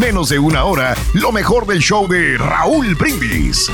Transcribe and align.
menos 0.00 0.30
de 0.30 0.38
una 0.38 0.64
hora 0.64 0.94
lo 1.12 1.30
mejor 1.30 1.66
del 1.66 1.80
show 1.80 2.08
de 2.08 2.38
Raúl 2.38 2.94
Brindis. 2.94 3.70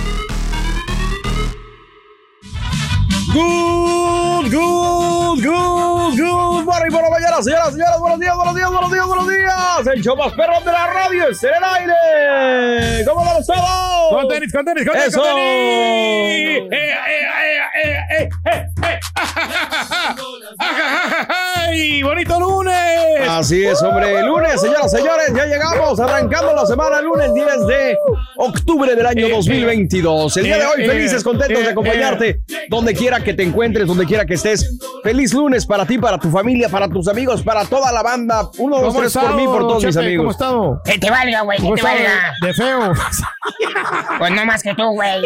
Good, 3.32 4.50
good, 4.52 5.44
good, 5.44 6.16
good 6.18 6.64
morning 6.64 6.90
por 6.90 7.02
la 7.02 7.10
mañana, 7.10 7.40
señoras, 7.42 7.70
señores, 7.72 8.00
buenos 8.00 8.18
días, 8.18 8.34
buenos 8.34 8.56
días, 8.56 8.70
buenos 8.70 8.90
días, 8.92 9.06
buenos 9.06 9.28
días. 9.28 9.86
El 9.94 10.02
show 10.02 10.16
más 10.16 10.32
perro 10.32 10.58
de 10.60 10.72
la 10.72 10.86
radio 10.88 11.28
es 11.28 11.44
en 11.44 11.50
el 11.54 11.64
aire. 11.64 13.04
¿Cómo 13.06 13.24
vamos 13.24 13.46
todos? 13.46 14.10
Con 14.10 14.28
tenis, 14.28 14.52
con 14.52 14.64
tenis, 14.64 14.84
con 14.84 14.94
tenis, 14.94 15.08
Eso. 15.08 15.20
con 15.20 15.28
tenis. 15.28 15.46
Eh, 15.46 16.68
eh, 16.72 16.94
eh, 17.06 17.60
eh, 17.84 18.00
eh, 18.18 18.28
eh, 18.46 18.66
eh. 18.82 19.00
¡Ay, 21.66 22.02
bonito 22.02 22.38
lunes! 22.38 22.74
Así 23.28 23.64
es, 23.64 23.82
hombre. 23.82 24.22
Lunes, 24.22 24.60
señoras, 24.60 24.90
señores, 24.90 25.32
ya 25.34 25.46
llegamos 25.46 25.98
arrancando 25.98 26.54
la 26.54 26.64
semana 26.66 27.00
lunes 27.00 27.32
10 27.34 27.66
de 27.66 27.96
octubre 28.36 28.94
del 28.94 29.06
año 29.06 29.26
Eh, 29.26 29.30
2022. 29.32 30.36
El 30.36 30.44
día 30.44 30.58
de 30.58 30.66
hoy, 30.66 30.82
eh, 30.82 30.88
felices, 30.88 31.24
contentos 31.24 31.58
de 31.60 31.64
eh, 31.68 31.70
acompañarte 31.72 32.40
donde 32.68 32.94
quiera 32.94 33.20
que 33.20 33.34
te 33.34 33.42
encuentres, 33.42 33.86
donde 33.86 34.06
quiera 34.06 34.24
que 34.24 34.34
estés. 34.34 34.78
Feliz 35.02 35.32
lunes 35.34 35.66
para 35.66 35.86
ti, 35.86 35.98
para 35.98 36.18
tu 36.18 36.30
familia, 36.30 36.68
para 36.68 36.88
tus 36.88 37.08
amigos, 37.08 37.42
para 37.42 37.64
toda 37.64 37.90
la 37.92 38.02
banda. 38.02 38.48
Uno, 38.58 38.76
dos, 38.80 38.88
¿Cómo 38.88 39.00
tres 39.00 39.12
por 39.12 39.34
mí, 39.34 39.44
por 39.44 39.60
todos 39.62 39.84
mis 39.84 39.96
amigos. 39.96 40.34
estado? 40.34 40.80
Que 40.84 40.98
te 40.98 41.10
valga, 41.10 41.40
güey, 41.42 41.58
que 41.58 41.64
¿Cómo 41.64 41.74
te 41.76 41.82
valga. 41.82 42.32
de, 42.42 42.46
de 42.48 42.54
feo? 42.54 42.92
Pues 44.18 44.30
no 44.32 44.44
más 44.46 44.62
que 44.62 44.74
tú, 44.74 44.84
güey. 44.92 45.24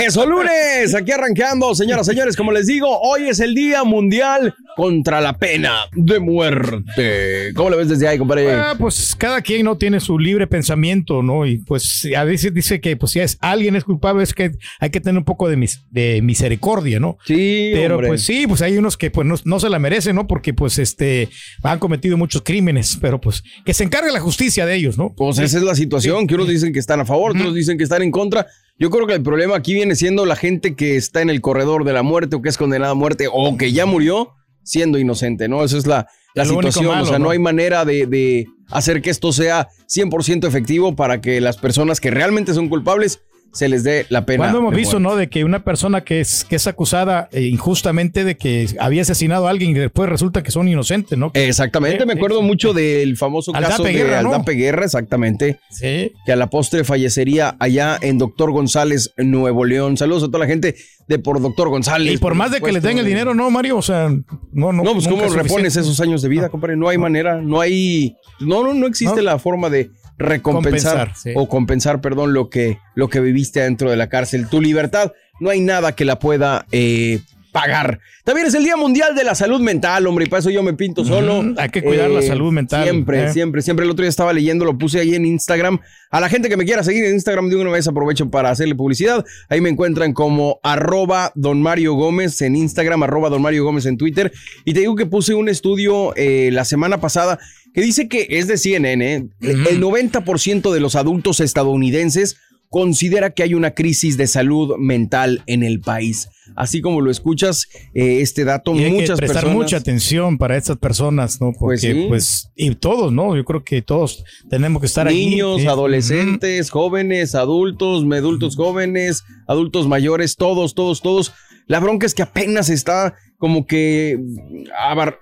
Eso 0.00 0.26
lunes, 0.26 0.94
aquí 0.94 1.12
arrancando, 1.12 1.74
señoras, 1.74 2.06
señores, 2.06 2.36
como 2.36 2.52
les 2.52 2.66
digo, 2.66 3.00
hoy 3.00 3.28
es 3.28 3.40
el 3.40 3.54
Día 3.54 3.82
Mundial 3.84 4.47
contra 4.76 5.20
la 5.20 5.36
Pena 5.36 5.74
de 5.92 6.20
Muerte. 6.20 7.52
¿Cómo 7.54 7.70
lo 7.70 7.76
ves 7.76 7.88
desde 7.88 8.08
ahí, 8.08 8.18
compadre? 8.18 8.52
Ah, 8.52 8.74
pues 8.78 9.14
cada 9.16 9.40
quien 9.42 9.64
no 9.64 9.76
tiene 9.76 10.00
su 10.00 10.18
libre 10.18 10.46
pensamiento, 10.46 11.22
¿no? 11.22 11.46
Y 11.46 11.58
pues 11.58 12.06
a 12.16 12.24
veces 12.24 12.54
dice 12.54 12.80
que 12.80 12.96
pues 12.96 13.12
si 13.12 13.20
es, 13.20 13.38
alguien 13.40 13.76
es 13.76 13.84
culpable 13.84 14.22
es 14.22 14.34
que 14.34 14.52
hay 14.80 14.90
que 14.90 15.00
tener 15.00 15.18
un 15.18 15.24
poco 15.24 15.48
de, 15.48 15.56
mis, 15.56 15.82
de 15.90 16.20
misericordia, 16.22 17.00
¿no? 17.00 17.18
Sí, 17.24 17.70
Pero 17.74 17.96
hombre. 17.96 18.08
pues 18.08 18.22
sí, 18.22 18.46
pues 18.46 18.62
hay 18.62 18.76
unos 18.76 18.96
que 18.96 19.10
pues 19.10 19.26
no, 19.26 19.34
no 19.44 19.60
se 19.60 19.68
la 19.68 19.78
merecen, 19.78 20.16
¿no? 20.16 20.26
Porque 20.26 20.54
pues 20.54 20.78
este 20.78 21.28
han 21.62 21.78
cometido 21.78 22.16
muchos 22.16 22.42
crímenes, 22.42 22.98
pero 23.00 23.20
pues 23.20 23.42
que 23.64 23.74
se 23.74 23.84
encargue 23.84 24.12
la 24.12 24.20
justicia 24.20 24.66
de 24.66 24.74
ellos, 24.74 24.98
¿no? 24.98 25.14
Pues 25.16 25.38
esa 25.38 25.58
es 25.58 25.64
la 25.64 25.74
situación, 25.74 26.26
que 26.26 26.34
unos 26.34 26.48
dicen 26.48 26.72
que 26.72 26.78
están 26.78 27.00
a 27.00 27.04
favor, 27.04 27.32
otros 27.32 27.54
dicen 27.54 27.78
que 27.78 27.84
están 27.84 28.02
en 28.02 28.10
contra. 28.10 28.46
Yo 28.78 28.90
creo 28.90 29.06
que 29.06 29.14
el 29.14 29.22
problema 29.22 29.56
aquí 29.56 29.74
viene 29.74 29.96
siendo 29.96 30.24
la 30.24 30.36
gente 30.36 30.76
que 30.76 30.96
está 30.96 31.20
en 31.20 31.30
el 31.30 31.40
corredor 31.40 31.84
de 31.84 31.92
la 31.92 32.02
muerte 32.02 32.36
o 32.36 32.42
que 32.42 32.48
es 32.48 32.56
condenada 32.56 32.92
a 32.92 32.94
muerte 32.94 33.26
o 33.30 33.56
que 33.56 33.72
ya 33.72 33.86
murió 33.86 34.34
siendo 34.62 34.98
inocente, 34.98 35.48
¿no? 35.48 35.64
Esa 35.64 35.78
es 35.78 35.86
la, 35.86 36.08
la 36.34 36.44
situación. 36.44 36.86
o 36.86 37.04
sea, 37.04 37.18
no, 37.18 37.26
¿no? 37.26 37.30
hay 37.30 37.38
manera 37.38 37.84
de, 37.84 38.06
de 38.06 38.46
hacer 38.70 39.02
que 39.02 39.10
esto 39.10 39.32
sea 39.32 39.68
100% 39.88 40.46
efectivo 40.46 40.94
para 40.94 41.20
que 41.20 41.40
las 41.40 41.56
personas 41.56 42.00
que 42.00 42.10
realmente 42.10 42.54
son 42.54 42.68
culpables 42.68 43.22
se 43.52 43.68
les 43.68 43.82
dé 43.82 44.06
la 44.08 44.24
pena. 44.26 44.44
Cuando 44.44 44.58
hemos 44.58 44.74
visto, 44.74 45.00
muerte. 45.00 45.14
¿no? 45.14 45.20
De 45.20 45.28
que 45.28 45.44
una 45.44 45.64
persona 45.64 46.02
que 46.04 46.20
es, 46.20 46.44
que 46.44 46.56
es 46.56 46.66
acusada 46.66 47.28
eh, 47.32 47.42
injustamente 47.42 48.24
de 48.24 48.36
que 48.36 48.68
había 48.78 49.02
asesinado 49.02 49.46
a 49.46 49.50
alguien 49.50 49.70
y 49.70 49.74
después 49.74 50.08
resulta 50.08 50.42
que 50.42 50.50
son 50.50 50.68
inocentes, 50.68 51.18
¿no? 51.18 51.30
Exactamente, 51.34 52.02
Eh, 52.02 52.06
me 52.06 52.12
acuerdo 52.12 52.40
eh, 52.40 52.44
mucho 52.44 52.72
del 52.72 53.16
famoso 53.16 53.52
caso 53.52 53.82
de 53.82 53.92
Guerra, 53.92 54.22
¿no? 54.22 54.44
Exactamente. 54.84 55.58
Sí. 55.70 56.12
que 56.26 56.32
a 56.32 56.36
la 56.36 56.48
postre 56.48 56.84
fallecería 56.84 57.56
allá 57.58 57.98
en 58.00 58.18
Doctor 58.18 58.50
González, 58.52 59.12
Nuevo 59.16 59.64
León. 59.64 59.96
Saludos 59.96 60.24
a 60.24 60.26
toda 60.26 60.40
la 60.40 60.46
gente 60.46 60.76
de 61.06 61.18
por 61.18 61.40
Doctor 61.40 61.68
González. 61.68 62.14
Y 62.14 62.18
por 62.18 62.34
más 62.34 62.50
de 62.50 62.60
que 62.60 62.72
les 62.72 62.82
den 62.82 62.98
el 62.98 63.06
dinero, 63.06 63.34
¿no, 63.34 63.50
Mario? 63.50 63.78
O 63.78 63.82
sea, 63.82 64.08
no, 64.52 64.72
no. 64.72 64.82
No, 64.82 64.92
pues 64.92 65.08
¿cómo 65.08 65.24
es 65.24 65.32
repones 65.32 65.76
esos 65.76 66.00
años 66.00 66.22
de 66.22 66.28
vida, 66.28 66.48
compadre? 66.48 66.76
No 66.76 66.88
hay 66.88 66.98
manera, 66.98 67.40
no 67.40 67.60
hay, 67.60 68.16
no, 68.40 68.62
no, 68.62 68.74
no 68.74 68.86
existe 68.86 69.16
No. 69.16 69.22
la 69.22 69.38
forma 69.38 69.70
de 69.70 69.90
recompensar 70.18 71.08
Compensar, 71.08 71.16
sí. 71.16 71.32
o 71.34 71.48
compensar, 71.48 72.00
perdón, 72.00 72.34
lo 72.34 72.50
que, 72.50 72.78
lo 72.94 73.08
que 73.08 73.20
viviste 73.20 73.60
dentro 73.60 73.90
de 73.90 73.96
la 73.96 74.08
cárcel. 74.08 74.48
Tu 74.48 74.60
libertad, 74.60 75.12
no 75.40 75.50
hay 75.50 75.60
nada 75.60 75.92
que 75.92 76.04
la 76.04 76.18
pueda 76.18 76.66
eh, 76.72 77.20
pagar. 77.58 78.00
También 78.24 78.46
es 78.46 78.54
el 78.54 78.62
Día 78.62 78.76
Mundial 78.76 79.14
de 79.14 79.24
la 79.24 79.34
Salud 79.34 79.60
Mental, 79.60 80.06
hombre, 80.06 80.26
y 80.26 80.28
para 80.28 80.40
eso 80.40 80.50
yo 80.50 80.62
me 80.62 80.74
pinto 80.74 81.04
solo. 81.04 81.54
Hay 81.56 81.70
que 81.70 81.82
cuidar 81.82 82.10
la 82.10 82.22
salud 82.22 82.52
mental, 82.52 82.84
Siempre, 82.84 83.24
eh. 83.24 83.32
siempre, 83.32 83.62
siempre. 83.62 83.84
El 83.84 83.90
otro 83.90 84.02
día 84.02 84.10
estaba 84.10 84.32
leyendo, 84.32 84.64
lo 84.64 84.78
puse 84.78 85.00
ahí 85.00 85.14
en 85.14 85.24
Instagram. 85.24 85.80
A 86.10 86.20
la 86.20 86.28
gente 86.28 86.48
que 86.48 86.56
me 86.56 86.64
quiera 86.64 86.84
seguir 86.84 87.04
en 87.04 87.14
Instagram 87.14 87.48
de 87.48 87.56
una 87.56 87.70
vez 87.70 87.88
aprovecho 87.88 88.30
para 88.30 88.50
hacerle 88.50 88.74
publicidad. 88.74 89.24
Ahí 89.48 89.60
me 89.60 89.70
encuentran 89.70 90.12
como 90.12 90.60
arroba 90.62 91.32
don 91.34 91.60
Mario 91.60 91.94
Gómez 91.94 92.40
en 92.42 92.54
Instagram, 92.54 93.02
arroba 93.02 93.28
don 93.28 93.42
Mario 93.42 93.64
Gómez 93.64 93.86
en 93.86 93.96
Twitter. 93.96 94.32
Y 94.64 94.74
te 94.74 94.80
digo 94.80 94.94
que 94.94 95.06
puse 95.06 95.34
un 95.34 95.48
estudio 95.48 96.14
eh, 96.16 96.50
la 96.52 96.64
semana 96.64 97.00
pasada 97.00 97.38
que 97.74 97.80
dice 97.82 98.08
que 98.08 98.26
es 98.30 98.46
de 98.46 98.56
CNN, 98.56 99.14
¿eh? 99.14 99.28
el 99.40 99.80
90% 99.82 100.72
de 100.72 100.80
los 100.80 100.96
adultos 100.96 101.40
estadounidenses 101.40 102.38
considera 102.68 103.30
que 103.30 103.42
hay 103.42 103.54
una 103.54 103.72
crisis 103.72 104.16
de 104.16 104.26
salud 104.26 104.76
mental 104.78 105.42
en 105.46 105.62
el 105.62 105.80
país. 105.80 106.28
Así 106.56 106.80
como 106.80 107.00
lo 107.00 107.10
escuchas, 107.10 107.68
eh, 107.94 108.20
este 108.20 108.44
dato, 108.44 108.74
Y 108.74 108.84
hay 108.84 108.90
que 108.90 109.00
muchas 109.00 109.18
prestar 109.18 109.42
personas... 109.42 109.56
mucha 109.56 109.76
atención 109.76 110.38
para 110.38 110.56
estas 110.56 110.76
personas, 110.78 111.40
¿no? 111.40 111.52
Pues 111.52 111.82
Porque, 111.82 111.94
sí. 111.94 112.06
pues, 112.08 112.50
y 112.56 112.74
todos, 112.74 113.12
¿no? 113.12 113.36
Yo 113.36 113.44
creo 113.44 113.62
que 113.64 113.82
todos 113.82 114.24
tenemos 114.48 114.80
que 114.80 114.86
estar 114.86 115.06
ahí. 115.06 115.30
Niños, 115.30 115.66
adolescentes, 115.66 116.70
jóvenes, 116.70 117.34
adultos, 117.34 118.04
adultos 118.10 118.56
jóvenes, 118.56 119.24
adultos 119.46 119.86
mayores, 119.88 120.36
todos, 120.36 120.74
todos, 120.74 121.02
todos. 121.02 121.32
La 121.66 121.80
bronca 121.80 122.06
es 122.06 122.14
que 122.14 122.22
apenas 122.22 122.70
está 122.70 123.14
como 123.38 123.66
que 123.66 124.18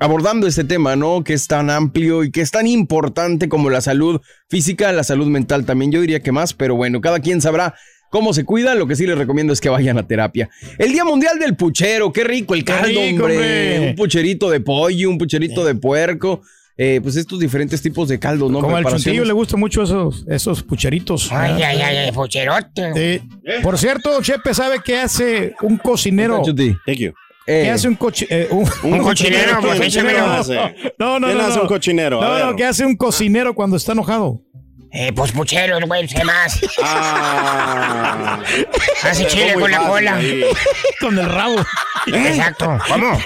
abordando 0.00 0.46
este 0.46 0.64
tema, 0.64 0.96
¿no? 0.96 1.22
Que 1.22 1.34
es 1.34 1.46
tan 1.46 1.70
amplio 1.70 2.24
y 2.24 2.30
que 2.30 2.40
es 2.40 2.50
tan 2.50 2.66
importante 2.66 3.48
como 3.48 3.70
la 3.70 3.80
salud 3.80 4.20
física, 4.48 4.92
la 4.92 5.04
salud 5.04 5.26
mental 5.26 5.64
también. 5.64 5.92
Yo 5.92 6.00
diría 6.00 6.20
que 6.20 6.32
más, 6.32 6.54
pero 6.54 6.74
bueno, 6.76 7.00
cada 7.00 7.20
quien 7.20 7.40
sabrá 7.40 7.74
cómo 8.10 8.32
se 8.32 8.44
cuida. 8.44 8.74
Lo 8.74 8.86
que 8.86 8.96
sí 8.96 9.06
les 9.06 9.18
recomiendo 9.18 9.52
es 9.52 9.60
que 9.60 9.68
vayan 9.68 9.98
a 9.98 10.06
terapia. 10.06 10.48
El 10.78 10.92
Día 10.92 11.04
Mundial 11.04 11.38
del 11.38 11.56
Puchero, 11.56 12.12
qué 12.12 12.24
rico 12.24 12.54
el 12.54 12.64
Qué 12.64 12.72
caldo, 12.72 12.88
rico, 12.88 13.24
hombre. 13.24 13.36
hombre. 13.36 13.90
Un 13.90 13.96
pucherito 13.96 14.48
de 14.50 14.60
pollo, 14.60 15.10
un 15.10 15.18
pucherito 15.18 15.64
de 15.64 15.74
puerco. 15.74 16.40
eh, 16.78 17.00
pues 17.02 17.16
estos 17.16 17.38
diferentes 17.40 17.80
tipos 17.80 18.06
de 18.08 18.18
caldo, 18.18 18.48
¿no? 18.50 18.60
Como 18.60 18.76
al 18.76 18.84
chuntillo 18.84 19.24
le 19.24 19.32
gustan 19.32 19.58
mucho 19.60 19.82
esos, 19.82 20.24
esos 20.28 20.62
pucheritos. 20.62 21.32
Ay, 21.32 21.62
ay, 21.62 21.80
ay, 21.80 21.96
ay, 21.96 22.12
pucherote. 22.12 22.92
Sí. 22.94 23.28
Por 23.62 23.78
cierto, 23.78 24.20
Chepe 24.22 24.52
sabe 24.52 24.80
que 24.84 24.98
hace 24.98 25.54
un 25.62 25.78
cocinero. 25.78 26.42
Thank 26.86 26.98
you. 26.98 27.12
Eh. 27.48 27.62
¿Qué 27.64 27.70
hace 27.70 27.88
un 27.88 27.94
coche? 27.96 28.26
eh, 28.28 28.48
un, 28.50 28.68
Un 28.82 28.98
cochinero, 29.02 29.60
pues 29.60 29.78
¿quién- 29.78 29.90
quién 29.90 30.06
échamelo. 30.06 30.26
lo 30.26 30.32
hace? 30.32 30.54
No, 30.98 31.20
no, 31.20 31.26
¿Quién 31.28 31.38
no, 31.38 31.44
hace 31.44 31.56
no. 31.56 31.62
un 31.62 31.68
cochinero? 31.68 32.20
No, 32.20 32.38
no, 32.46 32.56
¿qué 32.56 32.64
hace 32.64 32.84
un 32.84 32.96
cocinero 32.96 33.54
cuando 33.54 33.76
está 33.76 33.92
enojado? 33.92 34.42
Eh, 34.92 35.12
pues 35.14 35.30
pucheros, 35.32 35.80
güey, 35.86 36.08
sé 36.08 36.24
más. 36.24 36.58
Ah. 36.82 38.38
Hace 39.02 39.26
chile 39.26 39.54
con 39.54 39.70
la 39.70 39.78
cola. 39.86 40.14
ahí. 40.16 40.42
Con 41.00 41.18
el 41.18 41.26
rabo. 41.28 41.56
Exacto. 42.06 42.78
¿Cómo? 42.88 43.18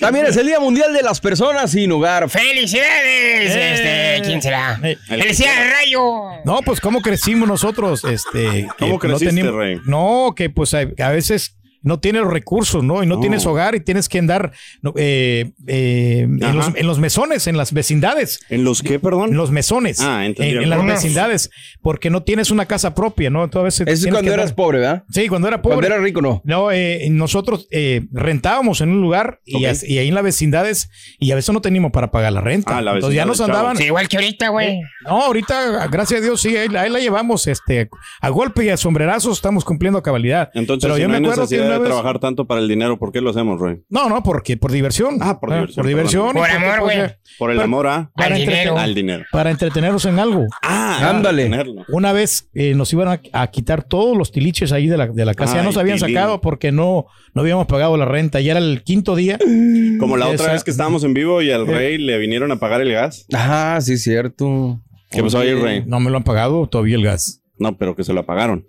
También 0.00 0.26
es 0.26 0.36
el 0.36 0.46
Día 0.46 0.60
Mundial 0.60 0.92
de 0.92 1.02
las 1.02 1.20
Personas 1.20 1.70
sin 1.70 1.90
hogar. 1.92 2.28
¡Felicidades! 2.28 3.50
Eh. 3.56 3.72
Este, 4.18 4.28
¿quién 4.28 4.42
será? 4.42 4.78
Eh. 4.82 4.98
¡Felicidades, 5.06 5.72
Rayo! 5.72 6.02
No, 6.44 6.60
pues 6.62 6.80
cómo 6.80 7.00
crecimos 7.00 7.48
nosotros, 7.48 8.04
este, 8.04 8.42
que 8.42 8.68
¿Cómo 8.78 8.92
no 8.94 8.98
creciste, 8.98 9.26
teníamos- 9.26 9.54
Rey? 9.56 9.80
No, 9.86 10.34
que 10.36 10.50
pues 10.50 10.74
a, 10.74 10.80
a 10.98 11.08
veces 11.10 11.56
no 11.82 11.98
tienes 12.00 12.22
los 12.22 12.32
recursos, 12.32 12.82
¿no? 12.84 13.02
Y 13.02 13.06
no, 13.06 13.16
No. 13.16 13.20
tienes 13.20 13.44
hogar 13.46 13.74
y 13.74 13.80
tienes 13.80 14.08
que 14.08 14.18
andar 14.18 14.52
eh, 14.96 15.52
eh, 15.66 16.20
en, 16.22 16.56
los, 16.56 16.72
en 16.74 16.86
los 16.86 16.98
mesones, 16.98 17.46
en 17.46 17.56
las 17.56 17.72
vecindades. 17.72 18.40
¿En 18.48 18.64
los 18.64 18.82
qué, 18.82 18.98
perdón? 18.98 19.30
En 19.30 19.36
los 19.36 19.50
mesones, 19.50 20.00
Ah, 20.00 20.24
entendí. 20.26 20.56
en, 20.56 20.62
en 20.62 20.70
las 20.70 20.84
vecindades, 20.84 21.50
porque 21.82 22.10
no 22.10 22.22
tienes 22.22 22.50
una 22.50 22.66
casa 22.66 22.94
propia, 22.94 23.30
¿no? 23.30 23.44
Entonces, 23.44 23.80
a 23.80 23.84
veces 23.84 23.98
Eso 24.00 24.08
es 24.08 24.12
cuando 24.12 24.32
eras 24.32 24.50
andar- 24.50 24.54
pobre, 24.56 24.78
¿verdad? 24.78 25.04
Sí, 25.10 25.28
cuando 25.28 25.48
era 25.48 25.60
pobre. 25.62 25.76
Cuando 25.76 25.86
eras 25.94 26.02
rico, 26.02 26.20
no. 26.22 26.40
No, 26.44 26.70
eh, 26.70 27.06
nosotros 27.10 27.66
eh, 27.70 28.02
rentábamos 28.12 28.80
en 28.80 28.90
un 28.90 29.00
lugar 29.00 29.40
y, 29.44 29.56
Ok. 29.64 29.70
as- 29.70 29.84
y 29.84 29.98
ahí 29.98 30.08
en 30.08 30.14
las 30.14 30.24
vecindades 30.24 30.90
y 31.18 31.30
a 31.32 31.34
veces 31.34 31.52
no 31.52 31.60
teníamos 31.60 31.92
para 31.92 32.10
pagar 32.10 32.32
la 32.32 32.40
renta. 32.40 32.78
Ah, 32.78 32.82
la 32.82 32.92
Entonces 32.94 33.16
ya 33.16 33.24
nos 33.24 33.40
andaban. 33.40 33.76
Sí, 33.76 33.84
igual 33.84 34.08
que 34.08 34.16
ahorita, 34.16 34.48
güey. 34.48 34.80
No, 35.04 35.22
ahorita, 35.24 35.86
gracias 35.88 36.20
a 36.20 36.24
Dios, 36.24 36.40
sí, 36.40 36.56
ahí, 36.56 36.68
la- 36.68 36.82
ahí 36.82 36.90
la 36.90 36.98
llevamos 37.00 37.46
este, 37.46 37.88
a 38.20 38.28
golpe 38.28 38.64
y 38.64 38.68
a 38.70 38.76
sombrerazos, 38.76 39.36
estamos 39.38 39.64
cumpliendo 39.64 39.98
a 39.98 40.02
cabalidad. 40.02 40.50
Entonces, 40.54 40.82
Pero 40.84 40.96
si 40.96 41.02
yo 41.02 41.08
no 41.08 41.12
me 41.12 41.26
acuerdo 41.26 41.48
que 41.48 41.56
de 41.74 41.78
vez- 41.80 41.88
trabajar 41.88 42.18
tanto 42.18 42.46
para 42.46 42.60
el 42.60 42.68
dinero, 42.68 42.98
¿por 42.98 43.12
qué 43.12 43.20
lo 43.20 43.30
hacemos, 43.30 43.58
Roy? 43.60 43.82
No, 43.88 44.08
no, 44.08 44.22
porque 44.22 44.56
por 44.56 44.72
diversión. 44.72 45.18
Ah, 45.20 45.38
por 45.40 45.50
diversión, 45.50 45.76
Por 45.82 45.86
diversión. 45.86 46.26
Por 46.32 46.34
porque, 46.34 46.52
amor, 46.52 46.80
güey. 46.80 46.98
eh, 47.00 47.16
Por 47.38 47.50
el 47.50 47.60
amor 47.60 47.86
a... 47.86 48.10
para, 48.14 48.34
Al 48.34 48.40
dinero. 48.40 48.78
Al 48.78 48.94
dinero. 48.94 49.24
para 49.32 49.50
entretenernos 49.50 50.04
en 50.06 50.18
algo. 50.18 50.46
Ah, 50.62 51.10
Ándale. 51.10 51.44
tenerlo. 51.44 51.84
Una 51.88 52.12
vez 52.12 52.48
eh, 52.54 52.74
nos 52.74 52.92
iban 52.92 53.08
a, 53.08 53.20
a 53.32 53.46
quitar 53.48 53.82
todos 53.82 54.16
los 54.16 54.32
tiliches 54.32 54.72
ahí 54.72 54.86
de 54.86 54.96
la, 54.96 55.06
de 55.08 55.24
la 55.24 55.34
casa. 55.34 55.54
ya 55.54 55.60
Ay, 55.60 55.66
nos 55.66 55.76
habían 55.76 55.98
tilín. 55.98 56.14
sacado 56.14 56.40
porque 56.40 56.72
no, 56.72 57.06
no 57.34 57.42
habíamos 57.42 57.66
pagado 57.66 57.96
la 57.96 58.04
renta. 58.04 58.40
Ya 58.40 58.52
era 58.52 58.60
el 58.60 58.82
quinto 58.82 59.16
día. 59.16 59.38
Como 59.98 60.16
la 60.16 60.26
otra 60.26 60.44
Esa- 60.44 60.52
vez 60.52 60.64
que 60.64 60.70
estábamos 60.70 61.04
en 61.04 61.14
vivo 61.14 61.42
y 61.42 61.50
al 61.50 61.66
rey 61.66 61.98
le 61.98 62.18
vinieron 62.18 62.50
a 62.52 62.56
pagar 62.56 62.80
el 62.80 62.92
gas. 62.92 63.26
Ah, 63.32 63.78
sí, 63.80 63.96
cierto. 63.98 64.80
¿Qué 65.10 65.22
pasó 65.22 65.38
ahí, 65.40 65.52
rey? 65.54 65.82
No 65.86 66.00
me 66.00 66.10
lo 66.10 66.16
han 66.16 66.24
pagado 66.24 66.66
todavía 66.68 66.96
el 66.96 67.04
gas. 67.04 67.42
No, 67.58 67.76
pero 67.76 67.94
que 67.94 68.02
se 68.02 68.12
lo 68.12 68.20
apagaron. 68.20 68.66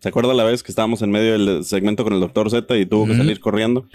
¿Se 0.00 0.08
acuerda 0.08 0.32
la 0.34 0.44
vez 0.44 0.62
que 0.62 0.70
estábamos 0.72 1.02
en 1.02 1.10
medio 1.10 1.32
del 1.32 1.64
segmento 1.64 2.04
con 2.04 2.12
el 2.12 2.20
doctor 2.20 2.50
Z 2.50 2.76
y 2.76 2.86
tuvo 2.86 3.06
que 3.06 3.16
salir 3.16 3.40
corriendo? 3.40 3.86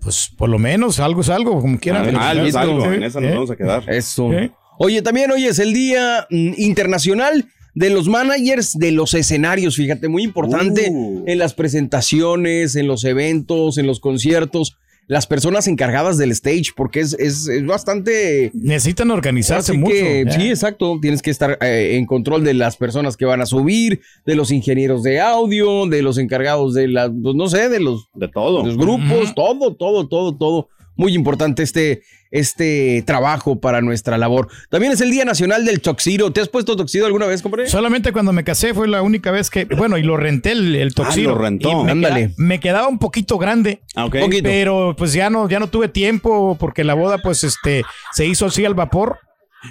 Pues 0.00 0.30
por 0.36 0.48
lo 0.48 0.58
menos 0.58 1.00
algo 1.00 1.20
es 1.22 1.28
algo, 1.28 1.60
como 1.60 1.78
quieran. 1.80 2.14
Ah, 2.16 2.30
algo 2.30 2.46
es 2.46 2.54
Felicidades. 2.54 2.70
algo. 2.84 2.92
¿Eh? 2.92 2.96
En 2.96 3.02
esa 3.02 3.20
nos 3.20 3.30
¿Eh? 3.30 3.34
vamos 3.34 3.50
a 3.50 3.56
quedar. 3.56 3.90
Eso. 3.90 4.32
¿Eh? 4.32 4.52
Oye, 4.78 5.02
también 5.02 5.30
hoy 5.32 5.44
es 5.46 5.58
el 5.58 5.72
Día 5.72 6.26
mm, 6.30 6.52
Internacional 6.56 7.46
de 7.74 7.90
los 7.90 8.06
Managers 8.08 8.78
de 8.78 8.92
los 8.92 9.14
Escenarios. 9.14 9.74
Fíjate, 9.76 10.08
muy 10.08 10.22
importante 10.22 10.88
Uh. 10.92 11.24
en 11.26 11.38
las 11.38 11.54
presentaciones, 11.54 12.76
en 12.76 12.86
los 12.86 13.02
eventos, 13.04 13.78
en 13.78 13.86
los 13.88 13.98
conciertos. 14.00 14.76
Las 15.08 15.26
personas 15.26 15.66
encargadas 15.66 16.18
del 16.18 16.30
stage, 16.30 16.66
porque 16.76 17.00
es, 17.00 17.14
es, 17.14 17.48
es 17.48 17.66
bastante 17.66 18.50
Necesitan 18.54 19.10
organizarse 19.10 19.72
mucho. 19.72 19.92
que, 19.92 20.26
sí, 20.30 20.50
exacto. 20.50 20.98
Tienes 21.00 21.22
que 21.22 21.30
estar 21.30 21.58
eh, 21.62 21.96
en 21.96 22.06
control 22.06 22.44
de 22.44 22.54
las 22.54 22.76
personas 22.76 23.16
que 23.16 23.24
van 23.24 23.40
a 23.40 23.46
subir, 23.46 24.00
de 24.26 24.34
los 24.34 24.50
ingenieros 24.50 25.02
de 25.02 25.20
audio, 25.20 25.86
de 25.86 26.02
los 26.02 26.18
encargados 26.18 26.74
de 26.74 26.88
la, 26.88 27.10
pues, 27.10 27.34
no 27.34 27.48
sé, 27.48 27.68
de 27.68 27.80
los, 27.80 28.08
De 28.14 28.28
todo. 28.28 28.64
los 28.64 28.76
grupos, 28.76 29.34
todo, 29.34 29.74
todo, 29.74 30.06
todo, 30.08 30.36
todo. 30.36 30.68
Muy 30.98 31.14
importante 31.14 31.62
este, 31.62 32.02
este 32.30 33.02
trabajo 33.06 33.58
para 33.60 33.80
nuestra 33.80 34.18
labor. 34.18 34.48
También 34.68 34.92
es 34.92 35.00
el 35.00 35.10
Día 35.10 35.24
Nacional 35.24 35.64
del 35.64 35.80
Toxido. 35.80 36.32
¿Te 36.32 36.40
has 36.42 36.48
puesto 36.48 36.76
toxido 36.76 37.06
alguna 37.06 37.24
vez, 37.26 37.40
compadre? 37.40 37.68
Solamente 37.68 38.12
cuando 38.12 38.32
me 38.32 38.44
casé 38.44 38.74
fue 38.74 38.86
la 38.88 39.00
única 39.00 39.30
vez 39.30 39.48
que, 39.48 39.64
bueno, 39.64 39.96
y 39.96 40.02
lo 40.02 40.16
renté 40.16 40.52
el, 40.52 40.74
el 40.74 40.94
toxiro. 40.94 41.30
Ah, 41.30 41.34
lo 41.34 41.38
rentó. 41.40 41.70
Y 41.70 41.84
me, 41.84 41.92
Ándale. 41.92 42.34
me 42.36 42.60
quedaba 42.60 42.88
un 42.88 42.98
poquito 42.98 43.38
grande, 43.38 43.80
Ah, 43.94 44.04
ok. 44.06 44.16
Poquito. 44.20 44.42
pero 44.42 44.94
pues 44.98 45.12
ya 45.14 45.30
no, 45.30 45.48
ya 45.48 45.58
no 45.60 45.68
tuve 45.68 45.88
tiempo 45.88 46.56
porque 46.60 46.82
la 46.84 46.94
boda 46.94 47.18
pues 47.18 47.44
este 47.44 47.84
se 48.12 48.26
hizo 48.26 48.46
así 48.46 48.64
al 48.66 48.74
vapor. 48.74 49.20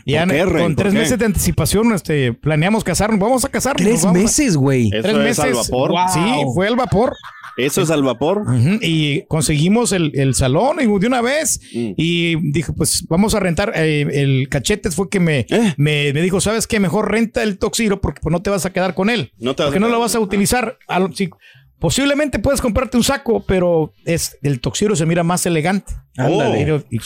Ya 0.05 0.25
¿Por 0.25 0.33
qué, 0.35 0.45
Rey? 0.45 0.63
con 0.63 0.75
¿Por 0.75 0.83
tres 0.83 0.93
meses 0.93 1.17
de 1.17 1.25
anticipación 1.25 1.93
este, 1.93 2.33
planeamos 2.33 2.83
casarnos. 2.83 3.19
Vamos 3.21 3.45
a 3.45 3.49
casarnos. 3.49 3.81
Tres 3.85 4.03
vamos 4.03 4.21
meses, 4.21 4.57
güey. 4.57 4.89
Tres 4.89 5.05
es 5.05 5.13
meses. 5.15 5.39
al 5.45 5.53
vapor. 5.53 5.91
Wow. 5.91 5.99
Sí, 6.13 6.19
fue 6.53 6.67
al 6.67 6.75
vapor. 6.75 7.13
Eso 7.57 7.81
es 7.81 7.89
al 7.89 8.03
vapor. 8.03 8.43
Y 8.81 9.23
conseguimos 9.27 9.91
el, 9.91 10.11
el 10.15 10.35
salón 10.35 10.77
y 10.79 10.85
de 10.99 11.07
una 11.07 11.21
vez. 11.21 11.59
Mm. 11.73 11.91
Y 11.97 12.51
dijo, 12.51 12.73
pues 12.75 13.05
vamos 13.07 13.33
a 13.35 13.39
rentar. 13.39 13.73
eh, 13.75 14.05
el 14.11 14.47
cachetes 14.49 14.95
fue 14.95 15.09
que 15.09 15.19
me, 15.19 15.39
Eh. 15.49 15.73
me, 15.77 16.13
me 16.13 16.21
dijo, 16.21 16.39
¿sabes 16.39 16.67
qué? 16.67 16.79
Mejor 16.79 17.11
renta 17.11 17.41
el 17.43 17.57
toxiro 17.57 17.99
porque 17.99 18.21
pues, 18.21 18.31
no 18.31 18.41
te 18.41 18.49
vas 18.49 18.65
a 18.65 18.71
quedar 18.73 18.93
con 18.93 19.09
él. 19.09 19.31
No 19.39 19.55
te 19.55 19.63
vas 19.63 19.69
porque 19.71 19.77
a 19.83 19.87
no 19.87 19.89
lo 19.89 19.99
vas 19.99 20.15
a 20.15 20.19
utilizar. 20.19 20.77
Sí, 21.13 21.29
posiblemente 21.79 22.39
puedes 22.39 22.61
comprarte 22.61 22.97
un 22.97 23.03
saco, 23.03 23.43
pero 23.45 23.93
es 24.05 24.37
el 24.41 24.59
toxiro 24.59 24.95
se 24.95 25.05
mira 25.05 25.23
más 25.23 25.45
elegante. 25.45 25.93
Ándale. 26.19 26.81
Y 26.89 26.97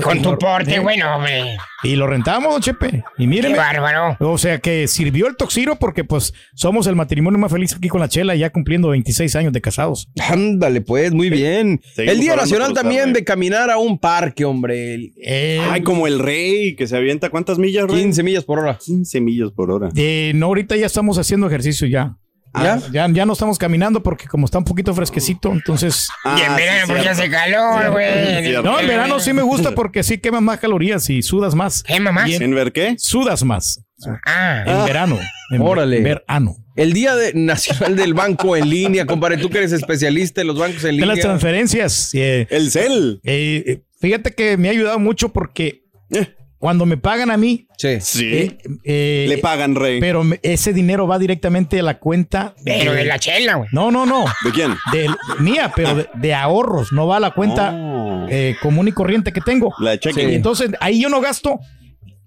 con 0.00 0.18
y 0.18 0.20
tu 0.20 0.32
lo- 0.32 0.38
porte, 0.38 0.74
eh, 0.74 0.78
bueno, 0.78 1.16
hombre. 1.16 1.56
Y 1.82 1.96
lo 1.96 2.06
rentamos, 2.06 2.52
don 2.52 2.60
Chepe. 2.60 3.02
Y 3.16 3.22
Qué 3.22 3.26
míreme. 3.26 3.56
bárbaro. 3.56 4.16
O 4.20 4.36
sea 4.36 4.58
que 4.58 4.86
sirvió 4.88 5.26
el 5.26 5.36
toxiro 5.36 5.76
porque 5.76 6.04
pues 6.04 6.34
somos 6.54 6.86
el 6.86 6.94
matrimonio 6.94 7.38
más 7.38 7.50
feliz 7.50 7.74
aquí 7.74 7.88
con 7.88 8.00
la 8.02 8.08
chela, 8.08 8.34
ya 8.34 8.50
cumpliendo 8.50 8.88
26 8.88 9.34
años 9.36 9.54
de 9.54 9.62
casados. 9.62 10.08
Ándale, 10.28 10.82
pues, 10.82 11.12
muy 11.14 11.30
bien. 11.30 11.80
Seguimos 11.94 12.14
el 12.14 12.20
Día 12.20 12.36
Nacional 12.36 12.74
también 12.74 13.14
de 13.14 13.24
caminar 13.24 13.70
a 13.70 13.78
un 13.78 13.98
parque, 13.98 14.44
hombre. 14.44 14.94
El- 14.94 15.12
Eh, 15.24 15.60
Ay, 15.70 15.80
como 15.82 16.06
el 16.06 16.18
rey 16.18 16.76
que 16.76 16.86
se 16.86 16.94
avienta. 16.96 17.30
¿Cuántas 17.30 17.58
millas, 17.58 17.86
rey? 17.90 18.02
15 18.02 18.22
millas 18.22 18.44
por 18.44 18.58
hora. 18.58 18.78
15 18.84 19.20
millas 19.22 19.50
por 19.52 19.70
hora. 19.70 19.88
Eh, 19.96 20.32
no, 20.34 20.44
ahorita 20.46 20.76
ya 20.76 20.84
estamos 20.86 21.16
haciendo 21.16 21.46
ejercicio 21.46 21.86
ya. 21.88 22.16
¿Ya? 22.62 22.78
Ya, 22.92 23.08
ya 23.12 23.26
no 23.26 23.32
estamos 23.32 23.58
caminando 23.58 24.02
porque 24.02 24.26
como 24.26 24.44
está 24.44 24.58
un 24.58 24.64
poquito 24.64 24.94
fresquecito, 24.94 25.52
entonces... 25.52 26.08
y 26.24 26.40
en 26.40 26.52
Ah, 26.52 26.56
verano, 26.56 26.86
sí, 26.86 26.92
porque 26.92 27.08
hace 27.08 27.30
calor, 27.30 27.90
güey. 27.92 28.52
No, 28.62 28.80
en 28.80 28.86
verano 28.86 29.20
sí 29.20 29.32
me 29.32 29.42
gusta 29.42 29.72
porque 29.72 30.02
sí 30.02 30.18
quemas 30.18 30.42
más 30.42 30.58
calorías 30.58 31.08
y 31.10 31.22
sudas 31.22 31.54
más. 31.54 31.82
¿Qué, 31.82 31.98
mamá? 32.00 32.28
Y 32.28 32.34
en- 32.34 32.42
¿En 32.42 32.54
ver 32.54 32.72
qué? 32.72 32.94
sudas 32.98 33.42
más 33.44 33.82
Ah, 34.24 34.62
en 34.66 34.84
verano. 34.84 35.18
En 35.50 35.60
Órale. 35.62 36.00
verano. 36.00 36.54
El 36.76 36.92
Día 36.92 37.16
de- 37.16 37.32
Nacional 37.34 37.96
del 37.96 38.14
Banco 38.14 38.56
en 38.56 38.68
línea, 38.70 39.06
compadre. 39.06 39.38
Tú 39.38 39.50
que 39.50 39.58
eres 39.58 39.72
especialista 39.72 40.40
en 40.40 40.46
los 40.46 40.56
bancos 40.58 40.84
en 40.84 40.96
De 40.96 41.04
las 41.06 41.16
línea. 41.16 41.22
transferencias. 41.30 42.10
eh, 42.14 42.46
El 42.50 42.70
cel. 42.70 43.20
eh, 43.24 43.64
eh, 43.66 43.82
fíjate 44.00 44.32
que 44.34 44.56
me 44.56 44.68
ha 44.68 44.70
ayudado 44.70 44.98
mucho 45.00 45.30
porque 45.30 45.82
Eh, 46.10 46.28
cuando 46.58 46.86
me 46.86 46.96
pagan 46.96 47.30
a 47.30 47.36
mí, 47.36 47.66
Sí. 47.76 48.00
Sí. 48.00 48.24
eh, 48.32 48.58
eh, 48.84 49.26
Le 49.28 49.38
pagan, 49.38 49.74
rey. 49.76 50.00
pero 50.00 50.24
ese 50.42 50.72
dinero 50.72 51.06
va 51.06 51.18
directamente 51.18 51.78
a 51.78 51.82
la 51.82 51.98
cuenta. 51.98 52.54
pero 52.64 52.92
de 52.92 53.04
la 53.04 53.18
chela, 53.18 53.54
güey. 53.54 53.68
No, 53.72 53.90
no, 53.92 54.04
no. 54.06 54.24
¿De 54.44 54.50
quién? 54.50 54.72
De 54.92 55.08
mía, 55.38 55.72
pero 55.74 55.94
de, 55.94 56.08
de 56.14 56.34
ahorros. 56.34 56.92
No 56.92 57.06
va 57.06 57.18
a 57.18 57.20
la 57.20 57.30
cuenta 57.30 57.72
Oh. 57.74 58.26
eh, 58.28 58.56
común 58.60 58.88
y 58.88 58.92
corriente 58.92 59.32
que 59.32 59.40
tengo. 59.40 59.72
La 59.78 59.92
de 59.92 60.00
cheque. 60.00 60.30
Y 60.30 60.34
entonces 60.34 60.70
ahí 60.80 61.00
yo 61.00 61.08
no 61.08 61.20
gasto. 61.20 61.60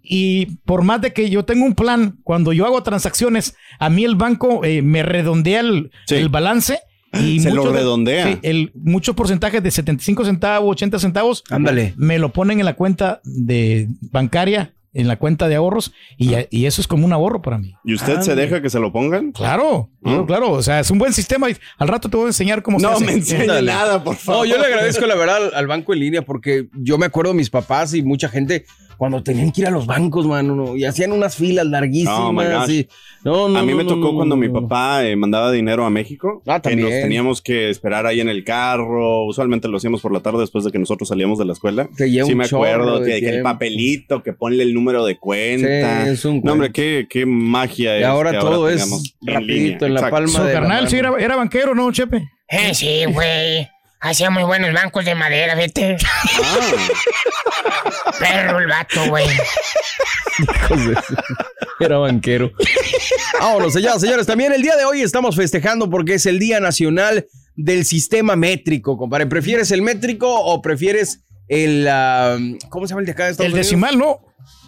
Y 0.03 0.57
por 0.65 0.83
más 0.83 1.01
de 1.01 1.13
que 1.13 1.29
yo 1.29 1.45
tengo 1.45 1.65
un 1.65 1.75
plan, 1.75 2.17
cuando 2.23 2.53
yo 2.53 2.65
hago 2.65 2.81
transacciones, 2.83 3.55
a 3.79 3.89
mí 3.89 4.03
el 4.03 4.15
banco 4.15 4.63
eh, 4.65 4.81
me 4.81 5.03
redondea 5.03 5.59
el, 5.61 5.91
Sí. 6.07 6.15
el 6.15 6.29
balance. 6.29 6.79
Y 7.13 7.39
Se 7.41 7.49
lo 7.49 7.57
mucho 7.63 7.71
de- 7.73 7.79
redondea. 7.79 8.27
sí, 8.27 8.39
el, 8.41 8.71
muchos 8.75 9.15
porcentajes 9.15 9.61
de 9.61 9.69
75 9.71 10.23
centavos, 10.25 10.71
80 10.71 10.97
centavos, 10.99 11.43
Ándale. 11.49 11.93
me 11.97 12.19
lo 12.19 12.31
ponen 12.31 12.59
en 12.59 12.65
la 12.65 12.75
cuenta 12.75 13.19
de 13.25 13.87
bancaria, 14.11 14.73
en 14.93 15.07
la 15.07 15.17
cuenta 15.17 15.47
de 15.47 15.55
ahorros, 15.55 15.93
y, 16.17 16.29
ya- 16.29 16.45
y 16.49 16.65
eso 16.65 16.81
es 16.81 16.87
como 16.87 17.05
un 17.05 17.13
ahorro 17.13 17.41
para 17.41 17.57
mí. 17.57 17.73
¿Y 17.85 17.93
usted 17.93 18.21
se 18.21 18.35
deja 18.35 18.61
que 18.61 18.69
se 18.69 18.79
lo 18.79 18.91
pongan? 18.91 19.31
Claro, 19.31 19.89
claro, 20.03 20.23
Mm. 20.23 20.25
claro. 20.27 20.51
O 20.51 20.61
sea, 20.63 20.79
es 20.81 20.91
un 20.91 20.99
buen 20.99 21.13
sistema. 21.13 21.49
y 21.49 21.55
Al 21.77 21.87
rato 21.87 22.09
te 22.09 22.17
voy 22.17 22.25
a 22.25 22.29
enseñar 22.29 22.61
cómo 22.61 22.79
se 22.79 22.85
No 22.85 22.91
hace. 22.93 23.05
me 23.05 23.13
enseñe 23.13 23.41
Ándale. 23.43 23.71
nada, 23.71 24.03
por 24.03 24.15
favor. 24.15 24.45
No, 24.47 24.53
yo 24.53 24.57
le 24.59 24.65
agradezco 24.67 25.05
la 25.05 25.15
verdad 25.15 25.37
al, 25.47 25.53
al 25.53 25.67
banco 25.67 25.93
en 25.93 25.99
línea 25.99 26.21
porque 26.23 26.67
yo 26.73 26.97
me 26.97 27.05
acuerdo 27.07 27.31
de 27.31 27.37
mis 27.37 27.49
papás 27.49 27.93
y 27.93 28.03
mucha 28.03 28.27
gente 28.29 28.65
cuando 29.01 29.23
tenían 29.23 29.51
que 29.51 29.61
ir 29.61 29.67
a 29.67 29.71
los 29.71 29.87
bancos, 29.87 30.27
mano, 30.27 30.55
no, 30.55 30.77
y 30.77 30.85
hacían 30.85 31.11
unas 31.11 31.35
filas 31.35 31.65
my 31.65 31.71
larguísimas. 31.71 32.69
y- 32.69 32.87
no, 33.23 33.49
no, 33.49 33.57
A 33.57 33.63
mí 33.63 33.71
no, 33.71 33.77
me 33.77 33.83
no, 33.83 33.89
tocó 33.89 34.11
no, 34.11 34.15
cuando 34.15 34.35
no, 34.35 34.41
mi 34.41 34.47
papá 34.47 35.03
eh, 35.03 35.15
mandaba 35.15 35.51
dinero 35.51 35.85
a 35.85 35.89
México. 35.89 36.43
Ah, 36.45 36.59
que 36.61 36.69
también. 36.69 36.87
nos 36.87 37.01
teníamos 37.01 37.41
que 37.41 37.71
esperar 37.71 38.05
ahí 38.05 38.19
en 38.21 38.29
el 38.29 38.43
carro. 38.43 39.25
Usualmente 39.25 39.67
lo 39.67 39.77
hacíamos 39.77 40.03
por 40.03 40.13
la 40.13 40.19
tarde 40.19 40.41
después 40.41 40.63
de 40.65 40.71
que 40.71 40.77
nosotros 40.77 41.09
salíamos 41.09 41.39
de 41.39 41.45
la 41.45 41.53
escuela. 41.53 41.89
Te 41.97 42.11
lleva 42.11 42.27
sí 42.27 42.33
un 42.33 42.37
me 42.37 42.45
acuerdo 42.45 42.99
de 42.99 43.11
que, 43.15 43.19
que 43.21 43.29
el 43.37 43.41
papelito, 43.41 44.21
que 44.21 44.33
ponle 44.33 44.61
el 44.61 44.71
número 44.75 45.03
de 45.03 45.17
cuenta. 45.17 46.03
Sí, 46.05 46.09
es 46.11 46.23
un 46.25 46.41
no, 46.43 46.51
hombre, 46.51 46.71
qué, 46.71 47.07
qué 47.09 47.25
magia 47.25 47.97
Y 47.97 48.01
es. 48.01 48.05
ahora 48.07 48.33
que 48.33 48.37
todo 48.37 48.69
es 48.69 48.83
en 48.83 49.33
rapidito 49.33 49.87
línea. 49.87 49.87
en 49.87 49.93
la 49.95 50.09
palma 50.11 50.27
Su 50.29 50.43
de 50.43 50.53
la 50.53 50.59
carnal 50.59 50.87
sí 50.89 50.97
era, 50.97 51.11
era 51.19 51.35
banquero, 51.35 51.73
¿no, 51.73 51.91
Chepe? 51.91 52.23
Eh, 52.47 52.75
sí, 52.75 53.05
güey. 53.11 53.67
Hacía 54.03 54.31
muy 54.31 54.41
buenos 54.43 54.73
bancos 54.73 55.05
de 55.05 55.13
madera, 55.13 55.53
vete. 55.55 55.95
Ah, 56.43 58.11
Perro 58.19 58.59
el 58.59 58.67
vato, 58.67 59.07
güey. 59.09 59.25
Era 61.79 61.97
banquero. 61.97 62.51
Vámonos, 63.39 63.73
señoras, 63.73 64.01
señores. 64.01 64.25
También 64.27 64.53
el 64.53 64.61
día 64.61 64.75
de 64.75 64.85
hoy 64.85 65.01
estamos 65.01 65.35
festejando 65.35 65.89
porque 65.89 66.15
es 66.15 66.25
el 66.25 66.39
Día 66.39 66.59
Nacional 66.59 67.27
del 67.55 67.85
sistema 67.85 68.35
métrico, 68.35 68.97
compadre. 68.97 69.27
¿Prefieres 69.27 69.71
el 69.71 69.81
métrico 69.81 70.33
o 70.33 70.61
prefieres 70.61 71.21
el. 71.47 71.87
ah, 71.89 72.37
¿Cómo 72.69 72.87
se 72.87 72.91
llama 72.91 73.01
el 73.01 73.05
de 73.05 73.11
acá 73.11 73.25
de 73.25 73.31
Estados 73.31 73.47
El 73.47 73.53
Unidos? 73.53 73.67
decimal, 73.67 73.97
¿no? 73.97 74.19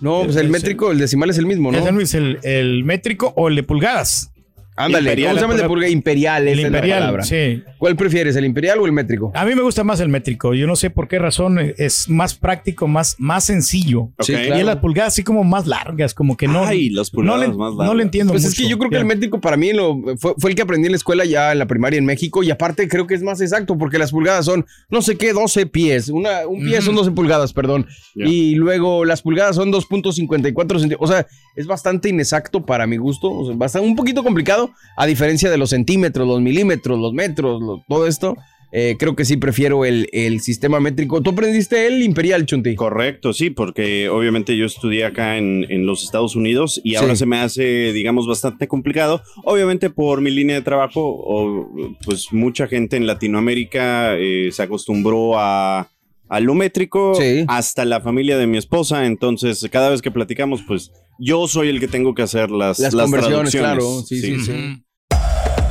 No, 0.01 0.23
pues 0.25 0.35
el 0.35 0.49
métrico, 0.49 0.91
el 0.91 0.99
decimal 0.99 1.29
es 1.31 1.37
el 1.39 1.45
mismo, 1.47 1.71
no 1.71 1.99
es 1.99 2.13
el, 2.13 2.39
el 2.43 2.83
métrico 2.83 3.33
o 3.35 3.47
el 3.47 3.55
de 3.55 3.63
pulgadas. 3.63 4.29
Ándale, 4.75 5.09
Imperial. 5.09 5.29
¿cómo 5.29 5.37
se 5.39 5.41
llama 5.43 5.53
el 5.55 5.61
de 5.61 5.67
pulga? 5.67 5.87
Imperial, 5.89 6.47
El 6.47 6.59
esa 6.59 6.67
es 6.67 6.73
la 6.73 6.81
palabra. 6.81 7.23
sí. 7.23 7.63
¿Cuál 7.77 7.95
prefieres, 7.97 8.35
el 8.37 8.45
imperial 8.45 8.79
o 8.79 8.85
el 8.85 8.91
métrico? 8.93 9.31
A 9.35 9.43
mí 9.45 9.53
me 9.55 9.61
gusta 9.61 9.83
más 9.83 9.99
el 9.99 10.07
métrico. 10.09 10.53
Yo 10.53 10.67
no 10.67 10.75
sé 10.77 10.89
por 10.89 11.07
qué 11.09 11.19
razón 11.19 11.59
es 11.77 12.07
más 12.09 12.33
práctico, 12.33 12.87
más, 12.87 13.15
más 13.19 13.43
sencillo. 13.43 14.09
Sí, 14.21 14.33
Ok. 14.33 14.39
Y 14.39 14.45
claro. 14.45 14.59
es 14.61 14.65
las 14.65 14.75
pulgadas 14.77 15.13
así 15.13 15.23
como 15.23 15.43
más 15.43 15.67
largas, 15.67 16.13
como 16.13 16.37
que 16.37 16.47
no. 16.47 16.63
Ay, 16.65 16.89
las 16.89 17.11
no 17.13 17.17
pulgadas 17.17 17.41
le, 17.41 17.47
más 17.49 17.57
no 17.73 17.77
largas. 17.79 17.95
le 17.97 18.03
entiendo 18.03 18.33
Pues 18.33 18.45
es 18.45 18.51
mucho. 18.51 18.63
que 18.63 18.69
yo 18.69 18.77
creo 18.79 18.89
que 18.89 18.97
el 18.97 19.05
métrico 19.05 19.41
para 19.41 19.57
mí 19.57 19.73
lo, 19.73 19.99
fue, 20.17 20.33
fue 20.37 20.49
el 20.51 20.55
que 20.55 20.61
aprendí 20.61 20.85
en 20.87 20.93
la 20.93 20.97
escuela 20.97 21.25
ya 21.25 21.51
en 21.51 21.59
la 21.59 21.65
primaria 21.67 21.97
en 21.97 22.05
México 22.05 22.41
y 22.41 22.49
aparte 22.49 22.87
creo 22.87 23.05
que 23.05 23.15
es 23.15 23.21
más 23.21 23.41
exacto 23.41 23.77
porque 23.77 23.97
las 23.97 24.11
pulgadas 24.11 24.45
son 24.45 24.65
no 24.89 25.01
sé 25.01 25.17
qué, 25.17 25.33
12 25.33 25.65
pies. 25.65 26.07
Una, 26.09 26.47
un 26.47 26.63
pie 26.63 26.81
son 26.81 26.95
12 26.95 27.11
pulgadas, 27.11 27.51
perdón. 27.53 27.85
Y 28.15 28.55
luego 28.55 29.03
las 29.05 29.21
pulgadas 29.21 29.55
son 29.57 29.71
2.54 29.73 30.79
centímetros. 30.79 30.97
O 30.99 31.07
sea, 31.07 31.27
es 31.55 31.67
bastante 31.67 32.09
inexacto 32.09 32.65
para 32.65 32.87
mi 32.87 32.97
gusto. 32.97 33.29
O 33.29 33.45
sea, 33.45 33.55
bastante, 33.55 33.87
un 33.87 33.95
poquito 33.95 34.23
complicado 34.23 34.62
a 34.97 35.05
diferencia 35.05 35.49
de 35.49 35.57
los 35.57 35.69
centímetros, 35.71 36.27
los 36.27 36.41
milímetros, 36.41 36.99
los 36.99 37.13
metros, 37.13 37.61
lo- 37.61 37.83
todo 37.87 38.07
esto. 38.07 38.35
Eh, 38.75 38.95
creo 38.97 39.15
que 39.15 39.23
sí 39.23 39.37
prefiero 39.37 39.85
el, 39.85 40.09
el 40.13 40.39
sistema 40.41 40.79
métrico. 40.79 41.21
¿Tú 41.21 41.29
aprendiste 41.29 41.85
el 41.85 42.01
imperial, 42.01 42.47
Chunti? 42.47 42.73
Correcto, 42.73 43.31
sí, 43.31 43.51
porque 43.51 44.09
obviamente 44.09 44.57
yo 44.57 44.65
estudié 44.65 45.05
acá 45.05 45.37
en, 45.37 45.63
en 45.69 45.85
los 45.85 46.03
Estados 46.03 46.35
Unidos 46.35 46.81
y 46.83 46.95
ahora 46.95 47.13
Sí. 47.13 47.19
se 47.19 47.25
me 47.27 47.37
hace, 47.37 47.93
digamos, 47.93 48.25
bastante 48.25 48.67
complicado. 48.67 49.21
Obviamente 49.43 49.91
por 49.91 50.21
mi 50.21 50.31
línea 50.31 50.55
de 50.55 50.63
trabajo, 50.63 51.01
o, 51.05 51.69
pues 52.03 52.33
mucha 52.33 52.65
gente 52.65 52.97
en 52.97 53.05
Latinoamérica 53.05 54.15
eh, 54.17 54.49
se 54.51 54.63
acostumbró 54.63 55.37
a, 55.37 55.91
a 56.29 56.39
lo 56.39 56.55
métrico, 56.55 57.13
Sí. 57.13 57.45
hasta 57.47 57.85
la 57.85 58.01
familia 58.01 58.39
de 58.39 58.47
mi 58.47 58.57
esposa. 58.57 59.05
Entonces, 59.05 59.67
cada 59.71 59.89
vez 59.89 60.01
que 60.01 60.09
platicamos, 60.09 60.63
pues 60.67 60.91
yo 61.19 61.47
soy 61.47 61.69
el 61.69 61.79
que 61.79 61.87
tengo 61.87 62.13
que 62.13 62.23
hacer 62.23 62.51
las, 62.51 62.79
Las 62.79 62.93
las 62.93 63.03
conversiones, 63.03 63.51
claro. 63.51 64.03
Sí, 64.05 64.21
sí, 64.21 64.39
sí. 64.45 64.83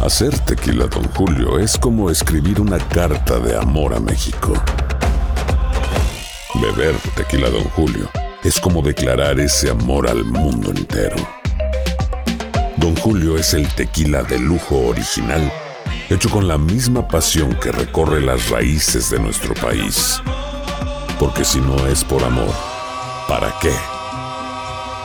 Hacer 0.00 0.36
tequila, 0.40 0.86
Don 0.86 1.04
Julio, 1.14 1.58
es 1.58 1.78
como 1.78 2.10
escribir 2.10 2.60
una 2.60 2.78
carta 2.78 3.38
de 3.38 3.56
amor 3.56 3.94
a 3.94 4.00
México. 4.00 4.52
Beber 6.54 6.94
tequila, 7.16 7.50
Don 7.50 7.64
Julio, 7.70 8.10
es 8.42 8.60
como 8.60 8.82
declarar 8.82 9.38
ese 9.38 9.70
amor 9.70 10.08
al 10.08 10.24
mundo 10.24 10.70
entero. 10.70 11.16
Don 12.76 12.96
Julio 12.96 13.38
es 13.38 13.54
el 13.54 13.68
tequila 13.74 14.24
de 14.24 14.38
lujo 14.40 14.88
original, 14.88 15.52
hecho 16.10 16.28
con 16.30 16.48
la 16.48 16.58
misma 16.58 17.06
pasión 17.06 17.54
que 17.62 17.70
recorre 17.70 18.20
las 18.20 18.50
raíces 18.50 19.08
de 19.10 19.20
nuestro 19.20 19.54
país. 19.54 20.20
Porque 21.20 21.44
si 21.44 21.60
no 21.60 21.86
es 21.86 22.02
por 22.02 22.24
amor, 22.24 22.52
¿para 23.28 23.54
qué? 23.60 23.70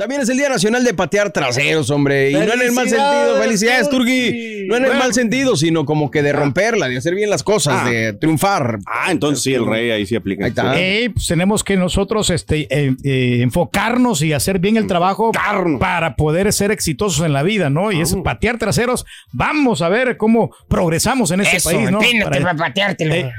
También 0.00 0.22
es 0.22 0.30
el 0.30 0.38
Día 0.38 0.48
Nacional 0.48 0.82
de 0.82 0.94
Patear 0.94 1.30
Traseros, 1.30 1.90
hombre. 1.90 2.30
Y 2.30 2.32
no 2.32 2.40
en 2.40 2.62
el 2.62 2.72
mal 2.72 2.88
sentido. 2.88 3.36
Felicidades, 3.38 3.90
Turgi. 3.90 4.64
No 4.66 4.76
en 4.76 4.86
el 4.86 4.94
mal 4.94 5.12
sentido, 5.12 5.56
sino 5.56 5.84
como 5.84 6.10
que 6.10 6.22
de 6.22 6.32
romperla, 6.32 6.88
de 6.88 6.96
hacer 6.96 7.14
bien 7.14 7.28
las 7.28 7.42
cosas, 7.42 7.82
Ah. 7.84 7.90
de 7.90 8.12
triunfar. 8.14 8.78
Ah, 8.86 9.10
entonces 9.10 9.42
sí, 9.44 9.52
el 9.52 9.66
rey 9.66 9.90
ahí 9.90 10.06
sí 10.06 10.16
aplica. 10.16 10.44
Ahí 10.46 10.48
está. 10.50 11.12
Pues 11.12 11.26
tenemos 11.26 11.62
que 11.62 11.76
nosotros 11.76 12.30
este, 12.30 12.60
eh, 12.70 12.94
eh, 13.04 13.40
enfocarnos 13.42 14.22
y 14.22 14.32
hacer 14.32 14.58
bien 14.58 14.78
el 14.78 14.86
trabajo 14.86 15.32
para 15.78 16.16
poder 16.16 16.50
ser 16.54 16.70
exitosos 16.70 17.26
en 17.26 17.34
la 17.34 17.42
vida, 17.42 17.68
¿no? 17.68 17.92
Y 17.92 18.00
es 18.00 18.16
patear 18.24 18.56
traseros. 18.56 19.04
Vamos 19.32 19.82
a 19.82 19.90
ver 19.90 20.16
cómo 20.16 20.50
progresamos 20.68 21.30
en 21.30 21.42
este 21.42 21.58
Eso, 21.58 21.72
país, 21.72 21.90
¿no? 21.90 21.98
Para- 22.24 22.40
para 22.40 22.56
pateártelo. 22.56 23.14
Eh, 23.14 23.30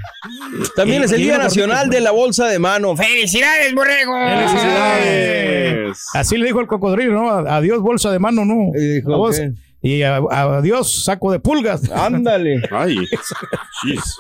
También 0.75 1.01
es 1.01 1.12
el 1.12 1.22
Día 1.22 1.39
Nacional 1.39 1.89
de 1.89 2.01
la 2.01 2.12
Bolsa 2.12 2.46
de 2.48 2.60
Mano. 2.60 2.96
¡Felicidades, 2.96 3.74
borrego! 3.74 4.13
Felicidades. 4.15 6.06
Así 6.13 6.38
le 6.38 6.46
dijo 6.51 6.62
el 6.62 6.67
cocodrilo, 6.67 7.13
¿no? 7.13 7.29
Adiós, 7.31 7.81
bolsa 7.81 8.12
de 8.12 8.20
mano, 8.20 8.46
¿no? 8.46 8.72
Y 8.75 8.96
dijo. 8.96 9.10
Y 9.84 10.03
a- 10.03 10.17
adiós, 10.17 11.05
saco 11.05 11.31
de 11.31 11.39
pulgas. 11.39 11.89
Ándale. 11.91 12.62
Ay. 12.72 12.98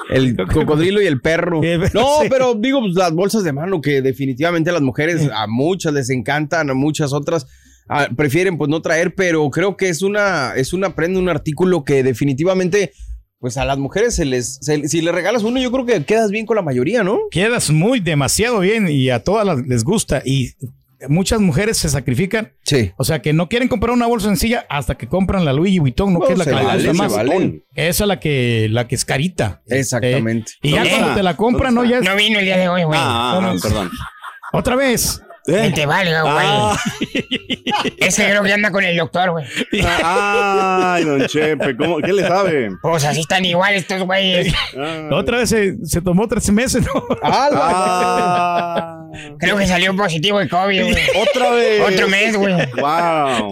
El 0.09 0.35
cocodrilo 0.51 1.01
y 1.01 1.05
el 1.07 1.21
perro. 1.21 1.61
No, 1.93 2.07
pero 2.29 2.55
digo, 2.55 2.79
pues, 2.81 2.95
las 2.95 3.13
bolsas 3.13 3.43
de 3.43 3.53
mano 3.53 3.81
que 3.81 4.01
definitivamente 4.01 4.69
a 4.69 4.73
las 4.73 4.81
mujeres, 4.81 5.29
a 5.33 5.47
muchas 5.47 5.93
les 5.93 6.09
encantan, 6.09 6.69
a 6.69 6.73
muchas 6.73 7.13
otras 7.13 7.45
ah, 7.89 8.07
prefieren 8.15 8.57
pues 8.57 8.69
no 8.69 8.81
traer, 8.81 9.13
pero 9.15 9.49
creo 9.51 9.77
que 9.77 9.89
es 9.89 10.01
una, 10.01 10.53
es 10.55 10.73
una 10.73 10.95
prenda, 10.95 11.19
un 11.19 11.29
artículo 11.29 11.83
que 11.83 12.01
definitivamente, 12.03 12.91
pues 13.39 13.57
a 13.57 13.65
las 13.65 13.77
mujeres 13.77 14.15
se 14.15 14.25
les, 14.25 14.57
se- 14.61 14.87
si 14.87 15.01
le 15.01 15.11
regalas 15.11 15.43
uno, 15.43 15.59
yo 15.59 15.71
creo 15.71 15.85
que 15.85 16.03
quedas 16.05 16.31
bien 16.31 16.45
con 16.45 16.55
la 16.55 16.61
mayoría, 16.63 17.03
¿no? 17.03 17.19
Quedas 17.29 17.69
muy 17.69 17.99
demasiado 17.99 18.59
bien 18.61 18.87
y 18.89 19.09
a 19.09 19.23
todas 19.23 19.45
las 19.45 19.59
les 19.67 19.83
gusta. 19.83 20.21
Y 20.25 20.51
muchas 21.09 21.39
mujeres 21.39 21.77
se 21.77 21.89
sacrifican. 21.89 22.53
Sí. 22.63 22.91
O 22.97 23.03
sea, 23.03 23.21
que 23.21 23.33
no 23.33 23.49
quieren 23.49 23.67
comprar 23.67 23.91
una 23.93 24.07
bolsa 24.07 24.27
sencilla 24.27 24.65
hasta 24.69 24.95
que 24.95 25.07
compran 25.07 25.45
la 25.45 25.53
Louis 25.53 25.79
Vuitton, 25.79 26.13
¿no? 26.13 26.19
No, 26.19 26.25
que 26.27 26.33
es 26.33 26.39
la 26.39 26.45
que 26.45 26.51
les 26.51 26.63
vale, 26.63 26.77
gusta 26.89 26.91
se 26.91 26.97
más. 26.97 27.13
vale. 27.15 27.63
Esa 27.75 28.03
es 28.03 28.07
la 28.07 28.19
que, 28.19 28.67
la 28.69 28.87
que 28.87 28.95
es 28.95 29.05
carita. 29.05 29.61
Exactamente. 29.67 30.53
Eh, 30.61 30.69
y 30.69 30.71
ya 30.71 30.77
¿Dónde 30.83 30.89
cuando 30.91 31.15
te 31.15 31.23
la 31.23 31.35
compran, 31.37 31.73
¿no? 31.75 31.83
Ya 31.83 31.99
es- 31.99 32.03
No 32.03 32.15
vino 32.15 32.39
el 32.39 32.45
día 32.45 32.57
de 32.57 32.69
hoy, 32.69 32.83
güey. 32.83 32.99
Ah, 33.01 33.39
ah, 33.41 33.55
perdón. 33.61 33.89
otra 34.53 34.75
vez. 34.75 35.21
Que 35.45 35.71
te 35.71 35.85
valga, 35.85 36.21
güey. 36.21 36.45
Ah. 36.47 36.77
Ese 37.97 38.25
creo 38.25 38.43
que 38.43 38.53
anda 38.53 38.71
con 38.71 38.83
el 38.83 38.95
doctor, 38.95 39.31
güey. 39.31 39.45
Ay, 40.03 41.03
don 41.03 41.25
Chepe, 41.25 41.75
¿cómo, 41.75 41.97
¿qué 41.97 42.13
le 42.13 42.27
sabe? 42.27 42.69
Pues 42.81 43.03
así 43.05 43.21
están 43.21 43.43
igual 43.45 43.73
estos 43.73 44.03
güeyes. 44.03 44.53
Ah. 44.77 45.09
Otra 45.11 45.39
vez 45.39 45.49
se, 45.49 45.77
se 45.85 46.01
tomó 46.01 46.27
tres 46.27 46.49
meses, 46.51 46.83
¿no? 46.85 47.03
Ah, 47.23 48.97
Creo 49.39 49.57
que 49.57 49.67
salió 49.67 49.95
positivo 49.95 50.39
el 50.39 50.49
COVID, 50.49 50.83
güey. 50.83 50.95
otra 51.29 51.51
vez. 51.51 51.81
Otro 51.93 52.07
mes, 52.07 52.37
güey. 52.37 52.53
Wow. 52.79 53.51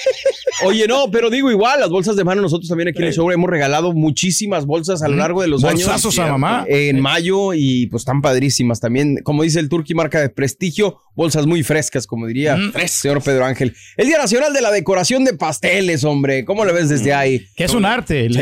Oye, 0.66 0.86
no, 0.86 1.10
pero 1.10 1.30
digo 1.30 1.50
igual, 1.50 1.80
las 1.80 1.88
bolsas 1.88 2.16
de 2.16 2.24
mano, 2.24 2.42
nosotros 2.42 2.68
también 2.68 2.88
aquí 2.88 2.98
en 2.98 3.08
el 3.08 3.14
show 3.14 3.30
hemos 3.30 3.48
regalado 3.48 3.92
muchísimas 3.92 4.66
bolsas 4.66 5.02
a 5.02 5.08
lo 5.08 5.16
largo 5.16 5.40
de 5.42 5.48
los 5.48 5.64
años. 5.64 5.84
Bolsazos 5.84 6.18
a 6.18 6.26
mamá. 6.26 6.64
en 6.68 7.00
mayo 7.00 7.54
y 7.54 7.86
pues 7.86 8.02
están 8.02 8.20
padrísimas 8.20 8.78
también. 8.78 9.18
Como 9.24 9.42
dice 9.42 9.58
el 9.58 9.68
Turqui, 9.68 9.94
marca 9.94 10.20
de 10.20 10.28
prestigio, 10.28 10.98
bolsas 11.14 11.29
muy 11.46 11.62
frescas, 11.62 12.06
como 12.06 12.26
diría 12.26 12.54
el 12.56 12.88
señor 12.88 13.22
Pedro 13.22 13.44
Ángel. 13.44 13.74
El 13.96 14.06
Día 14.08 14.18
Nacional 14.18 14.52
de 14.52 14.60
la 14.60 14.70
Decoración 14.70 15.24
de 15.24 15.34
Pasteles, 15.34 16.04
hombre. 16.04 16.44
¿Cómo 16.44 16.64
lo 16.64 16.72
ves 16.72 16.88
desde 16.88 17.12
ahí? 17.14 17.46
Que 17.56 17.64
es 17.64 17.74
un 17.74 17.84
arte. 17.84 18.26
el- 18.26 18.34
Sí, 18.34 18.40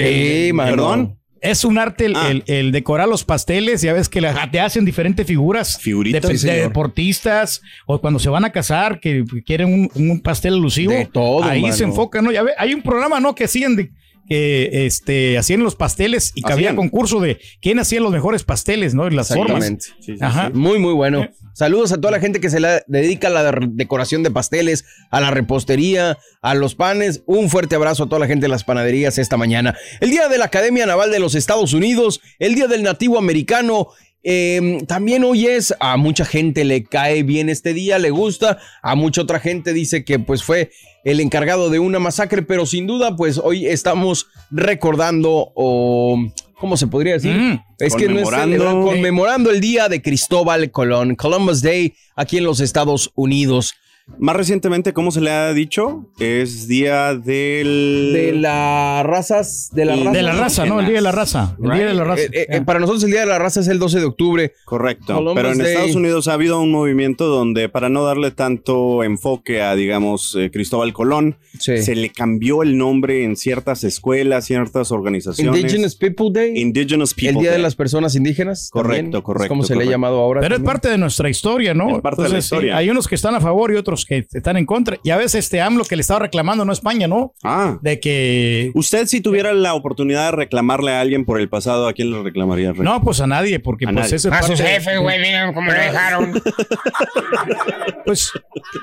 el- 0.48 0.54
mano. 0.54 0.70
¿Perdón? 0.70 1.14
Es 1.40 1.64
un 1.64 1.78
arte 1.78 2.06
el, 2.06 2.16
Ah. 2.16 2.30
el- 2.32 2.42
el 2.48 2.72
decorar 2.72 3.06
los 3.08 3.22
pasteles. 3.22 3.80
Ya 3.80 3.92
ves 3.92 4.08
que 4.08 4.20
la- 4.20 4.50
te 4.50 4.58
hacen 4.58 4.84
diferentes 4.84 5.24
figuras. 5.24 5.78
Figuritas. 5.80 6.22
De, 6.22 6.36
Sí, 6.36 6.46
de 6.46 6.52
señor. 6.54 6.68
deportistas 6.68 7.62
o 7.86 8.00
cuando 8.00 8.18
se 8.18 8.28
van 8.28 8.44
a 8.44 8.50
casar 8.50 8.98
que 8.98 9.22
quieren 9.46 9.72
un, 9.72 9.90
un 9.94 10.20
pastel 10.20 10.54
alusivo. 10.54 10.92
De 10.92 11.06
todo, 11.06 11.44
Ahí 11.44 11.62
mano. 11.62 11.74
se 11.74 11.84
enfocan, 11.84 12.24
¿no? 12.24 12.32
Ya 12.32 12.42
ve, 12.42 12.52
hay 12.58 12.74
un 12.74 12.82
programa, 12.82 13.20
¿no? 13.20 13.36
Que 13.36 13.44
hacían 13.44 13.76
de 13.76 13.90
que 14.28 14.86
este, 14.86 15.38
hacían 15.38 15.62
los 15.62 15.74
pasteles 15.74 16.32
y 16.34 16.42
que 16.42 16.52
había 16.52 16.74
concurso 16.76 17.20
de 17.20 17.40
quién 17.62 17.78
hacía 17.78 18.00
los 18.00 18.12
mejores 18.12 18.44
pasteles, 18.44 18.94
¿no? 18.94 19.06
Y 19.08 19.10
las 19.14 19.28
formas. 19.28 19.64
Exactamente. 19.68 19.84
Sí, 20.00 20.12
sí, 20.16 20.18
Ajá. 20.20 20.50
Muy, 20.52 20.78
muy 20.78 20.92
bueno. 20.92 21.28
Saludos 21.54 21.90
a 21.92 21.96
toda 22.00 22.12
la 22.12 22.20
gente 22.20 22.38
que 22.40 22.50
se 22.50 22.60
la 22.60 22.82
dedica 22.86 23.28
a 23.28 23.30
la 23.30 23.50
de- 23.50 23.66
decoración 23.70 24.22
de 24.22 24.30
pasteles, 24.30 24.84
a 25.10 25.20
la 25.20 25.30
repostería, 25.30 26.18
a 26.42 26.54
los 26.54 26.74
panes. 26.74 27.22
Un 27.26 27.48
fuerte 27.50 27.74
abrazo 27.74 28.04
a 28.04 28.06
toda 28.08 28.20
la 28.20 28.26
gente 28.26 28.44
de 28.44 28.48
las 28.50 28.64
panaderías 28.64 29.18
esta 29.18 29.36
mañana. 29.36 29.76
El 30.00 30.10
Día 30.10 30.28
de 30.28 30.38
la 30.38 30.44
Academia 30.44 30.86
Naval 30.86 31.10
de 31.10 31.18
los 31.18 31.34
Estados 31.34 31.72
Unidos, 31.72 32.20
el 32.38 32.54
Día 32.54 32.68
del 32.68 32.82
Nativo 32.82 33.18
Americano. 33.18 33.88
Eh, 34.30 34.78
también 34.86 35.24
hoy 35.24 35.46
es, 35.46 35.74
a 35.80 35.96
mucha 35.96 36.26
gente 36.26 36.64
le 36.64 36.84
cae 36.84 37.22
bien 37.22 37.48
este 37.48 37.72
día, 37.72 37.98
le 37.98 38.10
gusta, 38.10 38.58
a 38.82 38.94
mucha 38.94 39.22
otra 39.22 39.40
gente 39.40 39.72
dice 39.72 40.04
que 40.04 40.18
pues 40.18 40.42
fue 40.42 40.70
el 41.04 41.20
encargado 41.20 41.70
de 41.70 41.78
una 41.78 41.98
masacre, 41.98 42.42
pero 42.42 42.66
sin 42.66 42.86
duda 42.86 43.16
pues 43.16 43.38
hoy 43.42 43.66
estamos 43.66 44.26
recordando 44.50 45.50
o 45.54 46.18
¿cómo 46.60 46.76
se 46.76 46.86
podría 46.88 47.14
decir? 47.14 47.32
Mm. 47.32 47.60
Es 47.78 47.94
que 47.94 48.06
no 48.08 48.18
es 48.18 48.24
Conmemorando. 48.24 48.56
celebrar- 48.56 48.84
conmemorando 48.84 49.50
el 49.50 49.60
día 49.62 49.88
de 49.88 50.02
Cristóbal 50.02 50.70
Colón, 50.70 51.14
Columbus 51.14 51.62
Day, 51.62 51.94
aquí 52.14 52.36
en 52.36 52.44
los 52.44 52.60
Estados 52.60 53.10
Unidos. 53.14 53.72
Más 54.18 54.34
recientemente, 54.34 54.92
¿cómo 54.92 55.10
se 55.10 55.20
le 55.20 55.30
ha 55.30 55.52
dicho? 55.52 56.06
Es 56.18 56.66
día 56.66 57.14
del... 57.14 58.10
De 58.12 58.32
las 58.34 59.04
razas, 59.06 59.68
de 59.72 59.84
la 59.84 59.96
Y- 59.96 60.00
raza. 60.04 60.10
De 60.16 60.22
la 60.22 60.32
raza, 60.32 60.66
¿no? 60.66 60.80
El 60.80 60.86
día 60.86 60.94
de 60.96 61.00
la 61.02 61.12
raza. 61.12 61.56
El 61.62 61.70
día 61.72 61.86
de 61.86 61.94
la 61.94 62.04
raza. 62.04 62.22
Eh, 62.22 62.28
eh, 62.32 62.46
eh, 62.50 62.60
para 62.62 62.80
nosotros 62.80 63.04
el 63.04 63.10
día 63.10 63.20
de 63.20 63.26
la 63.26 63.38
raza 63.38 63.60
es 63.60 63.68
el 63.68 63.78
12 63.78 64.00
de 64.00 64.06
octubre. 64.06 64.52
Correcto. 64.64 65.14
Columbus 65.14 65.34
Pero 65.36 65.52
en 65.52 65.58
Day. 65.58 65.68
Estados 65.72 65.94
Unidos 65.94 66.26
ha 66.28 66.32
habido 66.32 66.60
un 66.60 66.72
movimiento 66.72 67.26
donde, 67.26 67.68
para 67.68 67.88
no 67.88 68.02
darle 68.04 68.30
tanto 68.32 69.04
enfoque 69.04 69.62
a, 69.62 69.74
digamos, 69.76 70.34
eh, 70.38 70.50
Cristóbal 70.52 70.92
Colón, 70.92 71.36
Sí. 71.58 71.78
se 71.82 71.94
le 71.94 72.10
cambió 72.10 72.62
el 72.62 72.76
nombre 72.78 73.24
en 73.24 73.36
ciertas 73.36 73.84
escuelas, 73.84 74.46
ciertas 74.46 74.90
organizaciones. 74.90 75.54
Indigenous 75.60 75.94
People 75.96 76.28
Day. 76.32 76.58
Indigenous 76.58 77.14
People 77.14 77.30
el 77.30 77.38
día 77.38 77.52
de 77.52 77.58
las 77.58 77.74
personas 77.76 78.14
indígenas. 78.16 78.68
Correcto, 78.72 78.94
también, 78.96 79.16
es 79.16 79.22
correcto, 79.22 79.48
como 79.48 79.62
se 79.62 79.74
le 79.74 79.74
ha 79.74 79.76
correcto. 79.78 79.90
llamado 79.92 80.18
ahora. 80.20 80.40
Pero 80.40 80.56
es 80.56 80.62
parte 80.62 80.88
de 80.88 80.98
nuestra 80.98 81.28
historia, 81.30 81.74
¿no? 81.74 81.96
Es 81.96 82.00
parte 82.02 82.22
de 82.22 82.28
la 82.28 82.34
sí, 82.36 82.38
historia. 82.38 82.76
hay 82.76 82.90
unos 82.90 83.06
que 83.06 83.14
están 83.14 83.34
a 83.34 83.40
favor 83.40 83.72
y 83.72 83.76
otros 83.76 83.97
que 84.04 84.26
están 84.32 84.56
en 84.56 84.66
contra. 84.66 84.98
Y 85.02 85.10
a 85.10 85.16
veces 85.16 85.44
este 85.44 85.60
AMLO 85.60 85.84
que 85.84 85.96
le 85.96 86.00
estaba 86.02 86.20
reclamando, 86.20 86.64
no 86.64 86.72
a 86.72 86.74
España, 86.74 87.06
¿no? 87.08 87.34
Ah. 87.42 87.78
De 87.82 88.00
que... 88.00 88.70
Usted, 88.74 89.06
si 89.06 89.20
tuviera 89.20 89.52
la 89.52 89.74
oportunidad 89.74 90.26
de 90.30 90.36
reclamarle 90.36 90.92
a 90.92 91.00
alguien 91.00 91.24
por 91.24 91.40
el 91.40 91.48
pasado, 91.48 91.88
¿a 91.88 91.92
quién 91.92 92.10
le 92.10 92.22
reclamaría? 92.22 92.72
No, 92.74 93.00
pues 93.02 93.20
a 93.20 93.26
nadie, 93.26 93.60
porque 93.60 93.84
A 93.84 93.88
pues 93.88 93.94
nadie. 94.04 94.16
eso 94.16 94.28
es 94.28 94.34
A 94.34 94.42
sus 94.42 94.58
parte- 94.60 94.64
jefes, 94.72 95.00
güey, 95.00 95.18
miren 95.20 95.52
cómo 95.54 95.70
lo 95.70 95.78
dejaron. 95.78 96.42
Pues 98.04 98.32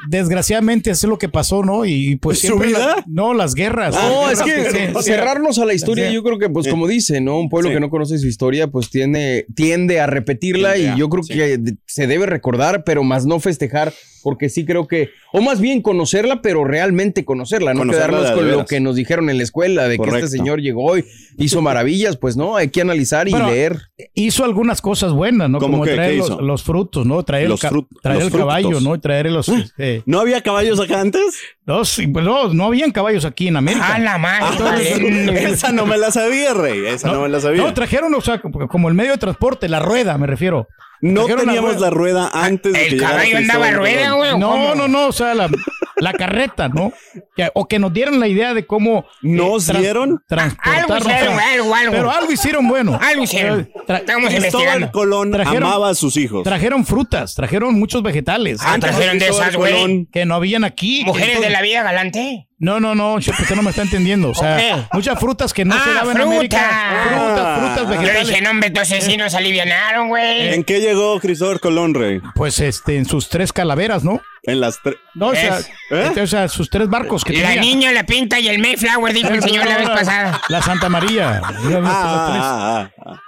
desgraciadamente 0.07 0.91
eso 0.91 1.07
es 1.07 1.09
lo 1.09 1.17
que 1.17 1.29
pasó, 1.29 1.63
¿no? 1.63 1.85
Y 1.85 2.15
pues 2.17 2.39
¿Su 2.39 2.59
vida? 2.59 2.77
la- 2.97 3.03
no, 3.07 3.33
las 3.33 3.55
guerras. 3.55 3.95
No, 3.95 4.27
Las 4.29 4.39
es 4.41 4.43
que 4.73 4.93
cerrarnos 5.01 5.57
a 5.57 5.65
la 5.65 5.73
historia, 5.73 6.09
Sí. 6.09 6.13
yo 6.13 6.23
creo 6.23 6.37
que, 6.37 6.49
pues, 6.49 6.67
como 6.67 6.87
dice, 6.87 7.21
¿no? 7.21 7.39
Un 7.39 7.49
pueblo 7.49 7.69
Sí. 7.69 7.73
que 7.75 7.79
no 7.79 7.89
conoce 7.89 8.17
su 8.19 8.27
historia, 8.27 8.67
pues 8.67 8.89
tiene, 8.89 9.45
tiende 9.55 9.99
a 9.99 10.07
repetirla 10.07 10.73
Tiende 10.73 10.95
y 10.95 10.99
yo 10.99 11.09
creo 11.09 11.23
sí. 11.23 11.33
que 11.33 11.59
se 11.87 12.05
debe 12.07 12.25
recordar, 12.27 12.83
pero 12.83 13.03
más 13.03 13.25
no 13.25 13.39
festejar, 13.39 13.93
porque 14.21 14.49
sí 14.49 14.63
creo 14.65 14.87
que, 14.87 15.04
o 15.33 15.41
más 15.41 15.59
bien 15.59 15.81
conocerla, 15.81 16.41
pero 16.41 16.63
realmente 16.63 17.25
conocerla, 17.25 17.73
no 17.73 17.79
Conocerla 17.81 18.07
quedarnos 18.19 18.31
con 18.31 18.51
lo 18.51 18.65
que 18.65 18.79
nos 18.79 18.95
dijeron 18.95 19.29
en 19.29 19.37
la 19.37 19.43
escuela, 19.43 19.87
de 19.87 19.97
que 19.97 20.09
este 20.09 20.27
señor 20.29 20.61
llegó 20.61 20.97
y 20.97 21.05
hizo 21.37 21.61
maravillas, 21.61 22.17
pues 22.17 22.37
no, 22.37 22.55
hay 22.55 22.69
que 22.69 22.81
analizar 22.81 23.27
y 23.27 23.31
Bueno, 23.31 23.49
leer. 23.49 23.77
hizo 24.13 24.43
algunas 24.45 24.81
cosas 24.81 25.11
buenas, 25.11 25.49
¿no? 25.49 25.59
¿Cómo 25.59 25.73
Como 25.73 25.83
qué? 25.85 25.93
traer 25.95 26.11
¿Qué 26.21 26.35
los, 26.41 26.63
frutos, 26.63 27.05
¿no? 27.05 27.21
Traer, 27.23 27.49
Los 27.49 27.63
el, 27.63 27.69
ca- 27.69 27.75
traer 28.01 28.23
los 28.23 28.33
el 28.33 28.39
caballo. 28.39 28.79
¿no? 28.79 28.95
Y 28.95 28.99
traer 28.99 29.29
los... 29.31 29.49
este, 29.49 30.03
¿No 30.05 30.19
había 30.19 30.41
caballos 30.41 30.79
acá 30.79 31.01
antes? 31.01 31.21
No, 31.65 31.83
sí, 31.85 32.07
pues 32.07 32.23
no, 32.23 32.53
no 32.53 32.65
habían 32.65 32.91
caballos 32.91 33.25
aquí 33.25 33.47
en 33.47 33.57
América. 33.57 33.95
A 33.95 33.99
la 33.99 34.17
madre. 34.17 35.49
Esa 35.51 35.71
no 35.71 35.85
me 35.85 35.97
la 35.97 36.11
sabía, 36.11 36.53
Rey. 36.53 36.85
Esa 36.85 37.11
no, 37.11 37.21
me 37.21 37.29
la 37.29 37.39
sabía. 37.39 37.61
No, 37.63 37.73
trajeron, 37.73 38.13
o 38.13 38.21
sea, 38.21 38.39
como 38.41 38.87
el 38.89 38.93
medio 38.93 39.11
de 39.13 39.17
transporte, 39.17 39.67
la 39.67 39.79
rueda, 39.79 40.17
me 40.17 40.27
refiero. 40.27 40.67
No 41.01 41.25
trajeron 41.25 41.45
la 41.47 41.51
teníamos 41.53 41.73
rueda. 41.75 41.89
la 41.89 41.89
rueda 41.95 42.31
antes 42.33 42.73
de 42.73 42.79
que 42.79 42.95
El 42.95 43.01
caballo 43.01 43.37
andaba 43.37 43.71
rueda, 43.71 44.11
güey. 44.13 44.31
¿o 44.31 44.37
No, 44.37 44.49
cómo? 44.51 44.75
no, 44.75 44.87
no, 44.87 45.07
o 45.07 45.11
sea, 45.11 45.33
la, 45.33 45.49
la 45.97 46.13
carreta, 46.13 46.67
¿no? 46.69 46.91
Que- 47.35 47.49
o 47.53 47.67
que 47.67 47.79
nos 47.79 47.93
dieran 47.93 48.19
la 48.19 48.27
idea 48.27 48.53
de 48.53 48.65
cómo... 48.65 49.05
¿Nos 49.21 49.65
trans- 49.65 49.81
dieron? 49.81 50.21
Algo 50.29 50.97
hicieron, 50.97 51.39
algo, 51.39 51.75
algo. 51.75 51.91
Pero 51.91 52.11
algo 52.11 52.31
hicieron 52.31 52.67
bueno. 52.67 52.99
Algo 53.01 53.23
hicieron. 53.23 53.69
Tra- 53.87 53.99
Estamos 53.99 54.29
Cristóbal 54.29 54.35
investigando. 54.35 54.91
Colón 54.91 55.31
Trajeron- 55.31 55.63
amaba 55.67 55.89
a 55.89 55.95
sus 55.95 56.17
hijos. 56.17 56.43
Trajeron 56.43 56.85
frutas, 56.85 57.35
trajeron 57.35 57.73
muchos 57.75 58.03
vegetales. 58.03 58.59
Ah, 58.61 58.77
trajeron 58.79 59.17
de 59.19 59.25
Cristóbal 59.25 59.49
esas, 59.49 59.57
güey. 59.57 60.07
Que 60.11 60.25
no 60.25 60.35
habían 60.35 60.63
aquí. 60.63 61.03
Mujeres 61.05 61.41
de 61.41 61.49
la 61.49 61.61
vida 61.61 61.83
galante. 61.83 62.47
No, 62.57 62.79
no, 62.79 62.95
no, 62.95 63.15
usted 63.15 63.33
no 63.55 63.61
me 63.63 63.71
está 63.71 63.81
entendiendo. 63.81 64.29
O 64.29 64.33
sea, 64.33 64.87
muchas 64.93 65.19
frutas 65.19 65.53
que 65.53 65.65
no 65.65 65.75
se 65.75 65.89
ah, 65.89 65.93
daban 65.95 66.15
en 66.15 66.21
América. 66.23 67.05
Frutas, 67.09 67.59
frutas, 67.59 67.81
Yo 67.83 67.87
vegetales. 68.01 68.27
dije, 68.29 68.41
no, 68.41 68.49
hombre, 68.51 68.67
entonces 68.69 69.03
sí 69.03 69.17
nos 69.17 69.33
alivianaron, 69.33 70.07
güey. 70.07 70.53
¿En 70.53 70.63
qué 70.63 70.79
llegó 70.79 71.19
Cristóbal 71.19 71.59
Colón, 71.59 71.93
Rey? 71.93 72.21
Pues 72.33 72.59
este, 72.59 72.95
en 72.97 73.05
sus 73.05 73.27
tres 73.29 73.51
calaveras, 73.51 74.05
¿no? 74.05 74.21
En 74.47 74.59
las 74.59 74.79
tres. 74.83 74.95
No, 75.15 75.27
o 75.29 75.35
sea, 75.35 75.59
Es- 75.59 75.67
¿Eh? 75.91 76.03
este, 76.07 76.21
o 76.21 76.27
sea, 76.27 76.47
sus 76.47 76.69
tres 76.69 76.87
barcos 76.89 77.23
que 77.23 77.33
La 77.33 77.49
tenía. 77.49 77.61
niña, 77.61 77.91
la 77.91 78.05
pinta 78.05 78.39
y 78.39 78.47
el 78.47 78.59
Mayflower, 78.59 79.13
dijo 79.13 79.29
el 79.29 79.41
señor 79.41 79.65
la 79.65 79.77
vez 79.77 79.89
pasada. 79.89 80.41
La 80.49 80.61
Santa 80.61 80.89
María. 80.89 81.41
Los 81.51 81.61
tres. 81.63 81.79
Ah, 81.83 82.89
ah, 82.97 83.03
ah. 83.05 83.21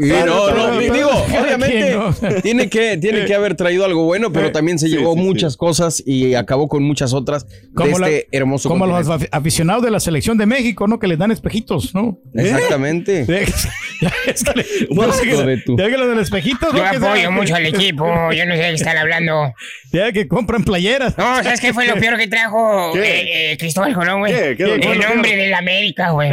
Y 0.00 0.02
no, 0.06 0.26
no, 0.26 0.46
pero- 0.46 0.78
digo, 0.78 1.10
pero- 1.26 1.42
obviamente 1.42 1.94
¿no? 1.94 2.14
tiene 2.42 2.68
que, 2.68 2.96
tiene 2.98 3.24
que 3.24 3.34
haber 3.34 3.56
traído 3.56 3.84
algo 3.84 4.04
bueno, 4.04 4.32
pero 4.32 4.52
también 4.52 4.78
se 4.78 4.86
Sí, 4.86 4.92
llevó 4.96 5.14
sí, 5.14 5.18
sí. 5.20 5.24
muchas 5.26 5.56
cosas 5.56 6.02
y 6.06 6.34
acabó 6.34 6.68
con 6.68 6.82
muchas 6.84 7.12
otras 7.14 7.48
de 7.48 7.72
Como, 7.74 7.98
la- 7.98 8.08
este 8.08 8.28
hermoso 8.30 8.68
como 8.68 8.86
los 8.86 9.06
continente. 9.06 9.28
aficionados 9.32 9.82
de 9.82 9.90
la 9.90 9.98
selección 9.98 10.38
de 10.38 10.46
México, 10.46 10.86
¿no? 10.86 10.98
Que 11.00 11.08
les 11.08 11.18
dan 11.18 11.30
espejitos, 11.32 11.94
¿no? 11.94 12.18
Exactamente. 12.34 13.24
Ya 13.26 13.38
es 14.26 14.44
que 14.44 14.52
le- 14.54 14.66
no 14.90 15.12
sé 15.12 15.22
que- 15.28 15.36
de 15.36 15.56
tu- 15.58 15.76
ya 15.78 15.86
que 15.88 15.96
los 15.98 16.08
del 16.08 16.18
espejito. 16.20 16.66
Yo 16.72 16.82
Que 16.84 16.98
sea- 16.98 17.08
apoyo 17.10 17.30
mucho 17.32 17.54
al 17.54 17.66
equipo. 17.66 18.06
Yo 18.32 18.46
no 18.46 18.54
sé 18.54 18.60
de 18.62 18.68
qué 18.68 18.74
están 18.74 18.96
hablando. 18.98 19.54
Ya 19.90 20.12
que 20.12 20.28
compran 20.28 20.64
playeras. 20.64 21.16
No, 21.16 21.42
¿sabes 21.42 21.60
qué 21.62 21.72
fue 21.72 21.86
lo 21.86 21.94
peor 21.96 22.18
que 22.18 22.26
trajo 22.28 22.94
eh, 22.98 23.52
eh, 23.52 23.56
Cristóbal 23.58 23.94
Colón, 23.94 24.18
güey? 24.20 24.34
¿Qué? 24.34 24.54
¿Qué 24.54 24.74
El 24.74 24.80
peor? 24.80 25.08
nombre 25.10 25.34
de 25.34 25.48
la 25.48 25.58
América, 25.58 26.10
güey. 26.10 26.30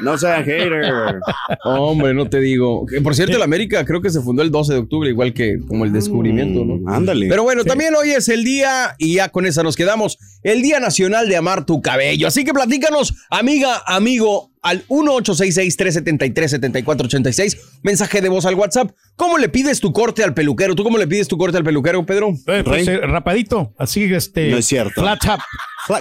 No 0.00 0.18
sea 0.18 0.42
hater. 0.42 1.20
Hombre, 1.64 2.14
no 2.14 2.28
te 2.28 2.40
digo. 2.40 2.86
Por 3.02 3.14
cierto, 3.14 3.36
el 3.36 3.42
América 3.42 3.84
creo 3.84 4.00
que 4.00 4.10
se 4.10 4.20
fundó 4.20 4.42
el 4.42 4.50
12 4.50 4.72
de 4.72 4.78
octubre, 4.78 5.08
igual 5.08 5.32
que 5.32 5.58
como 5.66 5.84
el 5.84 5.92
descubrimiento, 5.92 6.64
¿no? 6.64 6.92
Ándale. 6.92 7.28
Pero 7.28 7.42
bueno, 7.42 7.64
también 7.64 7.94
hoy 7.94 8.10
es 8.10 8.28
el 8.28 8.44
día, 8.44 8.94
y 8.98 9.14
ya 9.14 9.28
con 9.28 9.46
esa 9.46 9.62
nos 9.62 9.76
quedamos, 9.76 10.18
el 10.42 10.62
Día 10.62 10.80
Nacional 10.80 11.28
de 11.28 11.36
Amar 11.36 11.66
tu 11.66 11.80
Cabello. 11.80 12.28
Así 12.28 12.44
que 12.44 12.52
platícanos, 12.52 13.14
amiga, 13.30 13.82
amigo, 13.86 14.51
al 14.62 14.86
1-866-373-7486, 14.86 17.58
mensaje 17.82 18.20
de 18.20 18.28
voz 18.28 18.46
al 18.46 18.54
WhatsApp. 18.54 18.92
¿Cómo 19.16 19.38
le 19.38 19.48
pides 19.48 19.80
tu 19.80 19.92
corte 19.92 20.24
al 20.24 20.34
peluquero? 20.34 20.74
¿Tú 20.74 20.84
cómo 20.84 20.98
le 20.98 21.06
pides 21.06 21.28
tu 21.28 21.36
corte 21.36 21.58
al 21.58 21.64
peluquero, 21.64 22.04
Pedro? 22.06 22.30
Eh, 22.46 22.62
pues, 22.64 22.88
eh, 22.88 22.98
rapadito, 22.98 23.74
así 23.78 24.04
este. 24.04 24.50
No 24.50 24.58
es 24.58 24.66
cierto. 24.66 25.02
Flat 25.02 25.20
top, 25.20 25.40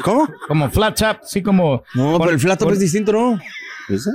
¿Cómo? 0.03 0.29
como 0.47 0.69
flat 0.69 0.97
top, 0.97 1.17
así 1.23 1.41
como. 1.41 1.83
No, 1.95 2.19
pero 2.19 2.31
el 2.31 2.39
flat 2.39 2.59
top 2.59 2.71
es 2.71 2.79
distinto, 2.79 3.11
¿no? 3.11 3.39
¿Ese? 3.89 4.11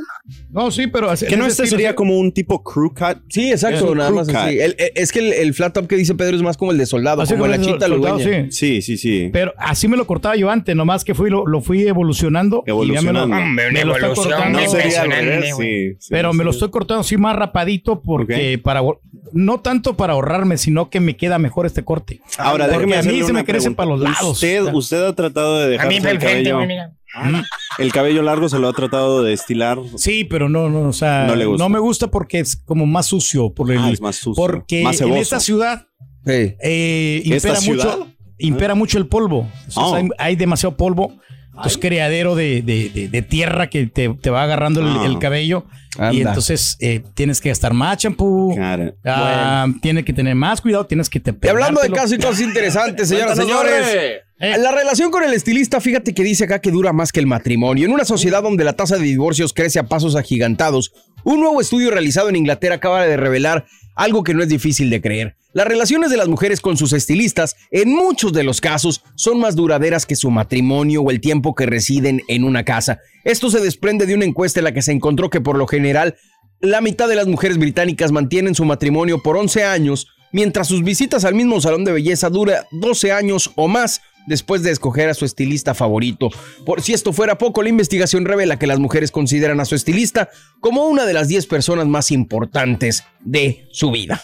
No, 0.51 0.71
sí, 0.71 0.87
pero. 0.89 1.09
así- 1.11 1.27
Que 1.27 1.37
no 1.37 1.47
este 1.47 1.67
sería 1.67 1.95
como 1.95 2.19
un 2.19 2.33
tipo 2.33 2.63
crew 2.65 2.93
cut. 2.93 3.19
Sí, 3.29 3.51
exacto, 3.51 3.95
nada 3.95 4.11
más 4.11 4.27
cut. 4.27 4.37
así. 4.37 4.59
El- 4.59 4.75
el- 4.79 4.93
es 4.95 5.13
que 5.13 5.21
el, 5.21 5.33
el 5.33 5.55
flat 5.55 5.73
top 5.75 5.87
que 5.87 5.97
dice 5.97 6.15
Pedro 6.15 6.35
es 6.37 6.43
más 6.43 6.57
como 6.57 6.73
el 6.73 6.79
de 6.79 6.87
soldado, 6.87 7.23
Así 7.23 7.35
como 7.35 7.47
la 7.47 7.61
chita 7.61 7.87
soldado, 7.87 8.19
sí. 8.19 8.51
Sí, 8.51 8.83
sí, 8.83 8.97
sí. 8.97 9.31
Pero 9.33 9.53
así 9.57 9.87
me 9.89 9.97
lo 9.97 10.07
cortaba 10.07 10.35
yo 10.37 10.51
antes, 10.51 10.75
nomás 10.75 11.05
que 11.05 11.15
fui 11.15 11.31
lo, 11.31 11.47
lo 11.47 11.61
fui 11.61 11.87
evolucionando. 11.87 12.65
y 12.67 12.71
ya 12.71 12.75
me 12.75 13.13
lo- 13.13 13.25
Evolucionando. 13.25 13.37
Pero 16.11 16.33
me 16.33 16.45
lo 16.45 16.51
estoy 16.51 16.71
cortando 16.71 17.01
así 17.03 17.17
más 17.17 17.37
rapadito 17.37 18.01
porque 18.01 18.59
para 18.63 18.83
no 19.33 19.61
tanto 19.61 19.97
para 19.97 20.15
ahorrarme, 20.15 20.57
sino 20.57 20.89
que 20.91 21.01
me 21.01 21.17
queda 21.17 21.39
mejor 21.39 21.67
este 21.67 21.85
corte. 21.85 22.21
Ahora, 22.39 22.65
Porque 22.67 22.87
déjeme 22.87 22.97
a 22.97 23.03
mí 23.03 23.23
se 23.23 23.33
me 23.33 23.45
crecen 23.45 23.75
para 23.75 23.91
los 23.91 24.01
lados. 24.01 24.23
Usted, 24.33 24.73
usted 24.73 25.05
ha 25.05 25.15
tratado 25.15 25.59
de 25.59 25.79
mí 25.87 25.97
el 25.97 26.19
cabello, 26.19 26.59
el 27.79 27.93
cabello 27.93 28.23
largo, 28.23 28.49
se 28.49 28.59
lo 28.59 28.69
ha 28.69 28.73
tratado 28.73 29.23
de 29.23 29.33
estilar. 29.33 29.79
Sí, 29.97 30.16
pero 30.25 30.49
no, 30.49 30.69
no, 30.69 30.89
o 30.89 30.93
sea, 30.93 31.25
No 31.27 31.35
le 31.37 31.47
gusta. 31.47 31.69
me 31.69 31.79
gusta 31.79 32.11
porque 32.11 32.41
es 32.41 32.57
como 32.57 32.87
más 32.87 33.07
sucio. 33.07 33.51
Por 33.53 33.71
el, 33.71 33.79
Ah, 33.79 33.91
es 33.91 34.01
más 34.01 34.17
sucio, 34.17 34.35
Porque 34.43 34.83
más 34.83 35.01
en 35.01 35.13
esta 35.15 35.41
ciudad 35.41 35.87
eh, 36.27 37.23
¿Esta 37.25 37.49
impera 37.51 37.57
ciudad? 37.61 37.99
mucho, 37.99 38.13
impera 38.39 38.75
mucho 38.75 38.99
el 38.99 39.07
polvo. 39.07 39.49
Entonces, 39.67 39.77
Oh. 39.77 39.95
hay, 39.95 40.09
hay 40.19 40.37
demasiado 40.37 40.77
polvo. 40.77 41.13
Entonces, 41.57 41.79
criadero 41.79 42.35
de, 42.35 42.63
de- 42.63 42.91
de- 42.91 43.09
de 43.09 43.23
tierra 43.23 43.69
que 43.69 43.87
te, 43.87 44.09
te 44.11 44.31
va 44.31 44.43
agarrando 44.43 44.81
el, 44.81 44.87
Ah. 44.89 45.07
el 45.07 45.19
cabello. 45.19 45.65
Anda. 45.99 46.13
Y 46.13 46.21
entonces 46.21 46.77
eh, 46.81 47.03
tienes 47.15 47.41
que 47.41 47.49
gastar 47.49 47.73
más 47.73 47.97
champú. 47.97 48.55
Cara. 48.55 48.93
ah, 49.07 49.67
Tienes 49.81 50.05
que 50.05 50.13
tener 50.13 50.35
más 50.35 50.61
cuidado. 50.61 50.85
Tienes 50.85 51.09
que 51.09 51.21
te 51.21 51.35
Y 51.43 51.49
hablando 51.49 51.81
de 51.81 51.91
casos 51.91 52.13
y 52.13 52.17
cosas 52.19 52.41
interesantes, 52.43 53.09
señoras 53.09 53.39
y 53.39 53.41
señores. 53.41 53.87
Eh. 54.39 54.59
La 54.59 54.71
relación 54.73 55.11
con 55.11 55.25
el 55.25 55.33
estilista, 55.33 55.81
fíjate 55.81 56.13
que 56.13 56.23
dice 56.23 56.45
acá 56.45 56.59
que 56.61 56.71
dura 56.71 56.93
más 56.93 57.11
que 57.13 57.21
el 57.21 57.27
matrimonio. 57.27 57.87
En 57.87 57.93
una 57.93 58.05
sociedad 58.05 58.43
donde 58.43 58.65
la 58.65 58.75
tasa 58.75 58.97
de 58.97 59.03
divorcios 59.05 59.55
crece 59.55 59.79
a 59.79 59.85
pasos 59.85 60.15
agigantados, 60.17 60.93
un 61.25 61.41
nuevo 61.41 61.63
estudio 61.63 61.91
realizado 61.91 62.29
en 62.29 62.37
Inglaterra 62.37 62.75
acaba 62.75 63.07
de 63.07 63.17
revelar 63.17 63.65
algo 63.97 64.23
que 64.23 64.35
no 64.35 64.43
es 64.43 64.49
difícil 64.49 64.91
de 64.91 65.01
creer. 65.01 65.37
Las 65.53 65.67
relaciones 65.67 66.11
de 66.11 66.19
las 66.19 66.29
mujeres 66.29 66.61
con 66.61 66.77
sus 66.77 66.93
estilistas, 66.93 67.57
en 67.71 67.91
muchos 67.91 68.33
de 68.33 68.45
los 68.45 68.61
casos, 68.61 69.03
son 69.17 69.41
más 69.41 69.57
duraderas 69.57 70.07
que 70.07 70.15
su 70.15 70.31
matrimonio 70.31 71.03
o 71.03 71.11
el 71.11 71.21
tiempo 71.21 71.55
que 71.55 71.67
residen 71.67 72.23
en 72.29 72.45
una 72.45 72.65
casa. 72.65 73.01
Esto 73.25 73.51
se 73.51 73.61
desprende 73.61 74.07
de 74.07 74.15
una 74.15 74.27
encuesta 74.27 74.61
en 74.61 74.65
la 74.65 74.73
que 74.73 74.83
se 74.83 74.93
encontró 74.93 75.31
que 75.31 75.41
por 75.41 75.57
lo 75.57 75.67
general 75.67 76.17
la 76.61 76.81
mitad 76.81 77.09
de 77.09 77.17
las 77.17 77.27
mujeres 77.27 77.59
británicas 77.59 78.13
mantienen 78.13 78.55
su 78.55 78.65
matrimonio 78.65 79.23
por 79.23 79.37
11 79.37 79.65
años, 79.65 80.09
mientras 80.31 80.69
sus 80.69 80.83
visitas 80.83 81.25
al 81.25 81.35
mismo 81.35 81.61
salón 81.61 81.85
de 81.85 81.93
belleza 81.93 82.29
dura 82.29 82.67
12 82.73 83.13
años 83.13 83.51
o 83.57 83.67
más 83.67 84.03
después 84.27 84.63
de 84.63 84.71
escoger 84.71 85.09
a 85.09 85.15
su 85.15 85.25
estilista 85.25 85.75
favorito. 85.75 86.31
Por 86.65 86.83
si 86.83 86.93
esto 86.93 87.13
fuera 87.13 87.39
poco, 87.39 87.63
la 87.63 87.69
investigación 87.69 88.25
revela 88.25 88.59
que 88.59 88.67
las 88.67 88.79
mujeres 88.79 89.11
consideran 89.11 89.61
a 89.61 89.65
su 89.65 89.75
estilista 89.75 90.29
como 90.61 90.87
una 90.87 91.07
de 91.07 91.15
las 91.15 91.29
10 91.29 91.47
personas 91.47 91.87
más 91.87 92.11
importantes 92.11 93.05
de 93.21 93.69
su 93.73 93.91
vida. 93.91 94.23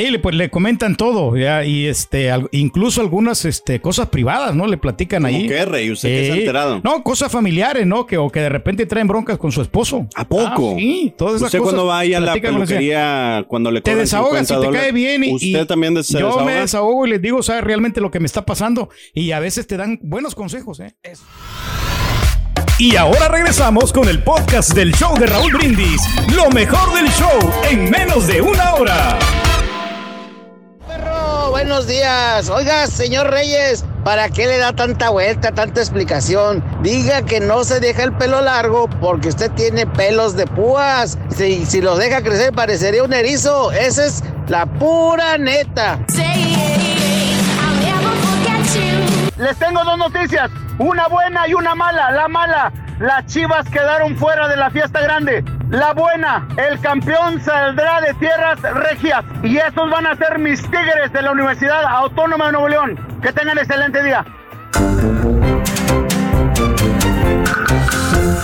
Y 0.00 0.10
le, 0.10 0.18
pues 0.18 0.34
le 0.34 0.48
comentan 0.50 0.96
todo, 0.96 1.36
ya, 1.36 1.64
y 1.64 1.86
este, 1.86 2.30
al- 2.30 2.48
incluso 2.52 3.00
algunas 3.00 3.44
este, 3.44 3.80
cosas 3.80 4.08
privadas, 4.08 4.54
¿no? 4.54 4.66
Le 4.66 4.78
platican 4.78 5.22
¿Cómo 5.22 5.36
ahí. 5.36 5.46
qué, 5.46 5.64
Rey? 5.66 5.90
¿Usted 5.90 6.08
qué 6.08 6.26
se 6.26 6.32
ha 6.32 6.36
enterado? 6.36 6.80
No, 6.82 7.02
cosas 7.02 7.30
familiares, 7.30 7.86
¿no? 7.86 8.06
Que, 8.06 8.16
o 8.16 8.30
que 8.30 8.40
de 8.40 8.48
repente 8.48 8.86
traen 8.86 9.06
broncas 9.08 9.36
con 9.38 9.52
su 9.52 9.60
esposo. 9.62 10.06
¿A 10.14 10.26
poco? 10.26 10.72
Ah, 10.72 10.76
sí, 10.78 11.12
todas 11.18 11.34
esas 11.36 11.46
Usted 11.46 11.58
cosas. 11.58 11.74
cuando 11.74 11.86
va 11.86 11.98
ahí 11.98 12.14
a 12.14 12.20
la 12.20 12.32
peluquería, 12.34 13.44
cuando 13.46 13.70
le 13.70 13.80
Te 13.82 13.94
desahogas, 13.94 14.46
50 14.48 14.54
si 14.54 14.72
te 14.72 14.78
cae 14.82 14.92
bien. 14.92 15.24
Y, 15.24 15.34
¿Usted 15.34 15.66
también 15.66 16.02
se 16.02 16.14
Yo 16.18 16.26
desahoga? 16.28 16.44
me 16.46 16.54
desahogo 16.54 17.06
y 17.06 17.10
les 17.10 17.20
digo, 17.22 17.42
¿sabes 17.42 17.62
realmente 17.64 18.00
lo 18.00 18.10
que 18.10 18.20
me 18.20 18.26
está 18.26 18.46
pasando? 18.46 18.88
Y 19.14 19.32
a 19.32 19.40
veces 19.40 19.66
te 19.66 19.76
dan 19.76 19.98
buenos 20.02 20.34
consejos, 20.34 20.80
¿eh? 20.80 20.94
Y 22.78 22.96
ahora 22.96 23.28
regresamos 23.28 23.92
con 23.92 24.08
el 24.08 24.22
podcast 24.22 24.72
del 24.72 24.94
show 24.94 25.14
de 25.18 25.26
Raúl 25.26 25.52
Brindis. 25.52 26.00
Lo 26.34 26.48
mejor 26.50 26.94
del 26.94 27.08
show 27.10 27.38
en 27.70 27.90
menos 27.90 28.26
de 28.26 28.40
una 28.40 28.74
hora. 28.74 29.18
Buenos 31.62 31.86
días. 31.86 32.48
Oiga, 32.48 32.86
señor 32.86 33.30
Reyes, 33.30 33.84
¿para 34.02 34.30
qué 34.30 34.46
le 34.46 34.56
da 34.56 34.72
tanta 34.72 35.10
vuelta, 35.10 35.52
tanta 35.52 35.80
explicación? 35.80 36.64
Diga 36.82 37.20
que 37.20 37.38
no 37.38 37.64
se 37.64 37.80
deja 37.80 38.02
el 38.02 38.14
pelo 38.14 38.40
largo 38.40 38.88
porque 38.98 39.28
usted 39.28 39.50
tiene 39.50 39.86
pelos 39.86 40.36
de 40.36 40.46
púas. 40.46 41.18
Si, 41.36 41.66
si 41.66 41.82
los 41.82 41.98
deja 41.98 42.22
crecer 42.22 42.54
parecería 42.54 43.04
un 43.04 43.12
erizo. 43.12 43.72
Esa 43.72 44.06
es 44.06 44.24
la 44.48 44.64
pura 44.64 45.36
neta. 45.36 45.98
Les 49.36 49.58
tengo 49.58 49.84
dos 49.84 49.98
noticias, 49.98 50.50
una 50.78 51.08
buena 51.08 51.46
y 51.46 51.52
una 51.52 51.74
mala. 51.74 52.10
La 52.10 52.26
mala, 52.26 52.72
las 53.00 53.24
Chivas 53.26 53.68
quedaron 53.70 54.16
fuera 54.16 54.46
de 54.46 54.56
la 54.56 54.70
fiesta 54.70 55.00
grande. 55.00 55.42
La 55.70 55.94
buena, 55.94 56.46
el 56.58 56.78
campeón 56.80 57.42
saldrá 57.42 58.00
de 58.02 58.12
tierras 58.14 58.60
regias 58.60 59.24
y 59.42 59.56
esos 59.56 59.90
van 59.90 60.06
a 60.06 60.14
ser 60.16 60.38
mis 60.38 60.60
tigres 60.62 61.10
de 61.12 61.22
la 61.22 61.32
Universidad 61.32 61.82
Autónoma 61.86 62.46
de 62.46 62.52
Nuevo 62.52 62.68
León. 62.68 63.18
Que 63.22 63.32
tengan 63.32 63.58
excelente 63.58 64.02
día. 64.02 64.24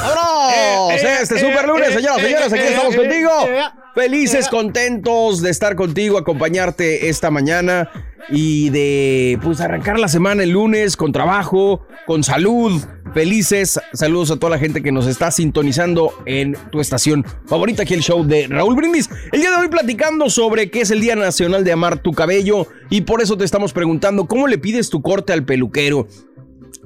¡Vámonos! 0.02 1.02
este 1.02 1.38
super 1.38 1.66
lunes, 1.66 1.92
señoras 1.92 2.18
y 2.18 2.22
señores, 2.22 2.52
aquí 2.52 2.62
estamos 2.62 2.96
contigo. 2.96 3.30
Felices, 3.94 4.48
contentos 4.48 5.42
de 5.42 5.50
estar 5.50 5.74
contigo, 5.76 6.18
acompañarte 6.18 7.08
esta 7.08 7.30
mañana 7.30 7.90
y 8.28 8.70
de 8.70 9.38
pues 9.42 9.60
arrancar 9.60 9.98
la 9.98 10.08
semana 10.08 10.42
el 10.42 10.50
lunes 10.50 10.96
con 10.96 11.12
trabajo, 11.12 11.86
con 12.06 12.24
salud. 12.24 12.82
Felices, 13.16 13.80
saludos 13.94 14.30
a 14.30 14.36
toda 14.36 14.50
la 14.50 14.58
gente 14.58 14.82
que 14.82 14.92
nos 14.92 15.06
está 15.06 15.30
sintonizando 15.30 16.12
en 16.26 16.54
tu 16.70 16.82
estación 16.82 17.24
favorita, 17.46 17.84
aquí 17.84 17.94
el 17.94 18.02
show 18.02 18.22
de 18.22 18.46
Raúl 18.46 18.76
Brindis. 18.76 19.08
El 19.32 19.40
día 19.40 19.52
de 19.52 19.56
hoy 19.56 19.68
platicando 19.68 20.28
sobre 20.28 20.70
qué 20.70 20.82
es 20.82 20.90
el 20.90 21.00
Día 21.00 21.16
Nacional 21.16 21.64
de 21.64 21.72
Amar 21.72 22.02
tu 22.02 22.12
Cabello 22.12 22.66
y 22.90 23.00
por 23.00 23.22
eso 23.22 23.38
te 23.38 23.46
estamos 23.46 23.72
preguntando 23.72 24.26
cómo 24.26 24.48
le 24.48 24.58
pides 24.58 24.90
tu 24.90 25.00
corte 25.00 25.32
al 25.32 25.46
peluquero. 25.46 26.06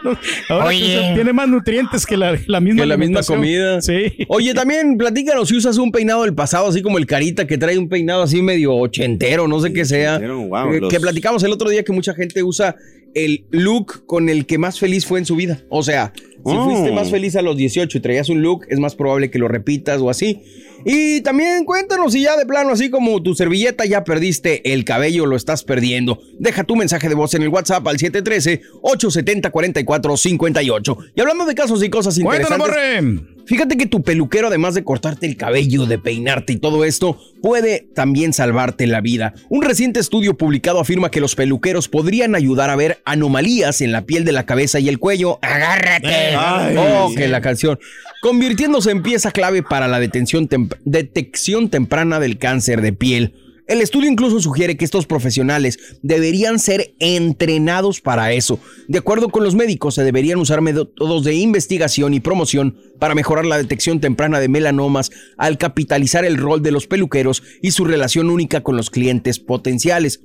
Oye. 0.50 1.12
tiene 1.16 1.34
más 1.34 1.48
nutrientes 1.48 2.06
que 2.06 2.18
la, 2.18 2.38
la 2.48 2.60
misma 2.60 2.82
que 2.82 2.88
la 2.88 2.98
misma 2.98 3.22
comida. 3.24 3.82
Sí. 3.82 4.14
Oye, 4.28 4.54
también 4.54 4.98
platícanos 4.98 5.50
si 5.50 5.56
usas 5.58 5.78
un 5.78 5.92
peinado 5.92 6.24
del 6.24 6.34
pasado, 6.34 6.68
así 6.68 6.82
como 6.82 6.98
el 6.98 7.06
Carita, 7.06 7.46
que 7.48 7.58
trae 7.58 7.78
un 7.78 7.90
peinado 7.90 8.24
así 8.24 8.42
medio 8.42 8.76
ochentero, 8.76 9.48
no 9.48 9.60
sé 9.60 9.74
qué 9.74 9.86
sea. 9.86 10.20
wow, 10.20 10.74
Eh, 10.74 10.80
los- 10.82 10.92
Que 10.94 11.00
platicamos 11.00 11.44
el 11.44 11.52
otro 11.52 11.70
día 11.70 11.84
que 11.84 11.92
mucha 11.92 12.14
gente 12.14 12.44
usa 12.44 12.76
el 13.14 13.46
look 13.52 14.06
con 14.06 14.30
el 14.30 14.46
que 14.46 14.58
más 14.58 14.80
feliz 14.80 15.06
fue 15.06 15.20
en 15.20 15.26
su 15.26 15.36
vida. 15.36 15.60
O 15.70 15.82
sea, 15.82 16.14
si 16.48 16.56
Oh. 16.56 16.66
fuiste 16.70 16.92
más 16.92 17.12
feliz 17.12 17.36
a 17.36 17.42
los 17.42 17.58
18 17.58 17.98
y 17.98 18.02
traías 18.02 18.30
un 18.30 18.42
look, 18.42 18.66
es 18.70 18.80
más 18.80 18.96
probable 18.96 19.30
que 19.30 19.40
lo 19.40 19.48
repitas 19.48 20.02
o 20.02 20.10
así. 20.10 20.42
Y 20.86 21.22
también 21.22 21.66
cuéntanos 21.66 22.14
si 22.14 22.22
ya 22.22 22.38
de 22.38 22.46
plano, 22.46 22.72
así 22.72 22.90
como 22.90 23.22
tu 23.24 23.34
servilleta, 23.36 23.86
ya 23.86 24.04
perdiste 24.04 24.74
el 24.74 24.86
cabello, 24.86 25.26
lo 25.26 25.36
estás 25.36 25.64
perdiendo. 25.64 26.20
Deja 26.40 26.64
tu 26.64 26.76
mensaje 26.76 27.10
de 27.10 27.16
voz 27.16 27.34
en 27.34 27.42
el 27.42 27.50
WhatsApp 27.50 27.86
al 27.88 27.98
713-870-4458. 27.98 30.98
Y 31.16 31.22
hablando 31.22 31.46
de 31.46 31.56
casos 31.56 31.84
y 31.84 31.90
cosas 31.90 32.20
Cuéntanos, 32.20 32.68
interesantes. 32.68 33.37
Fíjate 33.48 33.78
que 33.78 33.86
tu 33.86 34.04
peluquero, 34.04 34.48
además 34.48 34.74
de 34.76 34.84
cortarte 34.84 35.26
el 35.26 35.38
cabello, 35.38 35.86
de 35.86 35.98
peinarte 35.98 36.54
y 36.54 36.58
todo 36.58 36.84
esto, 36.84 37.18
puede 37.42 37.88
también 37.96 38.34
salvarte 38.34 38.86
la 38.88 39.00
vida. 39.02 39.34
Un 39.50 39.62
reciente 39.64 40.00
estudio 40.02 40.38
publicado 40.38 40.80
afirma 40.82 41.10
que 41.10 41.22
los 41.22 41.34
peluqueros 41.36 41.88
podrían 41.88 42.36
ayudar 42.36 42.70
a 42.70 42.76
ver 42.76 43.02
anomalías 43.06 43.80
en 43.82 43.94
la 43.94 44.02
piel 44.02 44.26
de 44.26 44.34
la 44.34 44.46
cabeza 44.46 44.80
y 44.80 44.90
el 44.90 45.00
cuello. 45.00 45.40
Agárrate. 45.42 46.36
Ay, 46.38 46.76
oh, 46.78 47.10
que 47.16 47.28
la 47.30 47.40
canción. 47.42 47.80
Convirtiéndose 48.22 48.92
en 48.92 49.02
pieza 49.02 49.32
clave 49.32 49.64
para 49.64 49.88
la 49.88 50.00
detención 50.00 50.50
tem- 50.50 50.76
detección 50.84 51.70
temprana 51.70 52.20
del 52.20 52.38
cáncer 52.38 52.82
de 52.82 52.92
piel. 52.94 53.34
El 53.68 53.82
estudio 53.82 54.10
incluso 54.10 54.40
sugiere 54.40 54.78
que 54.78 54.86
estos 54.86 55.06
profesionales 55.06 55.78
deberían 56.02 56.58
ser 56.58 56.96
entrenados 57.00 58.00
para 58.00 58.32
eso. 58.32 58.60
De 58.88 59.00
acuerdo 59.00 59.28
con 59.28 59.44
los 59.44 59.56
médicos, 59.56 59.96
se 59.96 60.06
deberían 60.06 60.40
usar 60.40 60.62
métodos 60.62 61.26
de 61.26 61.36
investigación 61.36 62.14
y 62.14 62.22
promoción 62.22 62.78
para 62.98 63.14
mejorar 63.14 63.46
la 63.46 63.58
detección 63.58 64.00
temprana 64.00 64.40
de 64.40 64.48
melanomas 64.48 65.12
al 65.38 65.58
capitalizar 65.58 66.24
el 66.24 66.38
rol 66.38 66.62
de 66.62 66.72
los 66.72 66.88
peluqueros 66.88 67.44
y 67.62 67.72
su 67.72 67.84
relación 67.84 68.30
única 68.30 68.64
con 68.64 68.78
los 68.78 68.90
clientes 68.90 69.40
potenciales. 69.40 70.22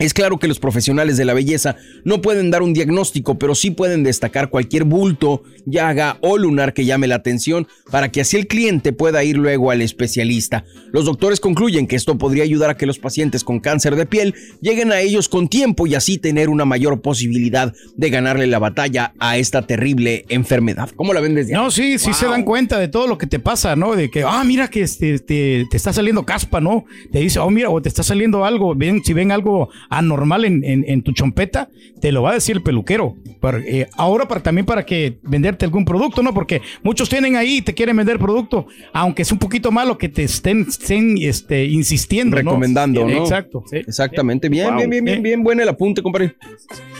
Es 0.00 0.14
claro 0.14 0.38
que 0.38 0.48
los 0.48 0.58
profesionales 0.58 1.18
de 1.18 1.26
la 1.26 1.34
belleza 1.34 1.76
no 2.04 2.22
pueden 2.22 2.50
dar 2.50 2.62
un 2.62 2.72
diagnóstico, 2.72 3.38
pero 3.38 3.54
sí 3.54 3.70
pueden 3.70 4.02
destacar 4.02 4.48
cualquier 4.48 4.84
bulto, 4.84 5.42
llaga 5.66 6.16
o 6.22 6.38
lunar 6.38 6.72
que 6.72 6.86
llame 6.86 7.06
la 7.06 7.16
atención 7.16 7.68
para 7.90 8.10
que 8.10 8.22
así 8.22 8.38
el 8.38 8.46
cliente 8.46 8.94
pueda 8.94 9.22
ir 9.24 9.36
luego 9.36 9.70
al 9.70 9.82
especialista. 9.82 10.64
Los 10.90 11.04
doctores 11.04 11.38
concluyen 11.38 11.86
que 11.86 11.96
esto 11.96 12.16
podría 12.16 12.44
ayudar 12.44 12.70
a 12.70 12.78
que 12.78 12.86
los 12.86 12.98
pacientes 12.98 13.44
con 13.44 13.60
cáncer 13.60 13.94
de 13.94 14.06
piel 14.06 14.34
lleguen 14.62 14.90
a 14.90 15.00
ellos 15.00 15.28
con 15.28 15.48
tiempo 15.48 15.86
y 15.86 15.94
así 15.94 16.16
tener 16.16 16.48
una 16.48 16.64
mayor 16.64 17.02
posibilidad 17.02 17.74
de 17.94 18.08
ganarle 18.08 18.46
la 18.46 18.58
batalla 18.58 19.12
a 19.18 19.36
esta 19.36 19.66
terrible 19.66 20.24
enfermedad. 20.30 20.88
¿Cómo 20.96 21.12
la 21.12 21.20
ven 21.20 21.34
desde 21.34 21.52
No, 21.52 21.70
sí, 21.70 21.98
sí 21.98 22.14
se 22.14 22.24
dan 22.24 22.44
cuenta 22.44 22.78
de 22.78 22.88
todo 22.88 23.06
lo 23.06 23.18
que 23.18 23.26
te 23.26 23.38
pasa, 23.38 23.76
¿no? 23.76 23.94
De 23.94 24.10
que, 24.10 24.22
ah, 24.22 24.44
mira 24.44 24.68
que 24.68 24.80
este, 24.80 25.18
te, 25.18 25.66
te 25.70 25.76
está 25.76 25.92
saliendo 25.92 26.24
caspa, 26.24 26.58
¿no? 26.58 26.86
Te 27.12 27.18
dice, 27.18 27.38
oh, 27.38 27.50
mira, 27.50 27.68
o 27.68 27.82
te 27.82 27.90
está 27.90 28.02
saliendo 28.02 28.46
algo, 28.46 28.74
ven, 28.74 29.04
si 29.04 29.12
ven 29.12 29.30
algo 29.30 29.68
anormal 29.90 30.44
en, 30.46 30.64
en- 30.64 30.84
en 30.88 31.02
tu 31.02 31.12
chompeta, 31.12 31.68
te 32.00 32.12
lo 32.12 32.22
va 32.22 32.30
a 32.30 32.34
decir 32.34 32.56
el 32.56 32.62
peluquero. 32.62 33.16
Pero, 33.40 33.58
eh, 33.58 33.88
ahora 33.96 34.26
para, 34.28 34.42
también 34.42 34.64
para 34.64 34.86
que 34.86 35.18
venderte 35.22 35.64
algún 35.66 35.84
producto, 35.84 36.22
¿no? 36.22 36.32
Porque 36.32 36.62
muchos 36.82 37.08
tienen 37.08 37.36
ahí 37.36 37.58
y 37.58 37.62
te 37.62 37.74
quieren 37.74 37.96
vender 37.96 38.18
producto, 38.18 38.66
aunque 38.92 39.22
es 39.22 39.32
un 39.32 39.38
poquito 39.38 39.70
malo 39.70 39.98
que 39.98 40.08
te 40.08 40.22
estén, 40.22 40.66
estén, 40.68 41.16
este, 41.18 41.64
insistiendo, 41.66 42.36
recomendando, 42.36 43.06
¿no? 43.06 43.18
Exacto. 43.18 43.64
sí. 43.68 43.76
Exactamente. 43.78 44.48
Bien, 44.48 44.68
Wow. 44.68 44.76
bien, 44.78 44.90
bien, 44.90 45.04
bien, 45.04 45.22
bien. 45.22 45.42
Buen 45.42 45.60
el 45.60 45.68
apunte, 45.68 46.00
compadre. 46.02 46.36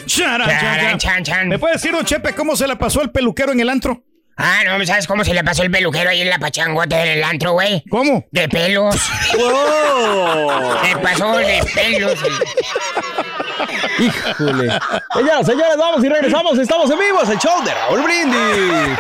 Charan. 0.06 0.98
Charan. 0.98 1.48
¿Me 1.48 1.58
puede 1.58 1.74
decir, 1.74 1.92
don 1.92 2.04
Chepe, 2.04 2.32
cómo 2.34 2.56
se 2.56 2.66
la 2.66 2.76
pasó 2.78 3.02
el 3.02 3.10
peluquero 3.10 3.52
en 3.52 3.60
el 3.60 3.68
antro? 3.68 4.02
Ah, 4.36 4.62
no, 4.64 4.84
¿sabes 4.86 5.06
cómo 5.06 5.22
se 5.24 5.34
le 5.34 5.44
pasó 5.44 5.62
el 5.62 5.70
peluquero 5.70 6.10
ahí 6.10 6.22
en 6.22 6.30
la 6.30 6.38
pachangota 6.38 6.96
del 6.96 7.22
antro, 7.22 7.52
güey? 7.52 7.84
¿Cómo? 7.90 8.24
De 8.30 8.48
pelos. 8.48 8.96
Se 9.34 10.96
pasó 11.02 11.36
de 11.36 11.62
pelos. 11.74 12.18
Híjole. 13.98 14.78
Señoras, 15.12 15.46
señores, 15.46 15.76
vamos 15.76 16.04
y 16.04 16.08
regresamos. 16.08 16.58
Estamos 16.58 16.90
en 16.90 16.98
vivo. 16.98 17.22
Es 17.22 17.28
el 17.28 17.38
show 17.38 17.62
de 17.64 17.74
Raúl 17.74 18.02
Brindis. 18.02 18.98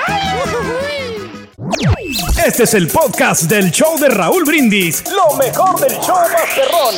Este 2.44 2.64
es 2.64 2.74
el 2.74 2.88
podcast 2.88 3.42
del 3.44 3.70
show 3.70 3.98
de 3.98 4.08
Raúl 4.08 4.44
Brindis. 4.44 5.04
Lo 5.10 5.36
mejor 5.36 5.80
del 5.80 5.92
show 6.00 6.18
Masterrón. 6.32 6.94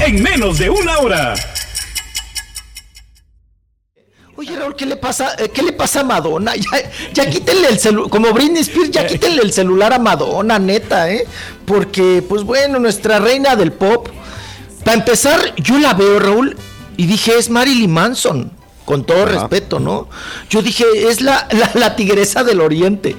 En 0.00 0.22
menos 0.22 0.58
de 0.58 0.70
una 0.70 0.98
hora. 0.98 1.34
Oye, 4.34 4.56
Raúl, 4.56 4.74
¿qué 4.74 4.86
le 4.86 4.96
pasa, 4.96 5.34
eh, 5.38 5.50
¿qué 5.52 5.62
le 5.62 5.72
pasa 5.72 6.00
a 6.00 6.04
Madonna? 6.04 6.52
Ya, 6.56 6.90
ya 7.12 7.30
quítenle 7.30 7.68
el 7.68 7.78
celular, 7.78 8.10
como 8.10 8.32
Britney 8.32 8.62
Spears, 8.62 8.90
ya 8.90 9.06
quítenle 9.06 9.42
el 9.42 9.52
celular 9.52 9.92
a 9.92 9.98
Madonna, 9.98 10.58
neta, 10.58 11.10
¿eh? 11.10 11.26
Porque, 11.66 12.24
pues 12.26 12.42
bueno, 12.42 12.78
nuestra 12.78 13.18
reina 13.18 13.56
del 13.56 13.72
pop. 13.72 14.08
Para 14.84 14.96
empezar, 14.96 15.54
yo 15.56 15.78
la 15.78 15.94
veo, 15.94 16.18
Raúl, 16.18 16.56
y 16.96 17.06
dije, 17.06 17.36
es 17.38 17.50
Marilyn 17.50 17.90
Manson, 17.90 18.50
con 18.84 19.04
todo 19.04 19.26
respeto, 19.26 19.78
¿no? 19.78 20.08
Yo 20.48 20.62
dije, 20.62 20.84
es 21.08 21.20
la, 21.20 21.46
la, 21.50 21.70
la 21.74 21.94
tigresa 21.94 22.42
del 22.42 22.60
oriente. 22.60 23.14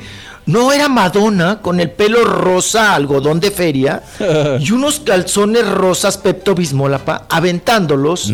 No 0.46 0.74
era 0.74 0.90
Madonna 0.90 1.62
con 1.62 1.80
el 1.80 1.90
pelo 1.92 2.26
rosa, 2.26 2.96
algodón 2.96 3.40
de 3.40 3.52
feria, 3.52 4.04
y 4.60 4.72
unos 4.72 5.00
calzones 5.00 5.66
rosas 5.70 6.18
Pepto 6.18 6.56
Bismolapa, 6.56 7.28
aventándolos. 7.30 8.32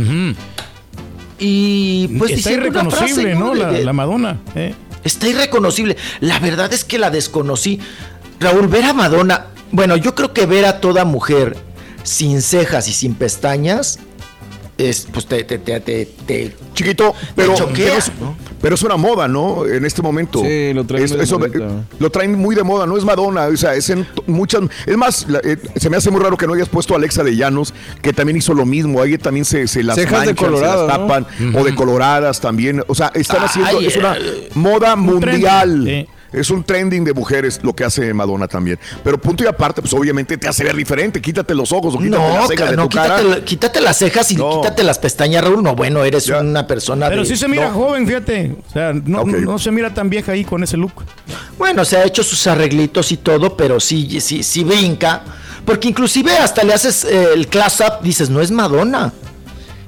Y 1.39 2.08
pues 2.19 2.32
Está 2.32 2.52
irreconocible, 2.52 3.08
frase, 3.08 3.36
¿no? 3.36 3.56
La, 3.56 3.71
la 3.71 3.93
Madonna. 3.93 4.39
¿eh? 4.56 4.75
Está 5.04 5.28
irreconocible. 5.28 5.95
La 6.19 6.39
verdad 6.39 6.71
es 6.73 6.84
que 6.84 6.99
la 6.99 7.10
desconocí. 7.10 7.80
Raúl, 8.39 8.67
ver 8.67 8.86
a 8.86 8.93
Madonna. 8.93 9.47
Bueno, 9.71 9.95
yo 9.95 10.15
creo 10.15 10.34
que 10.34 10.45
ver 10.45 10.65
a 10.65 10.82
toda 10.82 11.06
mujer 11.06 11.58
sin 12.04 12.41
cejas 12.41 12.88
y 12.88 12.93
sin 12.93 13.15
pestañas. 13.15 13.99
Es, 14.78 15.08
pues 15.12 15.25
te, 15.25 15.43
te, 15.43 15.58
te, 15.58 15.80
te, 15.80 16.56
Chiquito, 16.73 17.13
pero, 17.36 17.54
te 17.54 17.60
choquea, 17.60 17.86
pero 17.86 17.97
es, 17.97 18.12
¿no? 18.19 18.36
Pero 18.62 18.76
es 18.76 18.84
una 18.84 18.98
moda, 18.98 19.28
¿no? 19.28 19.65
En 19.65 19.86
este 19.86 20.02
momento. 20.02 20.41
Sí, 20.43 20.74
lo 20.74 20.84
traen 20.86 21.04
Es- 21.06 21.12
muy 21.12 21.17
de 21.17 21.24
eso, 21.24 21.39
lo 22.00 22.10
traen 22.10 22.36
muy 22.36 22.56
de 22.56 22.63
moda, 22.63 22.86
no 22.86 22.98
es 22.98 23.06
Madonna, 23.06 23.48
o 23.48 23.58
sea, 23.58 23.76
es 23.76 23.89
en 23.89 24.06
muchas. 24.28 24.62
Es 24.86 24.98
más, 24.98 25.26
la- 25.30 25.39
eh, 25.43 25.58
se 25.76 25.89
me 25.89 25.98
hace 25.98 26.12
muy 26.12 26.22
raro 26.22 26.38
que 26.38 26.48
no 26.48 26.54
hayas 26.54 26.69
puesto 26.69 26.93
a 26.93 26.98
Alexa 26.98 27.24
de 27.24 27.36
Llanos, 27.36 27.74
que 28.02 28.13
también 28.13 28.38
hizo 28.38 28.54
lo 28.54 28.65
mismo. 28.65 29.02
Ahí 29.02 29.17
también 29.17 29.45
se, 29.45 29.67
se 29.67 29.84
las 29.84 29.95
Cejas 29.95 30.22
de 30.22 30.28
manchan, 30.28 30.36
se 30.36 30.45
colorado, 30.45 30.88
las 30.88 30.98
¿no? 31.00 31.08
tapan, 31.08 31.28
o 31.56 31.63
de 31.63 31.76
coloradas 31.76 32.39
también. 32.41 32.84
O 32.88 32.95
sea, 32.95 33.12
están 33.13 33.43
haciendo, 33.43 33.78
Ay, 33.80 33.86
es 33.88 33.98
una 33.98 34.15
eh, 34.17 34.50
moda 34.56 34.95
mundial. 34.95 36.08
Es 36.32 36.50
un 36.50 36.63
trending 36.63 37.04
de 37.04 37.13
mujeres 37.13 37.60
lo 37.63 37.74
que 37.76 37.84
hace 37.84 38.13
Madonna 38.13 38.48
también. 38.48 38.78
Pero 39.04 39.18
punto 39.20 39.44
y 39.44 39.48
aparte, 39.48 39.82
pues 39.82 39.94
obviamente 39.94 40.38
te 40.38 40.48
hace 40.48 40.63
ver 40.63 40.76
diferente. 40.76 41.22
Quítate 41.22 41.56
los 41.56 41.72
ojos 41.72 41.96
o 41.96 41.98
quítate 41.98 42.18
No, 42.22 42.34
las 42.36 42.48
cejas 42.48 42.65
ca- 42.65 42.72
de 42.72 42.78
no 42.78 42.84
tu 42.84 42.89
quítate, 42.89 43.08
cara. 43.10 43.24
la- 43.24 43.42
quítate 43.46 43.82
las 43.82 43.98
cejas 43.98 44.32
y 44.32 44.36
No. 44.36 44.62
quítate 44.62 44.84
las 44.84 45.00
pestañas, 45.00 45.44
Raúl. 45.44 45.63
No, 45.63 45.76
bueno, 45.76 46.04
eres 46.04 46.26
Ya. 46.26 46.39
una 46.39 46.68
persona 46.68 47.10
Pero 47.10 47.22
de- 47.24 47.28
sí 47.28 47.36
se 47.38 47.48
mira 47.48 47.70
no. 47.70 47.74
joven, 47.74 48.06
fíjate. 48.08 48.56
O 48.70 48.72
sea, 48.74 48.94
no 48.94 49.58
se 49.60 49.72
mira 49.72 49.94
tan 49.94 50.10
vieja 50.10 50.32
ahí 50.34 50.44
con 50.46 50.63
ese 50.63 50.78
look. 50.78 50.94
Bueno, 51.58 51.84
se 51.86 51.98
ha 51.98 52.06
hecho 52.06 52.24
sus 52.24 52.46
arreglitos 52.48 53.12
y 53.12 53.18
todo, 53.18 53.56
pero 53.58 53.80
sí, 53.80 54.20
sí, 54.22 54.44
sí 54.44 54.63
brinca. 54.63 55.22
Porque 55.65 55.88
inclusive 55.89 56.32
hasta 56.38 56.63
le 56.63 56.74
haces 56.74 57.04
eh, 57.06 57.30
el 57.36 57.48
class 57.48 57.80
up, 57.82 58.02
dices, 58.04 58.30
no 58.30 58.39
es 58.42 58.50
Madonna. 58.50 59.12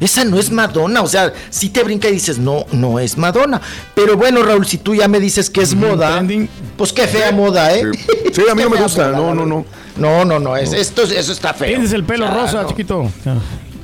Esa 0.01 0.25
no 0.25 0.37
es 0.37 0.51
Madonna, 0.51 1.01
o 1.01 1.07
sea, 1.07 1.31
si 1.49 1.69
te 1.69 1.83
brinca 1.83 2.09
y 2.09 2.13
dices, 2.13 2.37
no, 2.39 2.65
no 2.73 2.99
es 2.99 3.17
Madonna. 3.17 3.61
Pero 3.95 4.17
bueno, 4.17 4.43
Raúl, 4.43 4.65
si 4.65 4.77
tú 4.79 4.93
ya 4.95 5.07
me 5.07 5.19
dices 5.21 5.49
que 5.49 5.61
es 5.61 5.73
moda, 5.73 6.11
trending. 6.15 6.49
pues 6.75 6.91
qué 6.91 7.07
fea 7.07 7.31
moda, 7.31 7.73
¿eh? 7.73 7.83
Sí. 7.93 7.99
Sí, 8.33 8.41
a 8.51 8.55
mí 8.55 8.63
no 8.63 8.69
me 8.71 8.77
gusta, 8.81 9.07
moda, 9.11 9.17
no, 9.17 9.33
no, 9.33 9.45
no. 9.45 9.65
No, 9.97 10.25
no, 10.25 10.39
no, 10.39 10.57
es, 10.57 10.73
esto, 10.73 11.03
eso 11.03 11.31
está 11.31 11.53
feo. 11.53 11.67
Tienes 11.69 11.93
el 11.93 12.03
pelo 12.03 12.25
Ya, 12.25 12.33
rosa, 12.33 12.63
no. 12.63 12.67
chiquito. 12.69 13.09
Ya. 13.25 13.35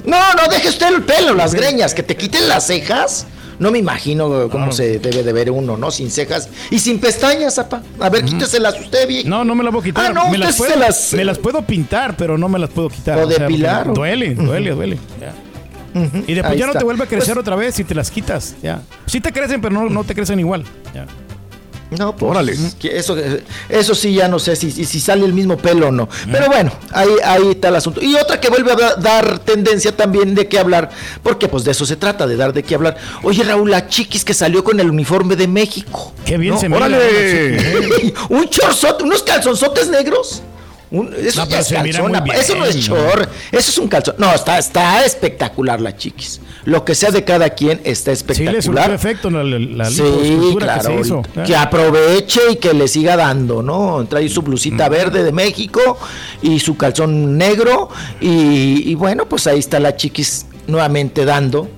No, 0.06 0.34
no, 0.36 0.48
deje 0.50 0.70
usted 0.70 0.88
el 0.88 1.04
pelo, 1.04 1.34
las 1.36 1.54
greñas, 1.54 1.94
que 1.94 2.02
te 2.04 2.16
quiten 2.18 2.48
las 2.50 2.66
cejas. 2.68 3.28
No 3.60 3.72
me 3.72 3.80
imagino 3.80 4.48
cómo 4.50 4.72
se 4.72 5.00
debe 5.00 5.24
de 5.24 5.34
ver 5.34 5.50
uno, 5.52 5.78
¿no? 5.78 5.90
Sin 5.92 6.12
cejas 6.12 6.48
y 6.70 6.78
sin 6.80 7.00
pestañas, 7.00 7.56
zapa. 7.56 7.82
A 8.00 8.08
ver, 8.10 8.24
quíteselas 8.24 8.80
usted, 8.80 9.08
viejo. 9.08 9.28
No, 9.28 9.44
no 9.44 9.56
me 9.56 9.64
las 9.64 9.72
puedo 9.72 9.84
quitar. 9.84 10.06
Ah, 10.06 10.14
no, 10.14 10.30
me, 10.30 10.38
las 10.38 10.50
usted 10.52 10.58
puedo, 10.66 10.74
se 10.74 10.80
las- 10.80 11.14
me 11.14 11.26
las 11.26 11.38
puedo 11.40 11.62
pintar, 11.64 12.16
pero 12.16 12.38
no 12.38 12.48
me 12.50 12.60
las 12.60 12.70
puedo 12.70 12.90
quitar. 12.90 13.18
O 13.18 13.22
porque 13.24 13.40
depilar, 13.40 13.90
o- 13.90 13.94
Duele, 13.94 14.36
duele, 14.36 14.72
duele. 14.72 14.98
Y 15.94 16.34
después 16.34 16.46
Ahí 16.54 16.60
ya 16.60 16.68
no 16.68 16.74
te 16.74 16.84
vuelve 16.84 17.04
a 17.04 17.08
crecer 17.08 17.34
Pues- 17.36 17.42
otra 17.42 17.56
vez 17.56 17.80
y 17.80 17.84
te 17.84 17.96
las 17.96 18.12
quitas. 18.12 18.56
Ya. 18.62 18.82
Sí 19.06 19.20
te 19.22 19.32
crecen, 19.32 19.62
pero 19.62 19.74
no, 19.74 19.90
no 19.90 20.04
te 20.04 20.14
crecen 20.14 20.40
igual. 20.40 20.64
Ya. 20.94 21.06
No, 21.90 22.14
pues, 22.14 22.30
Órale. 22.30 22.54
que 22.82 22.98
Eso, 22.98 23.16
eso 23.70 23.96
sí, 23.96 24.14
ya 24.14 24.28
no 24.28 24.40
sé 24.40 24.58
si, 24.58 24.72
si, 24.72 24.84
si 24.84 25.00
sale 25.00 25.26
el 25.26 25.32
mismo 25.32 25.56
pelo 25.56 25.88
o 25.88 25.92
no. 25.92 26.10
Pero 26.30 26.48
bueno, 26.48 26.70
ahí, 26.92 27.08
ahí 27.24 27.52
está 27.52 27.70
el 27.70 27.78
asunto. 27.78 28.02
Y 28.02 28.14
otra 28.16 28.42
que 28.42 28.50
vuelve 28.50 28.74
a 28.74 28.76
da- 28.76 28.96
dar 28.96 29.40
tendencia 29.40 29.96
también 29.96 30.36
de 30.36 30.50
qué 30.50 30.60
hablar, 30.60 30.90
porque 31.24 31.48
pues 31.48 31.64
de 31.64 31.72
eso 31.72 31.86
se 31.86 31.96
trata, 31.96 32.28
de 32.28 32.36
dar 32.36 32.52
de 32.52 32.62
qué 32.64 32.76
hablar. 32.76 32.98
Oye, 33.24 33.42
Raúl, 33.42 33.72
la 33.72 33.88
chiquis 33.88 34.26
que 34.26 34.34
salió 34.34 34.66
con 34.66 34.78
el 34.82 34.90
uniforme 34.90 35.38
de 35.38 35.48
México. 35.48 36.14
Qué 36.26 36.38
bien 36.38 36.56
No, 36.56 36.60
se. 36.60 36.68
¡Órale! 36.68 38.14
Un 38.30 38.50
chorzote, 38.50 39.06
unos 39.06 39.24
calzonzotes 39.24 39.88
negros. 39.90 40.44
Un- 40.90 41.14
eso 41.14 41.40
No, 41.40 41.44
es 41.44 41.50
calzón, 41.70 41.86
eso 41.88 42.56
no 42.56 42.66
es 42.66 42.76
bien, 42.76 42.90
¿no? 42.90 42.96
chor, 42.96 43.30
eso 43.52 43.72
es 43.72 43.78
un 43.78 43.88
calzón. 43.90 44.16
No, 44.18 44.34
está, 44.34 44.58
está 44.58 45.04
espectacular 45.06 45.82
la 45.82 45.96
chiquis. 45.98 46.40
Lo 46.64 46.84
que 46.86 46.96
sea 46.96 47.12
de 47.12 47.24
cada 47.26 47.50
quien 47.50 47.82
está 47.84 48.16
Sí, 48.16 48.24
le 48.24 48.34
espectacular. 48.34 48.62
surgió 48.86 48.94
efecto 48.96 49.30
la, 49.30 49.44
la, 49.44 49.60
la 49.60 49.86
Sí, 49.90 50.02
claro. 50.58 50.82
que 50.82 50.88
se 50.96 51.00
hizo. 51.02 51.22
Que 51.46 51.56
aproveche 51.56 52.40
y 52.52 52.56
que 52.56 52.74
le 52.74 52.88
siga 52.88 53.16
dando, 53.18 53.62
¿no? 53.62 54.06
Trae 54.10 54.28
su 54.30 54.42
blusita 54.42 54.88
verde 54.90 55.24
de 55.24 55.32
México 55.32 55.98
y 56.42 56.60
su 56.60 56.78
calzón 56.78 57.38
negro. 57.38 57.90
Y, 58.22 58.90
y 58.90 58.96
bueno, 58.96 59.26
pues 59.28 59.46
ahí 59.48 59.60
está 59.60 59.80
la 59.80 59.96
chiquis 59.96 60.46
nuevamente 60.68 61.26
dando 61.26 61.70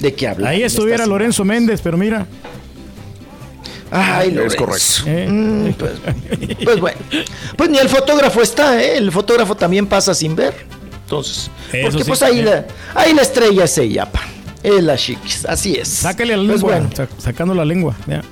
de 0.00 0.14
qué 0.14 0.28
hablar. 0.28 0.52
Ahí 0.52 0.62
estuviera 0.62 1.06
Lorenzo 1.06 1.44
Méndez, 1.44 1.80
pero 1.82 1.96
mira. 1.96 2.26
Ay, 3.90 4.28
Es 4.28 4.34
Lorenzo. 4.34 4.56
correcto. 4.58 5.02
eh, 5.06 5.26
Mm, 5.28 5.72
pues, 5.74 5.92
pues 6.64 6.80
bueno, 6.80 6.98
pues 7.56 7.70
ni 7.70 7.78
el 7.78 7.88
fotógrafo 7.88 8.42
está, 8.42 8.80
¿eh? 8.82 8.96
El 8.98 9.10
fotógrafo 9.12 9.54
también 9.56 9.86
pasa 9.86 10.14
sin 10.14 10.34
ver. 10.36 10.54
Entonces, 11.04 11.50
Eso 11.72 11.82
porque 11.90 12.04
sí, 12.04 12.08
pues 12.08 12.22
ahí, 12.22 12.40
eh. 12.40 12.44
la, 12.44 12.66
ahí 12.94 13.14
la 13.14 13.22
estrella 13.22 13.64
es 13.64 13.78
ella, 13.78 14.04
pa. 14.10 14.20
Es 14.62 14.82
la 14.82 14.96
chiquis, 14.96 15.46
así 15.46 15.74
es. 15.76 15.88
sácale 15.88 16.36
la 16.36 16.42
Pues 16.44 16.60
lengua. 16.62 16.78
bueno, 16.80 17.08
sacando 17.18 17.54
la 17.54 17.64
lengua. 17.64 17.96
ya. 18.06 18.22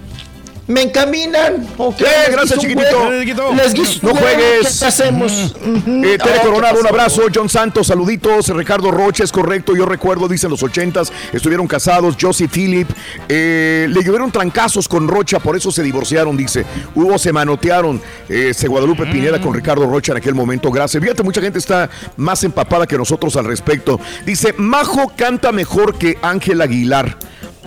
Me 0.67 0.83
encaminan. 0.83 1.67
ok, 1.77 2.01
les 2.01 2.31
gracias, 2.31 2.59
chiquitito. 2.59 3.11
Les 3.55 3.75
guiso 3.75 4.01
No 4.03 4.15
juegues. 4.15 4.81
¿Qué 4.81 4.85
hacemos? 4.85 5.55
Ujú. 5.61 6.05
Eh, 6.05 6.19
Tere 6.19 6.39
Ah, 6.39 6.43
Coronado, 6.43 6.75
¿qué 6.75 6.81
un 6.81 6.87
abrazo. 6.87 7.23
John 7.35 7.49
Santos, 7.49 7.87
saluditos. 7.87 8.49
Ricardo 8.49 8.91
Rocha, 8.91 9.25
es 9.25 9.33
correcto. 9.33 9.77
Yo 9.77 9.87
recuerdo, 9.87 10.29
dice 10.29 10.47
en 10.47 10.51
los 10.53 10.63
ochentas, 10.63 11.13
estuvieron 11.33 11.67
casados. 11.67 12.17
Josie 12.21 12.49
Philip, 12.49 12.89
eh, 13.29 13.87
le 13.89 14.03
llovieron 14.03 14.31
trancazos 14.33 14.89
con 14.89 15.09
Rocha, 15.09 15.39
por 15.39 15.57
eso 15.57 15.71
se 15.71 15.83
divorciaron, 15.83 16.37
dice. 16.37 16.65
Hubo, 16.95 17.19
se 17.19 17.33
manotearon. 17.33 18.01
Eh, 18.29 18.53
se 18.55 18.69
Guadalupe 18.69 19.07
Pineda 19.07 19.41
con 19.41 19.55
Ricardo 19.55 19.87
Rocha 19.87 20.13
en 20.13 20.19
aquel 20.19 20.35
momento. 20.35 20.71
Gracias. 20.71 21.03
Fíjate, 21.03 21.23
mucha 21.23 21.41
gente 21.41 21.59
está 21.59 21.89
más 22.17 22.43
empapada 22.45 22.87
que 22.87 22.97
nosotros 22.99 23.37
al 23.37 23.45
respecto. 23.45 24.01
Dice, 24.25 24.53
Majo 24.57 25.13
canta 25.17 25.53
mejor 25.53 25.97
que 25.97 26.19
Ángel 26.23 26.61
Aguilar. 26.61 27.17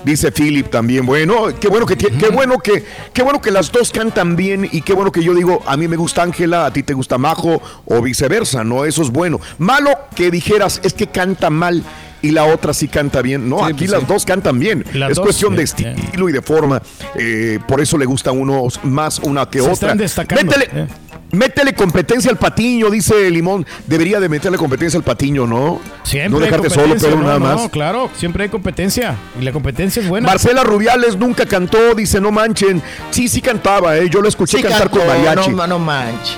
Dice 0.04 0.32
Philip 0.32 0.70
también, 0.70 1.06
bueno, 1.06 1.48
qué 1.60 1.68
bueno 1.68 1.86
que 1.86 1.96
qué 1.98 2.30
bueno 2.30 2.58
que 2.60 2.86
qué 3.14 3.22
bueno 3.22 3.42
que 3.42 3.52
las 3.52 3.72
dos 3.72 3.92
cantan 3.92 4.36
bien 4.36 4.68
y 4.72 4.82
qué 4.82 4.94
bueno 4.94 5.12
que 5.12 5.24
yo 5.24 5.34
digo, 5.34 5.62
a 5.66 5.76
mí 5.78 5.88
me 5.88 5.98
gusta 5.98 6.24
Ángela, 6.24 6.66
a 6.66 6.74
ti 6.74 6.84
te 6.84 6.94
gusta 6.94 7.18
Majo 7.18 7.62
o 7.86 8.02
viceversa, 8.02 8.64
no, 8.64 8.86
eso 8.86 9.02
es 9.02 9.10
bueno. 9.10 9.40
Malo 9.58 9.92
que 10.16 10.32
dijeras 10.32 10.80
es 10.84 10.94
que 10.94 11.08
canta 11.08 11.50
mal 11.50 11.84
y 12.22 12.32
la 12.32 12.46
otra 12.46 12.74
sí 12.74 12.88
canta 12.88 13.22
bien. 13.22 13.48
No, 13.50 13.60
Sí, 13.60 13.64
aquí 13.66 13.74
pues 13.80 13.92
las 13.92 14.08
dos 14.08 14.26
cantan 14.26 14.58
bien. 14.60 14.86
Las 14.94 15.12
es 15.12 15.16
dos, 15.18 15.26
cuestión 15.26 15.56
de 15.56 15.64
estilo 15.64 16.30
y 16.30 16.32
de 16.34 16.42
forma. 16.42 16.82
eh, 17.16 17.60
por 17.68 17.80
eso 17.82 17.98
le 17.98 18.06
gusta 18.06 18.30
a 18.30 18.34
uno 18.34 18.64
más 18.84 19.20
una 19.20 19.50
que 19.50 19.60
Se 19.60 19.64
otra. 19.66 19.74
están 19.74 19.98
destacando, 19.98 20.44
Métele. 20.46 20.88
Métele 21.32 21.74
competencia 21.74 22.32
al 22.32 22.38
patiño, 22.38 22.90
dice 22.90 23.30
Limón. 23.30 23.66
Debería 23.88 24.20
de 24.20 24.30
meterle 24.30 24.58
competencia 24.58 24.98
al 24.98 25.04
patiño, 25.04 25.46
¿no? 25.48 25.80
Siempre 26.04 26.30
no 26.32 26.38
hay 26.38 26.44
dejarte 26.44 26.70
solo, 26.70 26.96
pero 27.00 27.16
no, 27.18 27.24
nada 27.24 27.40
no, 27.40 27.46
más. 27.46 27.70
claro, 27.70 28.10
siempre 28.16 28.44
hay 28.44 28.50
competencia. 28.50 29.16
Y 29.40 29.44
la 29.44 29.52
competencia 29.52 30.02
es 30.02 30.08
buena. 30.08 30.28
Marcela 30.28 30.64
Rubiales 30.64 31.18
nunca 31.18 31.46
cantó, 31.46 31.94
dice, 31.96 32.20
no 32.20 32.32
manchen. 32.32 32.82
Sí, 33.12 33.28
sí 33.28 33.42
cantaba, 33.42 33.98
¿eh? 33.98 34.10
yo 34.10 34.22
lo 34.22 34.28
escuché 34.30 34.58
Sí, 34.58 34.64
cantar 34.64 34.90
cantó, 34.90 35.00
con 35.00 35.08
mariachi. 35.08 35.52
No, 35.52 35.68
no 35.68 35.80
manches. 35.80 36.38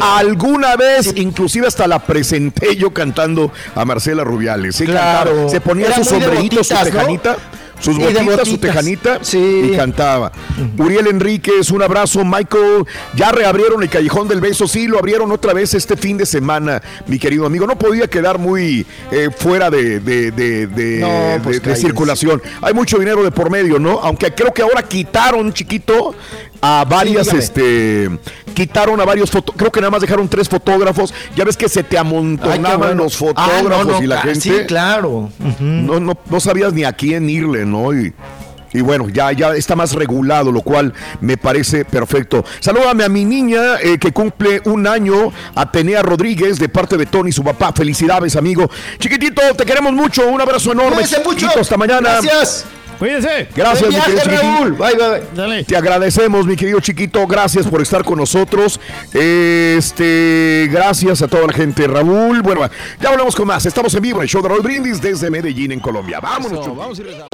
Alguna 0.00 0.76
vez, 0.76 1.12
inclusive 1.16 1.66
hasta 1.66 1.86
la 1.86 1.98
presenté 1.98 2.76
yo 2.76 2.92
cantando 2.92 3.52
a 3.74 3.84
Marcela 3.84 4.24
Rubiales. 4.24 4.76
Sí, 4.76 4.84
Claro. 4.86 5.30
cantaba. 5.30 5.48
Se 5.50 5.60
ponía 5.60 5.86
Era 5.86 5.96
su 5.96 6.04
sombrerito, 6.04 6.64
su 6.64 6.74
botitas, 6.74 6.94
¿no? 7.08 7.36
Sus 7.84 7.98
de 7.98 8.04
botitas, 8.04 8.24
su 8.24 8.52
botitas. 8.52 8.60
tejanita 8.60 9.18
Sí. 9.22 9.70
y 9.72 9.76
cantaba. 9.76 10.32
Uriel 10.78 11.06
Enríquez, 11.08 11.70
un 11.70 11.82
abrazo. 11.82 12.24
Michael, 12.24 12.84
ya 13.14 13.30
reabrieron 13.32 13.82
el 13.82 13.88
Callejón 13.90 14.28
del 14.28 14.40
Beso. 14.40 14.66
Sí, 14.66 14.86
lo 14.86 14.98
abrieron 14.98 15.30
otra 15.32 15.52
vez 15.52 15.74
este 15.74 15.96
fin 15.96 16.16
de 16.16 16.26
semana, 16.26 16.80
mi 17.06 17.18
querido 17.18 17.46
amigo. 17.46 17.66
No 17.66 17.78
podía 17.78 18.06
quedar 18.08 18.38
muy 18.38 18.86
eh, 19.10 19.28
fuera 19.36 19.70
de, 19.70 20.00
de- 20.00 20.30
de- 20.30 20.66
de- 20.66 20.98
No, 21.00 21.42
pues 21.42 21.62
de 21.62 21.76
circulación. 21.76 22.42
Hay 22.62 22.74
mucho 22.74 22.98
dinero 22.98 23.22
de 23.22 23.30
por 23.30 23.50
medio, 23.50 23.78
¿no? 23.78 24.00
Aunque 24.00 24.32
creo 24.32 24.52
que 24.52 24.62
ahora 24.62 24.82
quitaron, 24.82 25.52
chiquito, 25.52 26.14
a 26.60 26.84
varias, 26.88 27.32
este, 27.32 28.08
quitaron 28.54 29.00
a 29.00 29.04
varios 29.04 29.30
fotos. 29.30 29.54
Creo 29.56 29.70
que 29.70 29.80
nada 29.80 29.90
más 29.90 30.00
dejaron 30.00 30.28
tres 30.28 30.48
fotógrafos. 30.48 31.12
Ya 31.36 31.44
ves 31.44 31.56
que 31.56 31.68
se 31.68 31.82
te 31.82 31.98
amontonaban 31.98 32.78
bueno. 32.78 33.04
los 33.04 33.14
Ah, 33.14 33.18
fotógrafos 33.18 33.86
no, 33.86 33.92
no, 33.92 34.02
y 34.02 34.06
la 34.06 34.20
gente. 34.22 34.40
Sí, 34.40 34.54
claro. 34.66 35.30
No, 35.60 36.00
no, 36.00 36.18
no 36.30 36.40
sabías 36.40 36.72
ni 36.72 36.84
a 36.84 36.92
quién 36.92 37.28
irle, 37.28 37.66
¿no? 37.66 37.92
Y, 37.92 38.12
y 38.72 38.80
bueno, 38.80 39.08
ya, 39.08 39.30
ya 39.32 39.54
está 39.54 39.76
más 39.76 39.92
regulado, 39.92 40.50
lo 40.50 40.60
cual 40.62 40.92
me 41.20 41.36
parece 41.36 41.84
perfecto. 41.84 42.44
Salúdame 42.58 43.04
a 43.04 43.08
mi 43.08 43.24
niña 43.24 43.78
eh, 43.80 43.98
que 43.98 44.12
cumple 44.12 44.62
un 44.64 44.86
año, 44.88 45.32
Atenea 45.54 46.02
Rodríguez, 46.02 46.58
de 46.58 46.68
parte 46.68 46.96
de 46.96 47.06
Tony, 47.06 47.30
su 47.30 47.44
papá. 47.44 47.72
Felicidades, 47.72 48.34
amigo. 48.36 48.68
Chiquitito, 48.98 49.42
te 49.56 49.64
queremos 49.64 49.92
mucho. 49.92 50.26
Un 50.26 50.40
abrazo 50.40 50.72
enorme. 50.72 51.04
Chiquito, 51.04 51.60
hasta 51.60 51.76
mañana. 51.76 52.20
Gracias. 52.20 52.64
Cuídense. 52.98 53.48
Gracias, 53.54 53.88
mi 53.88 54.00
querido. 54.22 54.42
Raúl. 54.42 54.72
Bye, 54.72 54.94
bye, 54.96 55.08
bye. 55.08 55.22
Dale. 55.34 55.64
Te 55.64 55.76
agradecemos, 55.76 56.46
mi 56.46 56.56
querido 56.56 56.80
chiquito. 56.80 57.26
Gracias 57.26 57.66
por 57.66 57.80
estar 57.82 58.04
con 58.04 58.18
nosotros. 58.18 58.80
Este, 59.12 60.68
gracias 60.70 61.22
a 61.22 61.28
toda 61.28 61.46
la 61.46 61.52
gente, 61.52 61.86
Raúl. 61.86 62.42
Bueno, 62.42 62.68
ya 63.00 63.10
volvemos 63.10 63.34
con 63.34 63.46
más. 63.46 63.66
Estamos 63.66 63.94
en 63.94 64.02
vivo 64.02 64.18
en 64.18 64.22
el 64.22 64.28
show 64.28 64.42
de 64.42 64.48
Raúl 64.48 64.62
Brindis 64.62 65.00
desde 65.00 65.30
Medellín, 65.30 65.72
en 65.72 65.80
Colombia. 65.80 66.20
Vámonos. 66.20 66.64
Chucky. 66.64 67.33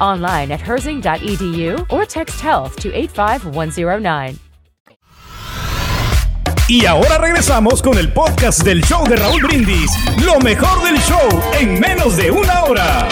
Online 0.00 0.52
at 0.52 0.60
herzing.edu 0.60 1.86
or 1.90 2.04
text 2.06 2.40
health 2.40 2.76
to 2.76 2.90
85109. 2.92 4.38
Y 6.68 6.86
ahora 6.86 7.18
regresamos 7.18 7.82
con 7.82 7.98
el 7.98 8.12
podcast 8.12 8.62
del 8.62 8.80
show 8.84 9.04
de 9.08 9.16
Raúl 9.16 9.42
Brindis. 9.42 9.90
Lo 10.24 10.38
mejor 10.38 10.82
del 10.84 10.98
show 11.00 11.28
en 11.58 11.80
menos 11.80 12.16
de 12.16 12.30
una 12.30 12.62
hora. 12.62 13.08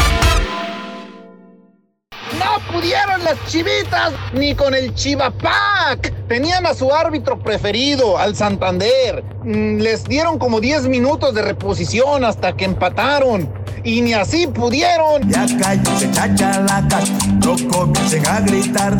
No 2.39 2.73
pudieron 2.73 3.25
las 3.25 3.37
chivitas 3.49 4.13
ni 4.33 4.55
con 4.55 4.75
el 4.75 4.95
Chivapac. 4.95 6.13
Tenían 6.29 6.67
a 6.67 6.75
su 6.75 6.95
árbitro 6.95 7.41
preferido, 7.41 8.17
al 8.17 8.37
Santander. 8.37 9.25
Mm, 9.43 9.79
Les 9.81 10.05
dieron 10.05 10.39
como 10.39 10.61
10 10.61 10.87
minutos 10.87 11.35
de 11.35 11.43
reposición 11.43 12.25
hasta 12.25 12.57
que 12.57 12.65
empataron. 12.65 13.53
Y 13.89 14.03
ni 14.03 14.13
así 14.13 14.47
pudieron. 14.47 15.27
Ya 15.31 15.47
cállese, 15.59 16.11
chachalaca. 16.13 16.99
No 17.43 17.57
comiencen 17.71 18.27
a 18.27 18.41
gritar. 18.41 18.95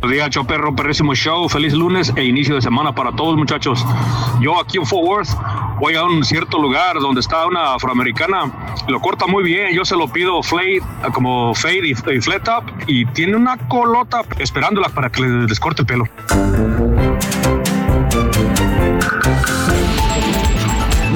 Buenos 0.00 0.10
días, 0.10 0.30
Choperro, 0.30 0.74
perrísimo 0.74 1.14
show. 1.14 1.46
Feliz 1.50 1.74
lunes 1.74 2.10
e 2.16 2.24
inicio 2.24 2.54
de 2.54 2.62
semana 2.62 2.94
para 2.94 3.12
todos, 3.12 3.36
muchachos. 3.36 3.84
Yo 4.40 4.58
aquí 4.58 4.78
en 4.78 4.86
Fort 4.86 5.04
Worth 5.06 5.28
voy 5.78 5.94
a 5.94 6.04
un 6.04 6.24
cierto 6.24 6.58
lugar 6.58 6.98
donde 7.00 7.20
está 7.20 7.44
una 7.46 7.74
afroamericana. 7.74 8.50
Lo 8.88 8.98
corta 9.02 9.26
muy 9.26 9.44
bien. 9.44 9.74
Yo 9.74 9.84
se 9.84 9.94
lo 9.94 10.08
pido 10.08 10.42
fade, 10.42 10.80
como 11.12 11.54
fade 11.54 11.88
y, 11.88 11.90
y 11.92 12.20
flat 12.22 12.42
top. 12.42 12.64
Y 12.86 13.04
tiene 13.12 13.36
una 13.36 13.58
colota 13.68 14.22
esperándola 14.38 14.88
para 14.88 15.10
que 15.10 15.20
le- 15.20 15.46
les 15.48 15.60
corte 15.60 15.82
el 15.82 15.86
pelo. 15.86 16.04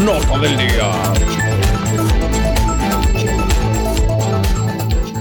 Nota 0.05 0.39
del 0.39 0.57
día. 0.59 0.91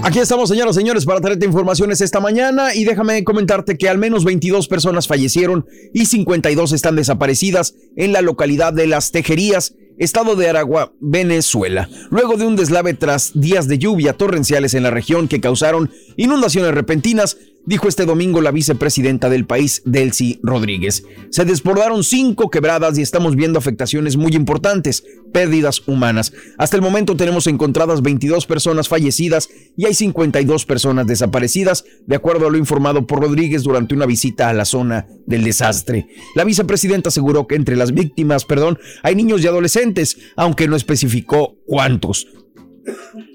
Aquí 0.06 0.18
estamos, 0.18 0.50
señoras 0.50 0.76
y 0.76 0.80
señores, 0.80 1.06
para 1.06 1.22
traerte 1.22 1.46
informaciones 1.46 2.02
esta 2.02 2.20
mañana 2.20 2.74
y 2.74 2.84
déjame 2.84 3.24
comentarte 3.24 3.78
que 3.78 3.88
al 3.88 3.96
menos 3.96 4.22
22 4.24 4.68
personas 4.68 5.08
fallecieron 5.08 5.64
y 5.94 6.04
52 6.04 6.72
están 6.72 6.94
desaparecidas 6.94 7.74
en 7.96 8.12
la 8.12 8.20
localidad 8.20 8.74
de 8.74 8.86
Las 8.86 9.12
Tejerías, 9.12 9.74
estado 9.96 10.36
de 10.36 10.50
Aragua, 10.50 10.92
Venezuela, 11.00 11.88
luego 12.10 12.36
de 12.36 12.44
un 12.44 12.54
deslave 12.54 12.92
tras 12.92 13.32
días 13.32 13.66
de 13.66 13.78
lluvia 13.78 14.12
torrenciales 14.12 14.74
en 14.74 14.82
la 14.82 14.90
región 14.90 15.26
que 15.26 15.40
causaron 15.40 15.90
inundaciones 16.18 16.74
repentinas, 16.74 17.38
dijo 17.66 17.88
este 17.88 18.04
domingo 18.04 18.40
la 18.40 18.50
vicepresidenta 18.50 19.28
del 19.28 19.46
país, 19.46 19.82
Delcy 19.84 20.40
Rodríguez. 20.42 21.04
Se 21.30 21.44
desbordaron 21.44 22.04
cinco 22.04 22.50
quebradas 22.50 22.98
y 22.98 23.02
estamos 23.02 23.36
viendo 23.36 23.58
afectaciones 23.58 24.16
muy 24.16 24.32
importantes, 24.34 25.04
pérdidas 25.32 25.82
humanas. 25.86 26.32
Hasta 26.58 26.76
el 26.76 26.82
momento 26.82 27.16
tenemos 27.16 27.46
encontradas 27.46 28.02
22 28.02 28.46
personas 28.46 28.88
fallecidas 28.88 29.48
y 29.76 29.86
hay 29.86 29.94
52 29.94 30.64
personas 30.64 31.06
desaparecidas, 31.06 31.84
de 32.06 32.16
acuerdo 32.16 32.46
a 32.46 32.50
lo 32.50 32.58
informado 32.58 33.06
por 33.06 33.20
Rodríguez 33.20 33.62
durante 33.62 33.94
una 33.94 34.06
visita 34.06 34.48
a 34.48 34.54
la 34.54 34.64
zona 34.64 35.06
del 35.26 35.44
desastre. 35.44 36.06
La 36.34 36.44
vicepresidenta 36.44 37.08
aseguró 37.08 37.46
que 37.46 37.56
entre 37.56 37.76
las 37.76 37.92
víctimas, 37.92 38.44
perdón, 38.44 38.78
hay 39.02 39.14
niños 39.14 39.42
y 39.42 39.46
adolescentes, 39.46 40.16
aunque 40.36 40.68
no 40.68 40.76
especificó 40.76 41.56
cuántos. 41.66 42.26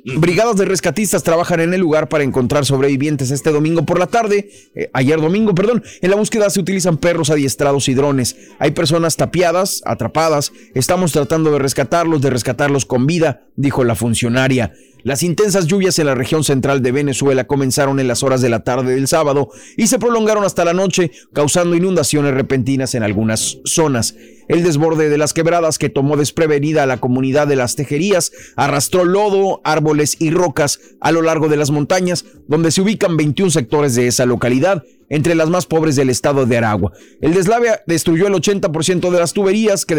Brigadas 0.06 0.56
de 0.56 0.66
rescatistas 0.66 1.24
trabajan 1.24 1.60
en 1.60 1.74
el 1.74 1.82
lugar 1.82 2.10
para 2.10 2.24
encontrar 2.24 2.66
sobrevivientes 2.66 3.32
este 3.32 3.52
domingo 3.52 3.86
por 3.86 4.00
la 4.00 4.08
tarde, 4.08 4.50
eh, 4.76 4.90
ayer 4.94 5.20
domingo, 5.20 5.54
perdón. 5.54 5.84
En 6.02 6.10
la 6.10 6.16
búsqueda 6.16 6.50
se 6.50 6.60
utilizan 6.60 6.98
perros 6.98 7.30
adiestrados 7.30 7.90
y 7.90 7.94
drones. 7.94 8.36
Hay 8.60 8.72
personas 8.72 9.18
tapiadas, 9.18 9.82
atrapadas. 9.86 10.52
Estamos 10.74 11.12
tratando 11.12 11.52
de 11.52 11.60
rescatarlos, 11.60 12.22
de 12.22 12.30
rescatarlos 12.30 12.86
con 12.86 13.06
vida, 13.08 13.48
dijo 13.56 13.84
la 13.84 13.96
funcionaria. 13.96 14.74
Las 15.04 15.24
intensas 15.24 15.68
lluvias 15.68 15.98
en 16.00 16.08
la 16.08 16.16
región 16.16 16.44
central 16.44 16.82
de 16.82 16.92
Venezuela 16.92 17.48
comenzaron 17.48 18.00
en 18.00 18.08
las 18.08 18.22
horas 18.22 18.42
de 18.42 18.50
la 18.50 18.64
tarde 18.66 18.96
del 18.96 19.08
sábado 19.08 19.50
y 19.78 19.88
se 19.88 19.98
prolongaron 19.98 20.44
hasta 20.44 20.66
la 20.66 20.74
noche, 20.74 21.12
causando 21.32 21.76
inundaciones 21.76 22.34
repentinas 22.34 22.96
en 22.96 23.04
algunas 23.04 23.60
zonas. 23.64 24.16
El 24.50 24.64
desborde 24.64 25.10
de 25.10 25.18
las 25.20 25.34
quebradas 25.34 25.78
que 25.78 25.90
tomó 25.90 26.18
desprevenida 26.18 26.82
a 26.82 26.88
la 26.88 27.00
comunidad 27.00 27.48
de 27.48 27.56
las 27.56 27.76
tejerías 27.76 28.32
arrastró 28.56 29.06
lodo, 29.06 29.62
árboles 29.64 30.18
y 30.20 30.32
rocas 30.32 30.80
a 31.00 31.12
lo 31.12 31.22
largo 31.22 31.50
de 31.50 31.58
las 31.58 31.70
montañas, 31.70 32.26
donde 32.48 32.72
se 32.72 32.82
ubican 32.82 33.16
21 33.16 33.52
sectores 33.52 33.94
de 33.94 34.08
esa 34.08 34.26
localidad, 34.26 34.84
entre 35.10 35.36
las 35.36 35.50
más 35.50 35.66
pobres 35.66 35.96
del 35.96 36.10
estado 36.10 36.46
de 36.46 36.58
Aragua. 36.58 36.94
El 37.22 37.34
deslave 37.34 37.70
destruyó 37.88 38.28
el 38.28 38.34
80% 38.34 39.10
de 39.10 39.20
las 39.20 39.34
tuberías 39.34 39.86
que, 39.86 39.96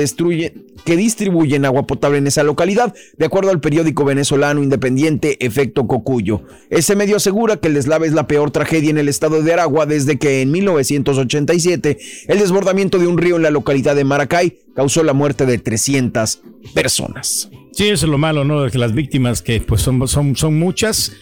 que 0.84 0.96
distribuyen 0.96 1.64
agua 1.64 1.86
potable 1.86 2.18
en 2.18 2.26
esa 2.26 2.42
localidad, 2.42 2.94
de 3.18 3.26
acuerdo 3.26 3.50
al 3.50 3.60
periódico 3.60 4.04
venezolano 4.04 4.62
independiente 4.62 5.44
Efecto 5.44 5.86
Cocuyo. 5.86 6.42
Ese 6.70 6.96
medio 6.96 7.16
asegura 7.16 7.56
que 7.56 7.68
el 7.68 7.74
deslave 7.74 8.06
es 8.06 8.12
la 8.12 8.26
peor 8.26 8.50
tragedia 8.50 8.90
en 8.90 8.98
el 8.98 9.08
estado 9.08 9.42
de 9.42 9.52
Aragua 9.52 9.86
desde 9.86 10.18
que 10.18 10.42
en 10.42 10.50
1987 10.50 11.98
el 12.28 12.38
desbordamiento 12.38 12.98
de 12.98 13.06
un 13.06 13.18
río 13.18 13.36
en 13.36 13.42
la 13.42 13.50
localidad 13.50 13.96
de 13.96 14.04
Maracay 14.04 14.58
causó 14.74 15.02
la 15.02 15.12
muerte 15.12 15.46
de 15.46 15.58
300 15.58 16.40
personas. 16.74 17.50
Sí, 17.72 17.88
eso 17.88 18.06
es 18.06 18.10
lo 18.10 18.18
malo, 18.18 18.44
¿no? 18.44 18.68
Que 18.70 18.78
las 18.78 18.94
víctimas, 18.94 19.42
que 19.42 19.60
pues 19.60 19.82
son, 19.82 20.06
son, 20.08 20.36
son 20.36 20.58
muchas, 20.58 21.12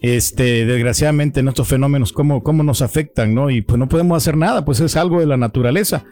este, 0.00 0.64
desgraciadamente 0.64 1.40
en 1.40 1.48
estos 1.48 1.68
fenómenos, 1.68 2.12
cómo, 2.12 2.42
cómo 2.42 2.62
nos 2.62 2.82
afectan, 2.82 3.34
¿no? 3.34 3.50
Y 3.50 3.62
pues 3.62 3.78
no 3.78 3.88
podemos 3.88 4.16
hacer 4.16 4.36
nada, 4.36 4.64
pues 4.64 4.80
es 4.80 4.96
algo 4.96 5.20
de 5.20 5.26
la 5.26 5.36
naturaleza. 5.36 6.04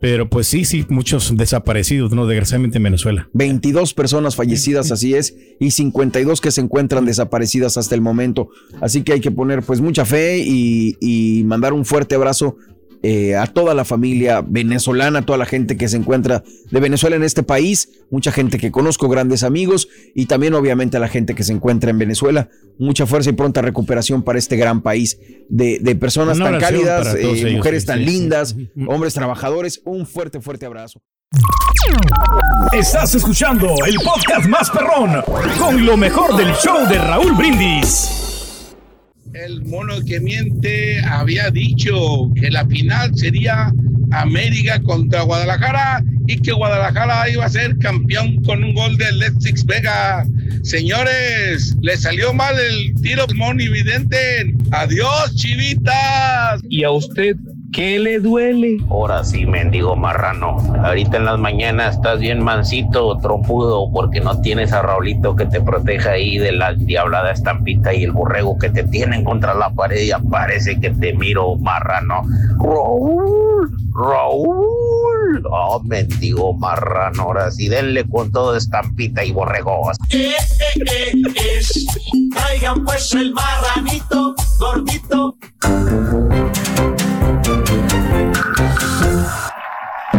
Pero 0.00 0.28
pues 0.28 0.46
sí, 0.48 0.66
sí, 0.66 0.84
muchos 0.90 1.34
desaparecidos, 1.34 2.12
¿no? 2.12 2.26
Desgraciadamente 2.26 2.76
en 2.76 2.82
Venezuela. 2.82 3.30
22 3.32 3.94
personas 3.94 4.36
fallecidas, 4.36 4.92
así 4.92 5.14
es, 5.14 5.34
y 5.58 5.70
52 5.70 6.42
que 6.42 6.50
se 6.50 6.60
encuentran 6.60 7.06
desaparecidas 7.06 7.78
hasta 7.78 7.94
el 7.94 8.02
momento. 8.02 8.50
Así 8.82 9.02
que 9.02 9.14
hay 9.14 9.20
que 9.20 9.30
poner 9.30 9.62
pues 9.62 9.80
mucha 9.80 10.04
fe 10.04 10.38
y, 10.44 10.98
y 11.00 11.44
mandar 11.44 11.72
un 11.72 11.86
fuerte 11.86 12.16
abrazo 12.16 12.56
eh, 13.06 13.36
a 13.36 13.46
toda 13.46 13.74
la 13.74 13.84
familia 13.84 14.40
venezolana, 14.40 15.18
a 15.18 15.26
toda 15.26 15.36
la 15.36 15.44
gente 15.44 15.76
que 15.76 15.88
se 15.88 15.98
encuentra 15.98 16.42
de 16.70 16.80
Venezuela 16.80 17.16
en 17.16 17.22
este 17.22 17.42
país, 17.42 17.90
mucha 18.10 18.32
gente 18.32 18.56
que 18.56 18.72
conozco, 18.72 19.10
grandes 19.10 19.42
amigos 19.42 19.88
y 20.14 20.24
también 20.24 20.54
obviamente 20.54 20.96
a 20.96 21.00
la 21.00 21.08
gente 21.08 21.34
que 21.34 21.44
se 21.44 21.52
encuentra 21.52 21.90
en 21.90 21.98
Venezuela. 21.98 22.48
Mucha 22.78 23.04
fuerza 23.04 23.28
y 23.28 23.34
pronta 23.34 23.60
recuperación 23.60 24.22
para 24.22 24.38
este 24.38 24.56
gran 24.56 24.80
país 24.80 25.18
de, 25.50 25.80
de 25.82 25.96
personas 25.96 26.38
Una 26.38 26.52
tan 26.52 26.60
cálidas, 26.60 27.14
eh, 27.14 27.30
ellos, 27.30 27.52
mujeres 27.52 27.82
sí, 27.82 27.86
tan 27.88 27.98
sí, 27.98 28.06
sí. 28.06 28.10
lindas, 28.10 28.56
hombres 28.88 29.12
trabajadores. 29.12 29.82
Un 29.84 30.06
fuerte, 30.06 30.40
fuerte 30.40 30.64
abrazo. 30.64 31.02
Estás 32.72 33.14
escuchando 33.14 33.74
el 33.86 33.96
podcast 33.96 34.48
más 34.48 34.70
perrón 34.70 35.22
con 35.58 35.84
lo 35.84 35.98
mejor 35.98 36.38
del 36.38 36.54
show 36.54 36.88
de 36.88 36.96
Raúl 36.96 37.34
Brindis. 37.34 38.23
El 39.34 39.64
mono 39.64 40.00
que 40.06 40.20
miente 40.20 41.00
había 41.04 41.50
dicho 41.50 42.30
que 42.40 42.52
la 42.52 42.64
final 42.66 43.10
sería 43.16 43.72
América 44.12 44.80
contra 44.80 45.22
Guadalajara 45.22 46.04
y 46.28 46.36
que 46.40 46.52
Guadalajara 46.52 47.28
iba 47.28 47.44
a 47.44 47.48
ser 47.48 47.76
campeón 47.78 48.40
con 48.44 48.62
un 48.62 48.74
gol 48.74 48.96
de 48.96 49.06
Alexis 49.06 49.66
Vega. 49.66 50.24
Señores, 50.62 51.74
le 51.82 51.96
salió 51.96 52.32
mal 52.32 52.54
el 52.60 52.94
tiro 53.02 53.26
monividente. 53.34 54.54
Adiós, 54.70 55.34
chivitas. 55.34 56.60
¿Y 56.68 56.84
a 56.84 56.92
usted 56.92 57.36
qué 57.74 57.98
le 57.98 58.20
duele? 58.20 58.78
Ahora 58.88 59.24
sí, 59.24 59.44
mendigo 59.46 59.96
marrano. 59.96 60.56
Ahorita 60.84 61.16
en 61.16 61.24
las 61.24 61.38
mañanas 61.38 61.96
estás 61.96 62.20
bien 62.20 62.42
mansito, 62.42 63.18
trompudo, 63.18 63.90
porque 63.92 64.20
no 64.20 64.40
tienes 64.40 64.72
a 64.72 64.80
Raulito 64.80 65.34
que 65.34 65.46
te 65.46 65.60
proteja 65.60 66.12
ahí 66.12 66.38
de 66.38 66.52
la 66.52 66.72
diablada 66.72 67.32
estampita 67.32 67.92
y 67.92 68.04
el 68.04 68.12
borrego 68.12 68.56
que 68.58 68.70
te 68.70 68.84
tienen 68.84 69.24
contra 69.24 69.54
la 69.54 69.70
pared 69.70 70.00
y 70.02 70.12
aparece 70.12 70.78
que 70.78 70.90
te 70.90 71.14
miro 71.14 71.56
marrano. 71.56 72.22
Raúl, 72.58 73.70
Raúl. 73.92 75.44
Oh, 75.50 75.82
mendigo 75.82 76.54
marrano. 76.54 77.22
Ahora 77.24 77.50
sí, 77.50 77.68
denle 77.68 78.04
con 78.08 78.30
todo 78.30 78.56
estampita 78.56 79.24
y 79.24 79.32
borregos. 79.32 79.96
Eh, 80.10 80.30
eh, 80.30 81.12
eh, 81.12 81.58
es. 81.58 81.86
Traigan 82.32 82.84
pues 82.84 83.12
el 83.14 83.32
marranito 83.32 84.34
gordito. 84.60 85.36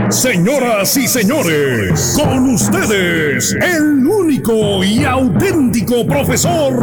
Señoras 0.10 0.96
y 0.98 1.08
señores, 1.08 2.14
con 2.16 2.54
ustedes, 2.54 3.54
el 3.54 4.06
único 4.06 4.84
y 4.84 5.04
auténtico 5.04 6.06
profesor. 6.06 6.74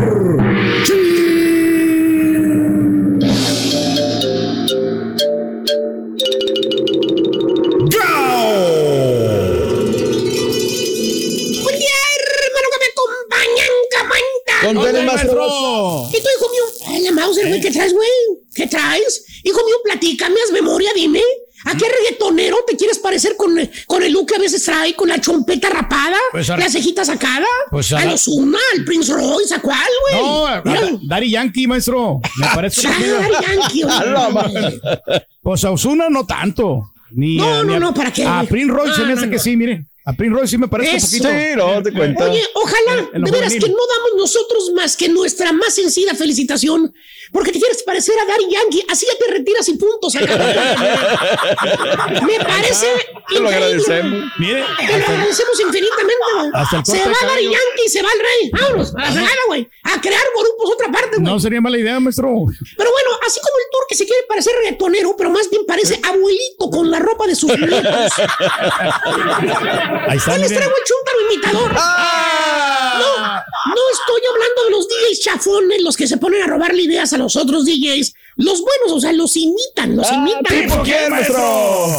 Buen 11.62 11.78
día, 11.78 11.98
hermano, 12.42 12.68
que 12.72 12.78
me 12.78 12.88
acompañan, 12.90 13.72
camanta. 13.90 14.54
Con 14.62 14.74
tenis, 14.84 15.04
maestro. 15.12 16.08
¿Y 16.10 16.20
tú, 16.20 16.28
hijo 16.36 16.48
mío? 16.50 17.04
La 17.04 17.12
Mauser, 17.12 17.46
güey, 17.48 17.60
¿qué 17.60 17.70
traes, 17.70 17.92
güey? 17.92 18.08
¿Qué 18.54 18.66
traes? 18.66 19.24
Hijo 19.44 19.64
mío, 19.64 19.76
platícame, 19.84 20.36
haz 20.44 20.52
memoria, 20.52 20.90
dime. 20.94 21.22
¿A 21.64 21.76
qué 21.76 21.84
reggaetonero 21.88 22.56
te 22.66 22.76
quieres 22.76 22.98
parecer 22.98 23.36
con, 23.36 23.54
con 23.86 24.02
el 24.02 24.12
look 24.12 24.26
que 24.28 24.34
a 24.36 24.38
veces 24.38 24.62
trae, 24.64 24.94
con 24.94 25.08
la 25.08 25.20
chompeta 25.20 25.68
rapada, 25.70 26.16
Pues 26.32 26.50
a- 26.50 26.56
la 26.56 26.68
cejita 26.68 27.04
sacada? 27.04 27.46
Pues 27.70 27.92
a 27.92 28.04
los 28.04 28.26
una, 28.28 28.58
al 28.76 28.84
Prince 28.84 29.12
Royce, 29.12 29.54
¿a 29.54 29.60
cuál, 29.60 29.78
güey? 30.10 30.22
No, 30.22 30.46
a- 30.46 30.62
Daddy 31.02 31.30
Yankee, 31.30 31.66
maestro. 31.66 32.20
Me 32.38 32.46
parece 32.54 32.88
Ah, 32.88 32.94
Yankee. 33.42 33.82
Pues 35.42 35.64
a 35.64 35.70
Osuna 35.72 36.08
no 36.08 36.24
tanto. 36.26 36.92
Ni 37.10 37.36
No, 37.36 37.62
no, 37.64 37.78
no, 37.78 37.92
¿para 37.92 38.12
qué, 38.12 38.24
A? 38.24 38.44
Prince 38.48 38.72
Royce 38.72 38.94
se 38.94 39.00
me 39.02 39.08
no, 39.08 39.14
hace 39.14 39.28
que 39.28 39.36
no. 39.36 39.42
sí, 39.42 39.56
mire. 39.56 39.86
A 40.04 40.12
Prince 40.14 40.34
Royce 40.34 40.48
sí 40.50 40.58
me 40.58 40.66
parece 40.68 40.96
Eso. 40.96 41.06
un 41.06 41.10
poquito. 41.12 41.28
Sí, 41.28 41.56
no, 41.56 41.82
te 41.82 41.92
cuenta. 41.92 42.24
Oye, 42.28 42.42
ojalá, 42.54 42.96
de 43.12 43.30
veras 43.30 43.52
juvenil. 43.52 43.60
que 43.62 43.68
no 43.68 43.76
damos 43.86 44.10
nosotros 44.16 44.70
más 44.74 44.96
que 44.96 45.08
nuestra 45.08 45.52
más 45.52 45.74
sencilla 45.74 46.14
felicitación, 46.16 46.92
porque 47.30 47.52
te 47.52 47.60
quieres 47.60 47.82
parecer 47.84 48.14
a 48.18 48.24
Daddy 48.26 48.48
Yankee, 48.50 48.84
así 48.90 49.06
ya 49.06 49.16
te 49.24 49.32
retiras 49.32 49.68
y 49.68 49.74
punto. 49.76 50.10
se 50.10 50.18
acabó. 50.18 50.42
Me 52.26 52.36
parece 52.44 52.86
Te 53.28 53.38
lo 53.40 53.48
increíble. 53.48 53.48
agradecemos. 53.54 54.24
Mire, 54.38 54.64
Te 54.76 54.98
lo 54.98 55.04
agradecemos 55.06 55.60
infinitamente, 55.60 56.14
güey. 56.34 56.50
Hasta 56.54 56.76
el 56.78 56.84
Se 56.84 56.98
va 56.98 57.14
cabello. 57.20 57.50
Yankee 57.52 57.82
y 57.86 57.88
se 57.88 58.02
va 58.02 58.08
el 58.12 58.18
rey. 58.18 58.50
Vámonos, 58.60 58.94
a 58.96 58.98
la 59.02 59.12
fregada, 59.12 59.36
güey. 59.46 59.68
A 59.84 60.00
crear 60.00 60.22
grupos 60.36 60.70
otra 60.74 60.90
parte, 60.90 61.16
güey. 61.18 61.22
no 61.32 61.38
sería 61.38 61.60
mala 61.60 61.78
idea, 61.78 62.00
maestro. 62.00 62.28
Pero 62.76 62.90
bueno, 62.90 63.10
así 63.26 63.38
como 63.40 63.56
el 63.58 63.64
tour 63.70 63.84
que 63.88 63.94
se 63.94 64.04
quiere 64.04 64.24
parecer 64.28 64.52
reggaetonero, 64.56 65.14
pero 65.16 65.30
más 65.30 65.48
bien 65.48 65.64
parece 65.64 66.00
abuelito 66.02 66.70
con 66.70 66.90
la 66.90 66.98
ropa 66.98 67.26
de 67.28 67.36
sus 67.36 67.56
nietos. 67.56 68.12
Ahí 70.08 70.18
está, 70.18 70.38
les 70.38 70.48
traigo 70.48 70.72
el 70.72 70.84
chúntaro 70.84 71.20
imitador. 71.32 71.72
No, 71.72 73.26
no 73.26 73.82
estoy 73.92 74.22
hablando 74.30 74.64
de 74.64 74.70
los 74.70 74.88
DJs 74.88 75.20
chafones, 75.20 75.82
los 75.82 75.96
que 75.96 76.06
se 76.06 76.16
ponen 76.18 76.42
a 76.42 76.46
robarle 76.46 76.82
ideas 76.82 77.12
a 77.12 77.18
los 77.18 77.36
otros 77.36 77.64
DJs. 77.64 78.14
Los 78.36 78.62
buenos, 78.62 78.92
o 78.96 79.00
sea, 79.00 79.12
los 79.12 79.36
imitan, 79.36 79.94
los 79.94 80.10
imitan. 80.10 80.44
¿tipo 80.48 80.82
quién, 80.82 81.10
maestro? 81.10 81.36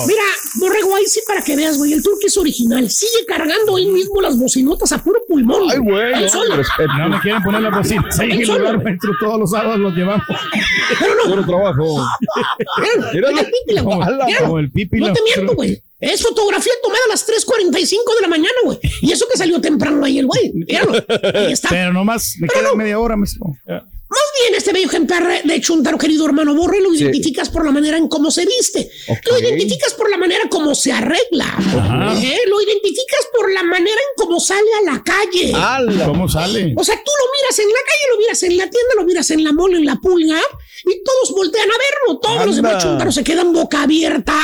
Mira, 0.07 0.23
Borrego, 0.55 0.95
ahí 0.95 1.05
sí 1.05 1.21
para 1.27 1.43
que 1.43 1.55
veas, 1.55 1.77
güey, 1.77 1.93
el 1.93 2.01
turque 2.01 2.25
es 2.25 2.37
original. 2.37 2.89
Sigue 2.89 3.23
cargando 3.27 3.77
él 3.77 3.87
mismo 3.87 4.19
las 4.19 4.37
bocinotas 4.37 4.91
a 4.93 4.97
puro 5.03 5.21
pulmón. 5.27 5.69
Ay, 5.69 5.77
güey, 5.77 6.13
Él 6.13 6.23
no, 6.23 6.29
solo. 6.29 6.55
respeto. 6.55 6.91
No 6.97 7.09
me 7.09 7.19
quieren 7.21 7.43
poner 7.43 7.61
las 7.61 7.77
bocinas 7.77 8.19
el 8.19 8.45
Solo. 8.45 8.59
lugar, 8.59 8.83
maestro. 8.83 9.11
Todos 9.19 9.39
los 9.41 9.51
sábados 9.51 9.79
los 9.79 9.93
llevamos. 9.93 10.25
Pero 10.99 11.15
no, 11.15 11.35
Puro 11.35 11.45
trabajo. 11.45 12.03
mira 13.13 13.81
güey. 13.83 14.35
Como, 14.39 14.59
el 14.59 14.71
pipi. 14.71 14.99
No 15.01 15.13
te 15.13 15.21
miento, 15.21 15.53
güey. 15.55 15.81
Es 16.03 16.21
fotografía 16.21 16.73
tomada 16.81 17.01
a 17.07 17.09
las 17.09 17.25
3.45 17.25 18.15
de 18.15 18.21
la 18.21 18.27
mañana, 18.27 18.55
güey. 18.65 18.77
Y 19.01 19.11
eso 19.11 19.25
que 19.31 19.37
salió 19.37 19.61
temprano 19.61 20.03
ahí 20.03 20.19
el 20.19 20.25
güey. 20.25 20.51
Míralo. 20.53 20.93
Ahí 21.33 21.53
está. 21.53 21.69
Pero 21.69 21.93
nomás 21.93 22.35
me 22.39 22.47
queda 22.47 22.75
media 22.75 22.99
hora, 22.99 23.15
maestro. 23.15 23.45
Más 23.65 24.21
bien, 24.37 24.53
este 24.55 24.73
bello 24.73 24.87
ejemplar 24.87 25.43
de 25.43 25.61
Chuntaro, 25.61 25.97
querido 25.97 26.25
hermano 26.25 26.53
Borre, 26.53 26.81
lo 26.81 26.93
identificas 26.93 27.49
por 27.49 27.65
la 27.65 27.71
manera 27.71 27.97
en 27.97 28.07
cómo 28.07 28.29
se 28.29 28.45
viste. 28.45 28.91
Lo 29.25 29.39
identificas 29.39 29.93
por 29.95 30.07
la 30.11 30.17
manera 30.17 30.47
como 30.49 30.75
se 30.75 30.91
arregla. 30.91 31.45
Ajá. 31.45 32.21
¿Eh? 32.21 32.39
Lo 32.47 32.61
identificas 32.61 33.27
por 33.33 33.51
la 33.51 33.63
manera 33.63 33.95
en 33.95 34.15
cómo 34.15 34.39
sale 34.39 34.69
a 34.81 34.91
la 34.91 35.03
calle. 35.03 36.05
¿Cómo 36.05 36.29
sale? 36.29 36.75
O 36.77 36.83
sea, 36.83 36.95
tú 36.95 37.11
lo 37.11 37.25
miras 37.41 37.59
en 37.59 37.67
la 37.69 37.79
calle, 37.87 38.11
lo 38.11 38.17
miras 38.19 38.43
en 38.43 38.57
la 38.57 38.69
tienda, 38.69 38.93
lo 38.97 39.05
miras 39.05 39.31
en 39.31 39.43
la 39.43 39.53
mole, 39.53 39.77
en 39.77 39.85
la 39.85 39.95
pulga, 39.95 40.41
y 40.85 41.03
todos 41.03 41.31
voltean 41.35 41.69
a 41.69 41.73
verlo. 41.73 42.19
Todos 42.19 42.45
los 42.45 42.55
demás 42.57 42.83
chuntaros 42.83 43.15
se 43.15 43.23
quedan 43.23 43.51
boca 43.51 43.83
abierta 43.83 44.37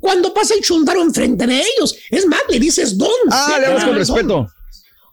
cuando 0.00 0.32
pasa 0.34 0.54
el 0.54 0.60
chuntaro 0.60 1.02
enfrente 1.02 1.46
de 1.46 1.60
ellos. 1.60 1.96
Es 2.10 2.26
más, 2.26 2.40
le 2.48 2.58
dices 2.58 2.96
don. 2.96 3.08
Ah, 3.30 3.56
le 3.60 3.66
hablas 3.66 3.84
con 3.84 3.94
respeto. 3.94 4.48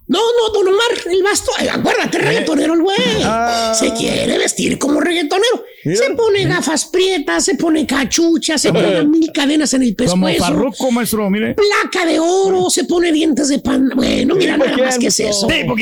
No, 0.05 0.19
no, 0.19 0.53
don 0.53 0.67
Omar, 0.67 0.81
el 1.09 1.23
basto. 1.23 1.49
Ay, 1.57 1.69
acuérdate, 1.69 2.17
reggaetonero 2.17 2.73
el 2.73 2.81
güey. 2.81 2.97
Ah. 3.23 3.73
Se 3.73 3.93
quiere 3.93 4.37
vestir 4.37 4.77
como 4.77 4.99
reggaetonero. 4.99 5.63
Mira. 5.85 5.97
Se 5.97 6.13
pone 6.13 6.45
gafas 6.45 6.85
prietas, 6.85 7.45
se 7.45 7.55
pone 7.55 7.87
cachucha, 7.87 8.57
se 8.57 8.71
pone 8.73 9.03
mil 9.05 9.31
cadenas 9.31 9.73
en 9.73 9.83
el 9.83 9.95
Como 9.95 10.27
pescuezo. 10.27 10.43
farruco, 10.43 10.91
maestro, 10.91 11.29
mire. 11.29 11.55
Placa 11.55 12.05
de 12.05 12.19
oro, 12.19 12.69
se 12.69 12.83
pone 12.83 13.13
dientes 13.13 13.47
de 13.47 13.59
pan. 13.59 13.89
Bueno, 13.95 14.35
mira 14.35 14.55
¿Tipo 14.55 14.65
nada 14.67 14.83
más 14.83 14.97
que 14.99 15.07
es 15.07 15.19
eso. 15.21 15.45
A 15.45 15.49
ver, 15.49 15.65
pues, 15.67 15.79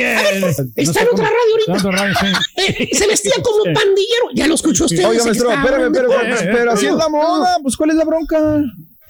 No 0.59 0.67
está 0.75 1.01
en 1.01 1.07
otra 1.11 1.25
radio 1.25 1.67
ahorita. 1.67 1.91
radio, 1.91 2.13
sí. 2.21 2.27
Eh, 2.61 2.89
se 2.95 3.07
vestía 3.07 3.33
como 3.41 3.63
pandillero. 3.63 4.25
Ya 4.35 4.47
lo 4.47 4.53
escuchó 4.53 4.85
usted. 4.85 5.03
Oiga, 5.03 5.23
maestro, 5.23 5.51
espérame, 5.51 5.85
espérame, 5.95 6.51
pero 6.55 6.71
así 6.73 6.85
es 6.85 6.93
la 6.93 7.09
moda. 7.09 7.57
Pues, 7.63 7.75
¿cuál 7.75 7.89
es 7.89 7.95
la 7.95 8.05
bronca? 8.05 8.61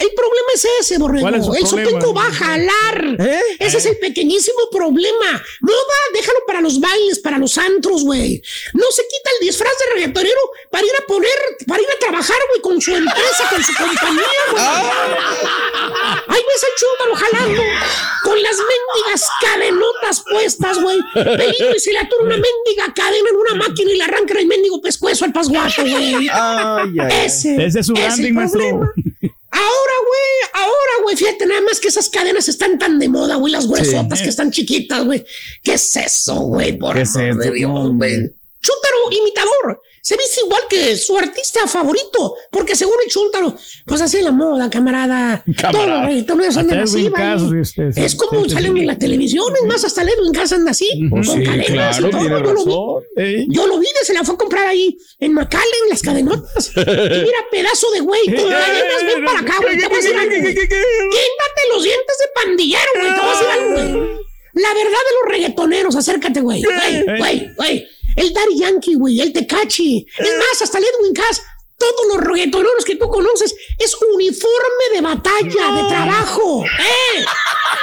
El 0.01 0.11
problema 0.15 0.47
es 0.55 0.67
ese, 0.79 0.97
Borrego. 0.97 1.21
¿Cuál 1.21 1.35
es 1.35 1.45
su 1.45 1.53
el 1.53 1.67
sopenco 1.67 2.13
va 2.13 2.25
a 2.25 2.31
jalar. 2.31 3.15
¿Eh? 3.19 3.41
Ese 3.59 3.77
es 3.77 3.85
el 3.85 3.97
pequeñísimo 3.99 4.69
problema. 4.71 5.43
Moda, 5.61 5.97
déjalo 6.15 6.39
para 6.47 6.59
los 6.59 6.79
bailes, 6.79 7.19
para 7.19 7.37
los 7.37 7.55
antros, 7.59 8.03
güey. 8.03 8.41
No 8.73 8.85
se 8.89 9.03
quita 9.03 9.29
el 9.39 9.45
disfraz 9.45 9.73
de 9.77 9.93
reggaetonero 9.93 10.39
para 10.71 10.83
ir 10.83 10.93
a 10.97 11.05
poner, 11.05 11.29
para 11.67 11.83
ir 11.83 11.87
a 11.95 11.99
trabajar, 11.99 12.37
güey, 12.49 12.61
con 12.61 12.81
su 12.81 12.95
empresa, 12.95 13.47
con 13.51 13.63
su 13.63 13.73
compañía, 13.75 14.41
güey. 14.51 14.63
Ahí 16.27 16.41
ves 16.47 16.63
al 16.63 16.75
chúntaro 16.79 17.15
jalando 17.15 17.61
con 18.23 18.41
las 18.41 18.57
mendigas 18.57 19.29
cadenotas 19.39 20.23
puestas, 20.31 20.81
güey. 20.81 20.99
Peligro 21.13 21.75
y 21.75 21.79
si 21.79 21.91
le 21.91 21.99
atura 21.99 22.23
una 22.23 22.37
mendiga 22.37 22.91
cadena 22.95 23.29
en 23.29 23.35
una 23.35 23.67
máquina 23.67 23.91
y 23.91 23.97
le 23.97 24.03
arranca 24.03 24.39
el 24.39 24.47
mendigo 24.47 24.81
pescuezo 24.81 25.25
al 25.25 25.33
pasguato, 25.33 25.83
güey. 25.83 26.27
Ese, 27.23 27.65
Ese 27.65 27.79
es 27.79 27.85
su 27.85 27.93
el 27.93 28.01
branding, 28.01 28.33
maestro. 28.33 28.81
Ahora, 29.51 29.93
güey, 30.07 30.63
ahora, 30.63 31.03
güey, 31.03 31.17
fíjate 31.17 31.45
nada 31.45 31.61
más 31.61 31.79
que 31.79 31.89
esas 31.89 32.09
cadenas 32.09 32.47
están 32.47 32.79
tan 32.79 32.99
de 32.99 33.09
moda, 33.09 33.35
güey, 33.35 33.51
las 33.51 33.67
gruesotas 33.67 34.21
que 34.21 34.29
están 34.29 34.51
chiquitas, 34.51 35.03
güey. 35.03 35.25
¿Qué 35.61 35.73
es 35.73 35.95
eso, 35.97 36.35
güey? 36.41 36.77
Por 36.77 36.95
¿Qué 36.95 37.01
es 37.01 37.13
de? 37.13 37.51
Dios, 37.51 37.91
güey. 37.93 38.31
Chúntaro 38.61 38.97
imitador. 39.11 39.81
Se 40.03 40.17
viste 40.17 40.41
igual 40.41 40.61
que 40.67 40.95
su 40.95 41.15
artista 41.15 41.67
favorito, 41.67 42.35
porque 42.49 42.75
según 42.75 42.95
el 43.05 43.11
Chúntaro, 43.11 43.55
pues 43.85 44.01
así 44.01 44.17
es 44.17 44.23
la 44.23 44.31
moda, 44.31 44.69
camarada. 44.69 45.43
Camarada. 45.57 46.09
Todos 46.25 46.55
los 46.55 46.57
así, 46.57 47.09
este, 47.61 48.05
Es 48.05 48.15
como 48.15 48.47
salen 48.49 48.77
en 48.77 48.87
la 48.87 48.97
televisión, 48.97 49.53
es 49.61 49.67
más, 49.67 49.83
hasta 49.83 50.01
Edwin 50.01 50.33
Cass 50.33 50.53
anda 50.53 50.71
así, 50.71 51.07
con 51.09 51.21
cadenas 51.21 51.99
y 51.99 52.01
todo. 52.09 52.23
Yo 52.23 52.39
lo 52.39 53.03
vi. 53.15 53.47
Yo 53.49 53.67
lo 53.67 53.79
vi, 53.79 53.87
se 54.03 54.13
la 54.13 54.23
fue 54.23 54.35
a 54.35 54.37
comprar 54.37 54.67
ahí 54.67 54.97
en 55.19 55.33
McAllen, 55.33 55.89
las 55.89 56.01
cadenotas. 56.01 56.71
Y 56.81 57.23
mira, 57.23 57.37
pedazo 57.51 57.91
de 57.91 57.99
güey, 57.99 58.25
con 58.25 58.49
cadenas, 58.49 59.03
ven 59.05 59.25
para 59.25 59.39
acá, 59.39 59.55
güey. 59.61 59.77
Te 59.77 59.87
voy 59.87 59.97
a 59.97 60.25
güey. 60.25 60.55
Quítate 60.55 61.61
los 61.73 61.83
dientes 61.83 62.17
de 62.17 62.27
pandillero, 62.33 62.91
güey. 62.95 63.13
Te 63.13 63.19
voy 63.19 63.29
a 63.29 63.53
algo, 63.53 63.71
güey. 63.71 64.21
La 64.53 64.73
verdad 64.73 64.83
de 64.83 65.15
los 65.21 65.31
reggaetoneros, 65.31 65.95
acércate, 65.95 66.41
güey. 66.41 66.61
Güey, 66.61 67.17
güey, 67.17 67.55
güey. 67.55 67.87
El 68.15 68.33
Daddy 68.33 68.59
Yankee, 68.59 68.95
güey, 68.95 69.21
el 69.21 69.33
Tecachi. 69.33 70.05
Es 70.17 70.37
más, 70.37 70.61
hasta 70.61 70.77
el 70.77 70.85
Edwin 70.85 71.13
Cass. 71.13 71.41
Todos 71.77 72.13
los 72.13 72.17
reggaetoneros 72.23 72.85
que 72.85 72.95
tú 72.95 73.09
conoces 73.09 73.55
es 73.79 73.95
uniforme 74.13 74.85
de 74.93 75.01
batalla, 75.01 75.71
de 75.81 75.89
trabajo. 75.89 76.63
¡Eh! 76.63 77.25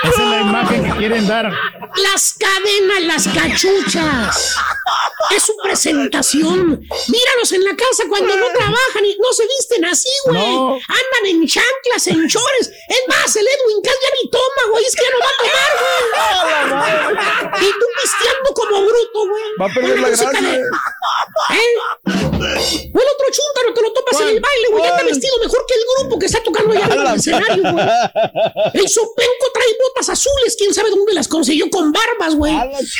Esa 0.05 0.23
es 0.23 0.29
la 0.31 0.41
imagen 0.41 0.85
que 0.85 0.99
quieren 0.99 1.27
dar. 1.27 1.51
Las 1.97 2.33
cadenas, 2.35 3.01
las 3.01 3.27
cachuchas. 3.27 4.55
Es 5.35 5.43
su 5.43 5.53
presentación. 5.65 6.81
Míralos 7.09 7.53
en 7.53 7.65
la 7.65 7.75
casa 7.75 8.05
cuando 8.09 8.37
no 8.37 8.47
trabajan 8.47 9.05
y 9.05 9.17
no 9.19 9.33
se 9.33 9.45
visten 9.47 9.85
así, 9.87 10.09
güey. 10.27 10.41
No. 10.41 10.75
Andan 10.75 11.27
en 11.27 11.45
chanclas, 11.49 12.07
en 12.07 12.29
chores. 12.29 12.71
Es 12.89 13.03
más, 13.09 13.35
el 13.35 13.47
Edwin 13.47 13.83
Cass 13.83 13.97
ya 14.01 14.09
ni 14.23 14.31
toma, 14.31 14.71
güey. 14.71 14.85
Es 14.85 14.95
que 14.95 15.03
ya 15.03 15.11
no 15.11 15.19
va 15.19 15.31
a 15.33 15.39
tomar, 15.43 15.71
güey. 17.11 17.69
Y 17.69 17.71
tú 17.73 17.87
pisteando 18.01 18.55
como 18.55 18.83
bruto. 18.83 19.08
Va 19.61 19.67
a 19.67 19.75
perder 19.75 20.01
la 20.01 20.09
gracia. 20.09 20.31
¿Eh? 20.31 21.75
O 22.39 23.01
el 23.01 23.09
otro 23.15 23.27
chúntaro 23.33 23.75
te 23.75 23.83
lo 23.83 23.93
topas 23.93 24.21
en 24.21 24.29
el 24.29 24.41
baile, 24.41 24.69
güey. 24.71 24.83
Ya 24.85 24.91
está 24.91 25.05
vestido 25.05 25.35
mejor 25.43 25.65
que 25.67 25.75
el 25.75 25.81
grupo 25.99 26.19
que 26.19 26.27
está 26.27 26.43
tocando 26.43 26.73
allá 26.73 26.87
en 26.87 27.01
el 27.01 27.15
escenario, 27.15 27.73
güey. 27.73 27.87
El 28.75 28.89
sopenco 28.89 29.47
trae 29.53 29.77
botas 29.83 30.09
azules, 30.11 30.57
quién 30.57 30.73
sabe 30.73 30.91
dónde 30.91 31.15
las 31.15 31.29
consiguió 31.29 31.69
con 31.71 31.93
barbas, 31.93 32.35
güey. 32.35 32.55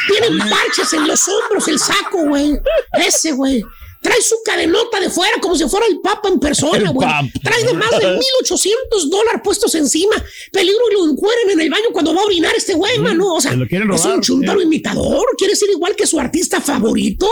Tienen 0.09 0.39
parches 0.39 0.93
en 0.93 1.07
los 1.07 1.27
hombros, 1.29 1.69
el 1.69 1.79
saco, 1.79 2.25
güey. 2.27 2.59
Ese, 2.93 3.33
güey. 3.33 3.63
Trae 4.01 4.23
su 4.23 4.37
cadenota 4.45 5.01
de 5.01 5.11
fuera 5.11 5.41
como 5.41 5.57
si 5.57 5.69
fuera 5.69 5.87
el 5.87 6.01
Papa 6.01 6.29
en 6.29 6.39
persona, 6.39 6.91
güey. 6.91 7.09
Trae 7.43 7.65
de 7.65 7.73
más 7.75 7.91
de 7.91 7.97
1800 8.19 9.11
dólares 9.11 9.41
puestos 9.43 9.75
encima. 9.75 10.15
Peligro 10.53 10.81
y 10.91 10.95
lo 10.95 11.11
encueren 11.11 11.51
en 11.51 11.61
el 11.61 11.69
baño 11.71 11.87
cuando 11.93 12.15
va 12.15 12.21
a 12.23 12.25
orinar 12.25 12.55
este 12.57 12.75
güey, 12.75 12.99
mano. 13.01 13.35
O 13.35 13.41
sea, 13.41 13.51
se 13.51 13.57
es 13.97 14.05
un 14.05 14.21
chuntaro 14.23 14.61
imitador. 14.63 15.27
¿Quiere 15.37 15.57
ser 15.57 15.71
igual 15.71 15.97
que 15.97 16.07
su 16.07 16.19
artista 16.19 16.61
favorito? 16.61 17.29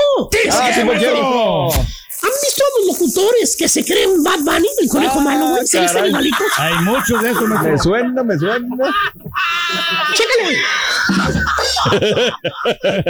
Ah, 0.50 0.70
sí, 0.74 0.80
porque- 0.84 1.06
¿Han 2.22 2.30
visto 2.42 2.62
a 2.64 2.78
los 2.78 2.86
locutores 2.98 3.56
que 3.56 3.68
se 3.68 3.84
creen 3.84 4.22
Bad 4.22 4.40
Bunny, 4.40 4.68
el 4.80 4.88
conejo 4.88 5.20
malo, 5.20 5.48
güey? 5.50 5.66
Se 5.66 5.80
visten 5.80 6.06
igualitos. 6.06 6.46
Hay 6.56 6.74
muchos 6.84 7.22
de 7.22 7.30
esos. 7.30 7.42
Me 7.42 7.54
maestro. 7.54 7.78
suena, 7.78 8.22
me 8.22 8.38
suena. 8.38 8.94
Chécale. 10.14 10.58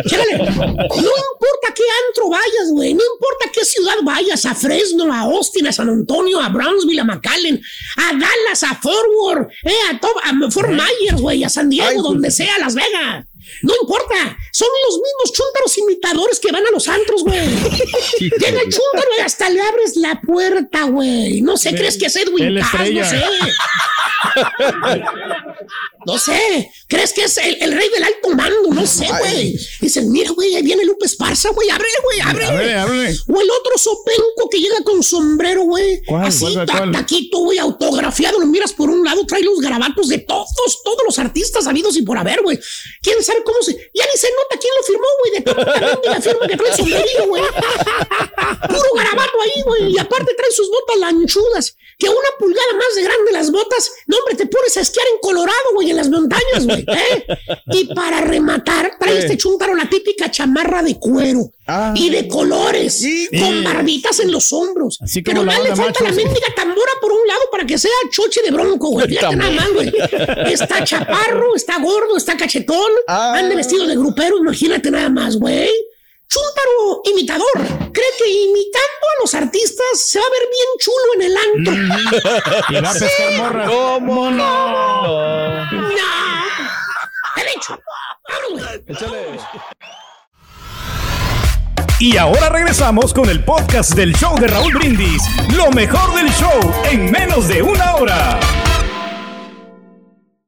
Chécale. 0.07 0.39
No 0.39 0.45
importa 0.53 1.75
qué 1.75 1.83
antro 2.09 2.29
vayas, 2.31 2.71
güey. 2.73 2.95
No 2.95 3.03
importa 3.15 3.51
qué 3.53 3.65
ciudad 3.65 3.95
vayas. 4.05 4.45
A 4.47 4.55
Fresno, 4.55 5.13
a 5.13 5.21
Austin, 5.21 5.67
a 5.67 5.73
San 5.73 5.89
Antonio, 5.89 6.41
a 6.41 6.49
Brownsville, 6.49 7.01
a 7.01 7.05
McAllen, 7.05 7.63
a 7.97 8.13
Dallas, 8.13 8.63
a 8.63 8.75
Fort 8.77 9.09
Worth, 9.23 9.49
eh, 9.65 9.73
a, 9.93 10.01
to- 10.01 10.21
a 10.23 10.51
Fort 10.51 10.71
Myers, 10.71 11.21
güey, 11.21 11.45
a 11.45 11.49
San 11.49 11.69
Diego, 11.71 11.89
Ay, 11.89 11.95
pues. 11.95 12.05
donde 12.05 12.31
sea, 12.31 12.55
a 12.57 12.61
Las 12.61 12.75
Vegas. 12.75 13.27
No 13.63 13.73
importa. 13.81 14.39
Son 14.53 14.69
los 14.87 14.97
mismos 14.97 15.33
chúntaros 15.33 15.79
imitadores 15.79 16.41
que 16.41 16.53
van 16.53 16.67
a 16.67 16.71
los 16.71 16.89
antros, 16.89 17.23
güey. 17.25 17.39
Llega 18.21 18.61
el 18.61 18.73
chúntaro 18.73 19.11
y 19.19 19.21
hasta 19.21 19.49
le 19.51 19.61
abres 19.61 19.97
la 19.97 20.21
puerta, 20.21 20.85
güey. 20.85 21.41
No 21.43 21.57
sé, 21.57 21.75
¿crees 21.75 21.97
que 21.99 22.07
es 22.07 22.17
Edwin 22.17 22.59
Cass? 22.61 22.91
No 22.91 23.05
sé. 23.05 23.23
No 26.07 26.19
sé, 26.19 26.71
¿crees 26.89 27.13
que 27.13 27.25
es 27.25 27.37
el, 27.39 27.61
el 27.63 27.73
rey 27.73 27.89
del 27.89 28.05
alto 28.05 28.29
mando? 28.31 28.71
No 28.73 28.87
sé, 28.87 29.07
güey. 29.19 29.59
Dicen, 29.81 30.11
mira, 30.13 30.31
güey, 30.31 30.55
ahí 30.55 30.63
viene 30.63 30.85
Lupe 30.85 31.07
Esparza, 31.07 31.51
güey, 31.51 31.69
ábrele, 31.71 31.95
güey. 32.05 32.21
Ábrele, 32.21 32.75
ábrele. 32.75 33.17
O 33.29 33.41
el 33.41 33.51
otro 33.51 33.77
sopenco 33.77 34.49
que 34.51 34.61
llega 34.61 34.83
con 34.85 35.03
sombrero, 35.03 35.63
güey. 35.63 36.03
¿Cuál, 36.07 36.27
Así, 36.27 36.41
cuál, 36.53 36.67
ta- 36.67 36.79
cuál? 36.79 36.93
taquito, 36.93 37.39
güey, 37.39 37.59
autografiado. 37.59 38.39
Lo 38.39 38.47
miras 38.47 38.73
por 38.73 38.91
un 38.91 39.05
lado, 39.05 39.25
trae 39.27 39.43
los 39.43 39.59
garabatos 39.61 40.09
de 40.09 40.19
todos, 40.19 40.49
todos 40.85 41.03
los 41.05 41.19
artistas 41.19 41.67
habidos 41.67 41.97
y 41.97 42.03
por 42.03 42.19
haber, 42.19 42.43
güey. 42.43 42.59
¿Quién 43.03 43.23
sabe 43.25 43.43
cómo 43.45 43.61
se...? 43.63 43.73
Ya 43.95 44.05
ni 44.13 44.19
se 44.21 44.29
nota 44.31 44.59
quién 44.61 44.75
lo 44.77 44.83
firmó, 44.85 45.07
güey, 45.21 45.33
de 45.33 45.41
todo 45.41 46.11
la 46.13 46.21
firma 46.21 46.47
que 46.47 46.57
trae 46.57 46.71
el 46.71 46.77
sombrerillo, 46.77 47.27
güey. 47.29 47.43
Puro 48.69 48.89
garabato 48.95 49.41
ahí, 49.43 49.63
güey. 49.65 49.93
Y 49.95 49.99
aparte 49.99 50.35
trae 50.37 50.51
sus 50.53 50.69
botas 50.71 50.99
lanchudas. 50.99 51.77
Que 51.99 52.09
una 52.11 52.29
pulgada 52.39 52.73
más 52.75 52.95
de 52.95 53.03
grande 53.03 53.33
las 53.33 53.51
botas. 53.51 53.91
No, 54.07 54.19
hombre, 54.19 54.35
te 54.35 54.47
pones 54.47 54.77
a 54.77 54.81
esquiar 54.83 55.07
en 55.15 55.19
Güey, 55.75 55.91
en 55.91 55.97
las 55.97 56.09
montañas, 56.09 56.65
güey. 56.65 56.87
¿eh? 56.89 57.27
Y 57.73 57.95
para 57.95 58.23
rematar, 58.23 58.93
trae 58.99 59.19
este 59.19 59.37
chúntaro 59.37 59.75
la 59.75 59.89
típica 59.89 60.31
chamarra 60.31 60.83
de 60.83 60.99
cuero. 60.99 61.51
Ah. 61.67 61.93
Y 61.97 62.09
de 62.11 62.29
colores. 62.29 62.95
Sí. 62.95 63.29
Con 63.39 63.65
barbitas 63.65 64.21
en 64.21 64.31
los 64.31 64.53
hombros. 64.53 64.99
Así 65.03 65.23
la 65.23 65.35
ya 65.35 65.43
le 65.43 65.77
falta 65.77 66.05
la 66.05 66.11
machos. 66.11 66.17
mendiga 66.17 66.47
tambora 66.55 66.93
por 67.01 67.13
un 67.13 67.27
lado 67.27 67.41
para 67.51 67.67
que 67.67 67.77
sea 67.77 67.91
choche 68.11 68.41
de 68.43 68.51
bronco, 68.51 68.89
güey. 68.91 69.09
Fíjate 69.09 69.37
nada 69.37 69.51
más, 69.51 69.73
güey. 69.73 69.93
Está 70.53 70.85
chaparro, 70.85 71.57
está 71.57 71.79
gordo, 71.81 72.17
está 72.17 72.37
cachetón. 72.37 72.91
Ah. 73.09 73.35
Anda 73.37 73.55
vestido 73.57 73.87
de 73.87 73.97
grupero, 73.97 74.39
imagínate 74.39 74.91
nada 74.91 75.11
más, 75.11 75.37
güey. 75.37 75.71
Chúntaro 76.29 77.03
imitador. 77.05 77.53
Cree 77.93 78.13
que 78.19 78.29
imitando 78.29 79.07
a 79.17 79.21
los 79.23 79.35
artistas 79.35 79.87
se 79.95 80.19
va 80.19 80.25
a 80.27 80.31
ver 80.31 80.49
bien 80.51 80.69
chulo 80.79 81.15
en 81.15 81.23
el 81.23 81.37
antro. 81.37 81.75
Y 82.69 82.81
va 82.81 82.91
a 82.91 82.93
pescar 82.93 83.33
morras. 83.39 83.71
¿Cómo 83.71 84.31
no? 84.31 85.03
No. 85.03 85.71
Derecho. 87.37 87.81
Vámonos, 88.29 89.09
güey. 89.09 89.39
Y 91.99 92.17
ahora 92.19 92.51
regresamos 92.51 93.15
con 93.15 93.31
el 93.31 93.43
podcast 93.43 93.95
del 93.95 94.15
show 94.15 94.39
de 94.39 94.49
Raúl 94.49 94.75
Brindis. 94.75 95.23
Lo 95.55 95.71
mejor 95.71 96.15
del 96.15 96.31
show 96.35 96.61
en 96.91 97.11
menos 97.11 97.49
de 97.49 97.63
una 97.63 97.95
hora. 97.95 98.39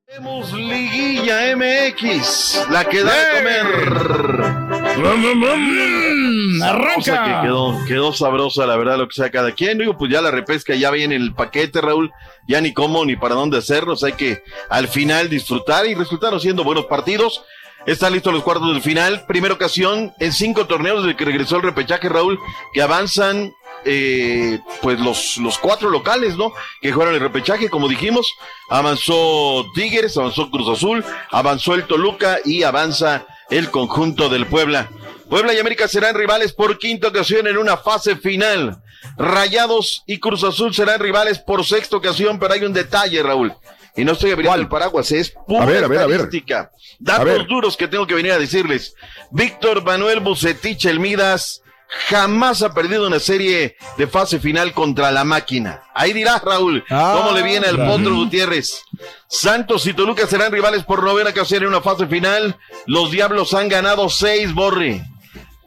Tenemos 0.07 0.53
Liguilla 0.53 1.57
MX, 1.57 2.67
la 2.71 2.85
que 2.85 3.03
da 3.03 3.15
de 3.15 3.39
comer. 3.39 4.68
Mm, 4.81 6.59
Sabrosa 6.61 7.13
arranca. 7.15 7.41
que 7.41 7.47
quedó, 7.47 7.79
quedó 7.87 8.13
sabrosa, 8.13 8.67
la 8.67 8.77
verdad, 8.77 8.99
lo 8.99 9.09
que 9.09 9.15
sea 9.15 9.31
cada 9.31 9.53
quien. 9.53 9.79
Digo, 9.79 9.97
pues 9.97 10.11
ya 10.11 10.21
la 10.21 10.31
repesca 10.31 10.75
ya 10.75 10.91
viene 10.91 11.15
en 11.17 11.23
el 11.23 11.35
paquete, 11.35 11.81
Raúl. 11.81 12.13
Ya 12.47 12.61
ni 12.61 12.73
cómo 12.73 13.05
ni 13.05 13.17
para 13.17 13.35
dónde 13.35 13.59
hacerlos. 13.59 14.03
Hay 14.05 14.13
que 14.13 14.43
al 14.69 14.89
final 14.89 15.29
disfrutar 15.29 15.87
y 15.87 15.95
resultaron 15.95 16.41
siendo 16.41 16.65
buenos 16.65 16.87
partidos. 16.87 17.43
Están 17.87 18.13
listos 18.13 18.33
los 18.33 18.43
cuartos 18.43 18.73
del 18.73 18.83
final. 18.83 19.25
Primera 19.27 19.55
ocasión 19.55 20.13
en 20.19 20.33
cinco 20.33 20.67
torneos 20.67 21.03
desde 21.05 21.17
que 21.17 21.25
regresó 21.25 21.57
el 21.57 21.63
repechaje, 21.63 22.09
Raúl, 22.09 22.39
que 22.73 22.83
avanzan 22.83 23.55
eh, 23.85 24.59
pues 24.83 24.99
los, 24.99 25.37
los 25.39 25.59
cuatro 25.59 25.89
locales, 25.89 26.37
¿no? 26.37 26.53
Que 26.83 26.93
jugaron 26.93 27.15
el 27.15 27.21
repechaje, 27.21 27.71
como 27.71 27.89
dijimos. 27.89 28.35
Avanzó 28.69 29.65
Tigres, 29.75 30.17
avanzó 30.19 30.51
Cruz 30.51 30.69
Azul, 30.69 31.05
avanzó 31.31 31.75
el 31.75 31.85
Toluca 31.87 32.39
y 32.45 32.65
avanza 32.65 33.27
el 33.51 33.71
conjunto 33.71 34.29
del 34.29 34.47
Puebla. 34.47 34.91
Puebla 35.29 35.53
y 35.55 35.59
América 35.59 35.89
serán 35.89 36.15
rivales 36.15 36.53
por 36.53 36.79
quinta 36.79 37.09
ocasión 37.09 37.47
en 37.47 37.59
una 37.59 37.77
fase 37.77 38.17
final. 38.17 38.83
Rayados 39.17 40.03
y 40.07 40.19
Cruz 40.19 40.43
Azul 40.45 40.75
serán 40.75 41.01
rivales 41.01 41.39
por 41.39 41.65
sexta 41.65 41.97
ocasión, 41.97 42.39
pero 42.39 42.55
hay 42.55 42.65
un 42.65 42.73
detalle, 42.73 43.23
Raúl. 43.23 43.53
Y 43.97 44.05
no 44.05 44.13
estoy 44.13 44.31
abriendo 44.31 44.55
el 44.61 44.69
paraguas, 44.69 45.11
es 45.13 45.31
pura 45.47 45.63
A 45.65 45.67
ver, 45.67 45.85
a 45.85 45.89
ver, 45.89 46.01
a 46.01 46.07
ver. 46.07 46.21
A 46.55 46.71
Datos 47.01 47.25
ver. 47.25 47.47
duros 47.47 47.77
que 47.77 47.89
tengo 47.89 48.07
que 48.07 48.15
venir 48.15 48.33
a 48.33 48.39
decirles. 48.39 48.95
Víctor 49.31 49.83
Manuel 49.85 50.21
Bucetich 50.21 50.87
Elmidas 50.87 51.63
jamás 52.09 52.63
ha 52.63 52.73
perdido 52.75 53.07
una 53.07 53.19
serie 53.19 53.77
de 53.97 54.07
fase 54.07 54.39
final 54.39 54.73
contra 54.73 55.11
la 55.11 55.25
máquina. 55.25 55.83
Ahí 55.95 56.13
dirás, 56.13 56.43
Raúl, 56.43 56.85
Ah, 56.91 57.19
cómo 57.19 57.33
le 57.37 57.43
viene 57.43 57.67
al 57.67 57.75
claro. 57.77 57.91
Potro 57.97 58.15
Gutiérrez. 58.15 58.83
Santos 59.29 59.87
y 59.87 59.95
Toluca 59.95 60.27
serán 60.27 60.53
rivales 60.53 60.85
por 60.85 61.03
novena 61.03 61.31
ocasión 61.31 61.63
en 61.63 61.69
una 61.69 61.81
fase 61.81 62.07
final. 62.07 62.57
Los 62.87 63.11
Diablos 63.11 63.55
han 63.55 63.69
ganado 63.69 64.09
seis, 64.09 64.53
Borre. 64.55 65.03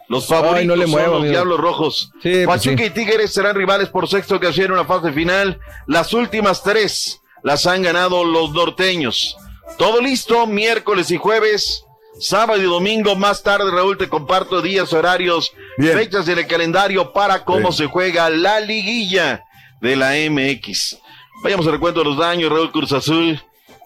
Los 0.07 0.27
favoritos 0.27 0.59
Ay, 0.59 0.67
no 0.67 0.75
le 0.75 0.87
son 0.87 0.99
los 0.99 1.07
amigo. 1.19 1.23
Diablos 1.31 1.59
Rojos. 1.59 2.11
Sí, 2.21 2.43
pues 2.43 2.47
Pachuca 2.47 2.77
sí. 2.83 2.83
y 2.85 2.89
Tigres 2.89 3.31
serán 3.31 3.55
rivales 3.55 3.87
por 3.89 4.09
sexta 4.09 4.35
ocasión 4.35 4.65
en 4.67 4.71
una 4.73 4.85
fase 4.85 5.13
final. 5.13 5.59
Las 5.87 6.11
últimas 6.13 6.63
tres 6.63 7.21
las 7.43 7.65
han 7.65 7.81
ganado 7.81 8.25
los 8.25 8.51
norteños. 8.51 9.37
Todo 9.77 10.01
listo, 10.01 10.45
miércoles 10.47 11.11
y 11.11 11.17
jueves, 11.17 11.85
sábado 12.19 12.59
y 12.61 12.65
domingo. 12.65 13.15
Más 13.15 13.41
tarde, 13.41 13.71
Raúl, 13.71 13.97
te 13.97 14.09
comparto 14.09 14.61
días, 14.61 14.91
horarios, 14.91 15.53
Bien. 15.77 15.97
fechas 15.97 16.27
en 16.27 16.39
el 16.39 16.47
calendario 16.47 17.13
para 17.13 17.45
cómo 17.45 17.59
Bien. 17.69 17.73
se 17.73 17.85
juega 17.85 18.29
la 18.29 18.59
liguilla 18.59 19.45
de 19.79 19.95
la 19.95 20.11
MX. 20.29 20.97
Vayamos 21.43 21.65
al 21.65 21.73
recuento 21.73 22.01
de 22.01 22.05
los 22.05 22.17
daños, 22.17 22.51
Raúl 22.51 22.71
Cruz 22.71 22.91
Azul. 22.93 23.41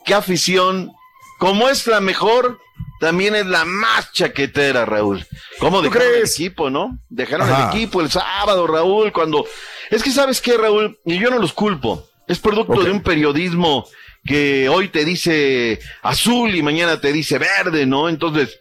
Qué 0.06 0.14
afición 0.14 0.91
como 1.39 1.70
es 1.70 1.88
la 1.88 2.01
mejor, 2.01 2.60
también 2.99 3.36
es 3.36 3.45
la 3.45 3.66
más 3.66 4.12
chaquetera, 4.12 4.86
Raúl. 4.86 5.26
¿Cómo 5.60 5.78
¿Tú 5.78 5.84
dejaron 5.84 6.08
crees? 6.10 6.38
el 6.39 6.45
equipo, 6.45 6.70
no? 6.70 6.99
Dejaron 7.10 7.49
Ajá. 7.49 7.72
el 7.72 7.78
equipo 7.78 8.01
el 8.01 8.12
sábado, 8.12 8.68
Raúl, 8.68 9.12
cuando... 9.12 9.45
Es 9.89 10.03
que 10.03 10.12
sabes 10.12 10.41
qué, 10.41 10.58
Raúl, 10.58 10.99
y 11.06 11.18
yo 11.18 11.30
no 11.30 11.39
los 11.39 11.53
culpo. 11.53 12.08
Es 12.28 12.39
producto 12.39 12.84
de 12.84 12.91
un 12.91 13.01
periodismo 13.01 13.88
que 14.26 14.68
hoy 14.68 14.89
te 14.89 15.06
dice 15.06 15.80
azul 16.01 16.56
y 16.56 16.64
mañana 16.64 16.99
te 16.99 17.14
dice 17.14 17.38
verde, 17.38 17.86
¿no? 17.86 18.10
Entonces, 18.10 18.60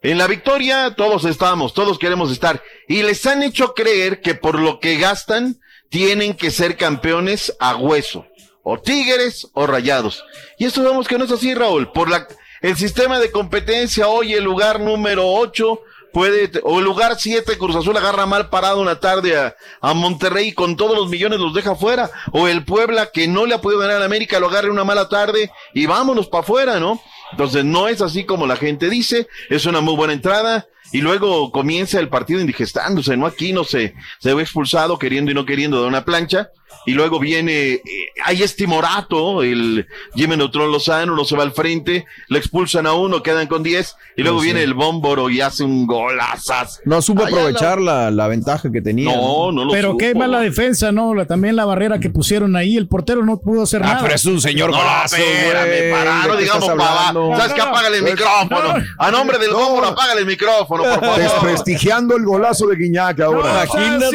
en 0.00 0.18
la 0.18 0.26
victoria 0.26 0.94
todos 0.96 1.26
estamos, 1.26 1.74
todos 1.74 1.98
queremos 1.98 2.32
estar. 2.32 2.62
Y 2.88 3.02
les 3.02 3.24
han 3.26 3.42
hecho 3.42 3.74
creer 3.74 4.20
que 4.20 4.34
por 4.34 4.58
lo 4.58 4.80
que 4.80 4.96
gastan, 4.96 5.60
tienen 5.90 6.34
que 6.34 6.50
ser 6.50 6.78
campeones 6.78 7.54
a 7.60 7.76
hueso. 7.76 8.26
O 8.62 8.78
tigres 8.78 9.48
o 9.54 9.66
rayados. 9.66 10.24
Y 10.58 10.66
esto 10.66 10.82
vemos 10.82 11.08
que 11.08 11.18
no 11.18 11.24
es 11.24 11.32
así, 11.32 11.54
Raúl. 11.54 11.90
Por 11.92 12.08
la, 12.08 12.26
el 12.60 12.76
sistema 12.76 13.18
de 13.18 13.30
competencia, 13.30 14.08
hoy 14.08 14.34
el 14.34 14.44
lugar 14.44 14.78
número 14.80 15.26
8 15.26 15.80
puede, 16.12 16.50
o 16.62 16.78
el 16.78 16.84
lugar 16.84 17.16
7, 17.18 17.58
Cruz 17.58 17.74
Azul 17.74 17.96
agarra 17.96 18.26
mal 18.26 18.50
parado 18.50 18.80
una 18.80 19.00
tarde 19.00 19.36
a, 19.36 19.56
a 19.80 19.94
Monterrey 19.94 20.52
con 20.52 20.76
todos 20.76 20.96
los 20.96 21.08
millones 21.08 21.40
los 21.40 21.54
deja 21.54 21.74
fuera. 21.74 22.10
O 22.32 22.46
el 22.46 22.64
Puebla 22.64 23.10
que 23.12 23.26
no 23.26 23.46
le 23.46 23.54
ha 23.54 23.60
podido 23.60 23.80
ganar 23.80 24.02
a 24.02 24.04
América 24.04 24.38
lo 24.38 24.48
agarre 24.48 24.70
una 24.70 24.84
mala 24.84 25.08
tarde 25.08 25.50
y 25.74 25.86
vámonos 25.86 26.28
para 26.28 26.42
afuera, 26.42 26.78
¿no? 26.78 27.00
Entonces 27.32 27.64
no 27.64 27.88
es 27.88 28.00
así 28.00 28.24
como 28.24 28.46
la 28.46 28.56
gente 28.56 28.90
dice, 28.90 29.26
es 29.48 29.64
una 29.64 29.80
muy 29.80 29.96
buena 29.96 30.12
entrada 30.12 30.66
y 30.92 31.00
luego 31.00 31.50
comienza 31.50 31.98
el 31.98 32.10
partido 32.10 32.40
indigestándose, 32.40 33.16
¿no? 33.16 33.26
Aquí 33.26 33.52
no 33.52 33.64
se, 33.64 33.94
se 34.18 34.34
ve 34.34 34.42
expulsado 34.42 34.98
queriendo 34.98 35.30
y 35.30 35.34
no 35.34 35.46
queriendo 35.46 35.80
de 35.80 35.88
una 35.88 36.04
plancha 36.04 36.50
y 36.86 36.92
luego 36.92 37.18
viene, 37.18 37.72
eh, 37.74 37.82
hay 38.24 38.42
este 38.42 38.66
Morato, 38.66 39.42
el 39.42 39.86
Jimmy 40.14 40.36
Neutron 40.36 40.70
Lozano, 40.70 41.14
no 41.14 41.24
se 41.24 41.36
va 41.36 41.42
al 41.42 41.52
frente, 41.52 42.06
le 42.28 42.38
expulsan 42.38 42.86
a 42.86 42.94
uno, 42.94 43.22
quedan 43.22 43.46
con 43.46 43.62
10 43.62 43.96
y 44.16 44.22
luego 44.22 44.36
No, 44.38 44.42
sí. 44.42 44.46
viene 44.46 44.62
el 44.62 44.74
Bómboro 44.74 45.30
y 45.30 45.40
hace 45.40 45.64
un 45.64 45.86
golazas. 45.86 46.80
No 46.84 47.00
supo 47.02 47.22
Allá 47.24 47.36
aprovechar 47.36 47.80
la, 47.80 48.10
la 48.10 48.28
ventaja 48.28 48.70
que 48.70 48.80
tenía. 48.80 49.14
No, 49.14 49.52
no 49.52 49.64
lo 49.64 49.72
Pero 49.72 49.96
qué 49.96 50.14
mala 50.14 50.40
defensa, 50.40 50.92
¿no? 50.92 51.14
La- 51.14 51.26
también 51.26 51.56
la 51.56 51.64
barrera 51.64 51.98
que 52.00 52.10
pusieron 52.10 52.56
ahí, 52.56 52.76
el 52.76 52.88
portero 52.88 53.24
no 53.24 53.38
pudo 53.40 53.62
hacer 53.62 53.82
Ah, 53.82 53.86
nada. 53.86 54.02
pero 54.02 54.14
es 54.14 54.24
un 54.26 54.40
señor 54.40 54.70
No, 54.70 54.78
golazo, 54.78 55.16
espérame, 55.16 55.66
güey. 55.68 55.90
para, 55.92 56.14
no 56.26 56.32
¿De 56.32 56.36
qué 56.38 56.42
digamos 56.44 56.68
hablando? 56.68 57.36
¿Sabes 57.36 57.52
qué? 57.54 57.60
Apágale 57.60 57.96
el 57.98 58.02
Pues, 58.02 58.14
micrófono. 58.14 58.78
no. 58.78 58.84
A 58.98 59.10
nombre 59.10 59.38
del 59.38 59.50
Bómboro, 59.52 59.86
apágale 59.88 60.20
el 60.20 60.26
micrófono, 60.26 60.82
por 60.84 61.00
favor. 61.00 61.18
Desprestigiando 61.18 62.16
el 62.16 62.24
golazo 62.24 62.66
de 62.66 62.76
Guiñac 62.76 63.18
No, 63.18 63.24
ahora. 63.26 63.64
o 63.68 63.72
sea, 63.72 64.10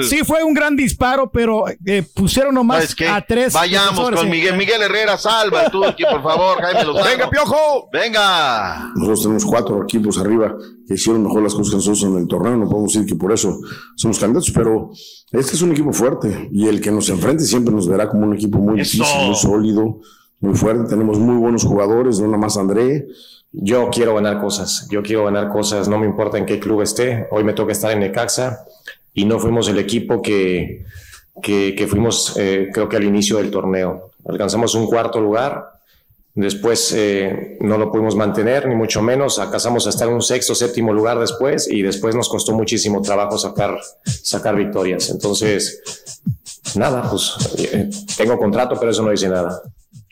sí, 0.00 0.08
sí 0.16 0.24
fue 0.24 0.42
un 0.42 0.54
gran 0.54 0.76
disparo, 0.76 1.30
pero 1.30 1.64
eh, 1.86 2.01
pusieron 2.02 2.54
nomás 2.54 2.78
¿Sabes 2.78 2.94
qué? 2.94 3.08
a 3.08 3.20
tres. 3.20 3.52
Vayamos 3.52 4.10
con. 4.10 4.30
Miguel. 4.30 4.56
Miguel 4.56 4.82
Herrera, 4.82 5.16
salva 5.18 5.68
tú 5.70 5.84
aquí, 5.84 6.04
por 6.04 6.22
favor. 6.22 6.60
Jaime 6.60 6.84
Lozano. 6.84 7.04
¡Venga, 7.04 7.30
Piojo! 7.30 7.88
Venga. 7.92 8.92
Nosotros 8.94 9.22
tenemos 9.22 9.44
cuatro 9.44 9.82
equipos 9.82 10.18
arriba 10.18 10.54
que 10.86 10.94
hicieron 10.94 11.22
mejor 11.22 11.42
las 11.42 11.54
cosas 11.54 11.70
que 11.70 11.76
nosotros 11.76 12.02
en 12.04 12.16
el 12.18 12.28
torneo. 12.28 12.56
No 12.56 12.68
podemos 12.68 12.92
decir 12.92 13.06
que 13.08 13.14
por 13.14 13.32
eso 13.32 13.58
somos 13.96 14.18
candidatos, 14.18 14.50
pero 14.54 14.90
este 15.30 15.54
es 15.54 15.62
un 15.62 15.72
equipo 15.72 15.92
fuerte 15.92 16.48
y 16.52 16.66
el 16.68 16.80
que 16.80 16.90
nos 16.90 17.08
enfrente 17.08 17.44
siempre 17.44 17.74
nos 17.74 17.88
verá 17.88 18.08
como 18.08 18.26
un 18.26 18.34
equipo 18.34 18.58
muy 18.58 18.80
Eso. 18.80 18.98
difícil, 18.98 19.26
muy 19.26 19.34
sólido, 19.36 20.00
muy 20.40 20.54
fuerte. 20.54 20.88
Tenemos 20.90 21.18
muy 21.18 21.36
buenos 21.36 21.64
jugadores, 21.64 22.20
no 22.20 22.26
nada 22.26 22.38
más 22.38 22.56
André. 22.56 23.06
Yo 23.54 23.90
quiero 23.90 24.14
ganar 24.14 24.40
cosas, 24.40 24.88
yo 24.90 25.02
quiero 25.02 25.26
ganar 25.26 25.50
cosas, 25.50 25.86
no 25.86 25.98
me 25.98 26.06
importa 26.06 26.38
en 26.38 26.46
qué 26.46 26.58
club 26.58 26.80
esté. 26.80 27.26
Hoy 27.30 27.44
me 27.44 27.52
toca 27.52 27.72
estar 27.72 27.90
en 27.92 28.00
Necaxa 28.00 28.64
y 29.12 29.26
no 29.26 29.38
fuimos 29.38 29.68
el 29.68 29.78
equipo 29.78 30.22
que, 30.22 30.86
que, 31.40 31.86
fuimos, 31.88 32.36
eh, 32.36 32.68
creo 32.72 32.88
que 32.88 32.96
al 32.96 33.04
inicio 33.04 33.38
del 33.38 33.50
torneo. 33.50 34.10
Alcanzamos 34.24 34.74
un 34.74 34.86
cuarto 34.86 35.20
lugar, 35.20 35.72
después 36.34 36.92
eh, 36.96 37.56
no 37.60 37.78
lo 37.78 37.90
pudimos 37.90 38.14
mantener, 38.14 38.68
ni 38.68 38.74
mucho 38.74 39.02
menos. 39.02 39.38
Alcanzamos 39.38 39.86
a 39.86 39.90
estar 39.90 40.08
en 40.08 40.14
un 40.14 40.22
sexto, 40.22 40.54
séptimo 40.54 40.92
lugar 40.92 41.18
después 41.18 41.68
y 41.68 41.82
después 41.82 42.14
nos 42.14 42.28
costó 42.28 42.52
muchísimo 42.52 43.00
trabajo 43.02 43.38
sacar, 43.38 43.78
sacar 44.04 44.56
victorias. 44.56 45.10
Entonces, 45.10 45.82
nada, 46.74 47.08
pues 47.08 47.34
eh, 47.58 47.90
tengo 48.16 48.38
contrato, 48.38 48.76
pero 48.78 48.90
eso 48.90 49.02
no 49.02 49.10
dice 49.10 49.28
nada. 49.28 49.62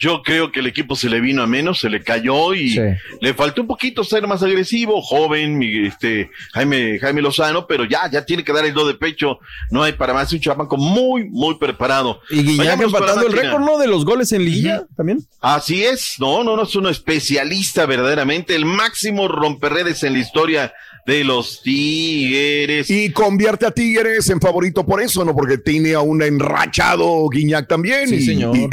Yo 0.00 0.22
creo 0.22 0.50
que 0.50 0.60
el 0.60 0.66
equipo 0.66 0.96
se 0.96 1.10
le 1.10 1.20
vino 1.20 1.42
a 1.42 1.46
menos, 1.46 1.78
se 1.78 1.90
le 1.90 2.02
cayó 2.02 2.54
y 2.54 2.80
le 3.20 3.34
faltó 3.34 3.60
un 3.60 3.66
poquito 3.66 4.02
ser 4.02 4.26
más 4.26 4.42
agresivo, 4.42 5.02
joven, 5.02 5.62
este 5.62 6.30
Jaime, 6.54 6.98
Jaime 6.98 7.20
Lozano, 7.20 7.66
pero 7.66 7.84
ya, 7.84 8.10
ya 8.10 8.24
tiene 8.24 8.42
que 8.42 8.52
dar 8.54 8.64
el 8.64 8.72
do 8.72 8.88
de 8.88 8.94
pecho. 8.94 9.40
No 9.70 9.82
hay 9.82 9.92
para 9.92 10.14
más, 10.14 10.32
un 10.32 10.40
chamaco 10.40 10.78
muy, 10.78 11.28
muy 11.28 11.56
preparado. 11.56 12.22
Y 12.30 12.42
Guiñac 12.42 12.80
empatando 12.80 13.26
el 13.26 13.32
récord, 13.34 13.60
¿no? 13.60 13.76
De 13.76 13.88
los 13.88 14.06
goles 14.06 14.32
en 14.32 14.42
liguilla 14.42 14.86
también. 14.96 15.18
Así 15.38 15.84
es, 15.84 16.14
no, 16.18 16.42
no, 16.44 16.56
no, 16.56 16.62
es 16.62 16.74
un 16.74 16.86
especialista 16.86 17.84
verdaderamente, 17.84 18.56
el 18.56 18.64
máximo 18.64 19.28
romperredes 19.28 20.02
en 20.02 20.14
la 20.14 20.20
historia 20.20 20.72
de 21.06 21.24
los 21.24 21.62
Tigres. 21.62 22.90
Y 22.90 23.10
convierte 23.12 23.66
a 23.66 23.70
Tigres 23.70 24.28
en 24.30 24.40
favorito 24.40 24.84
por 24.84 25.00
eso, 25.02 25.24
¿no? 25.24 25.34
Porque 25.34 25.58
tiene 25.58 25.94
a 25.94 26.00
un 26.00 26.22
enrachado 26.22 27.28
Guiñac 27.28 27.68
también. 27.68 28.08
Sí, 28.08 28.16
y- 28.16 28.22
señor. 28.26 28.56
y- 28.56 28.68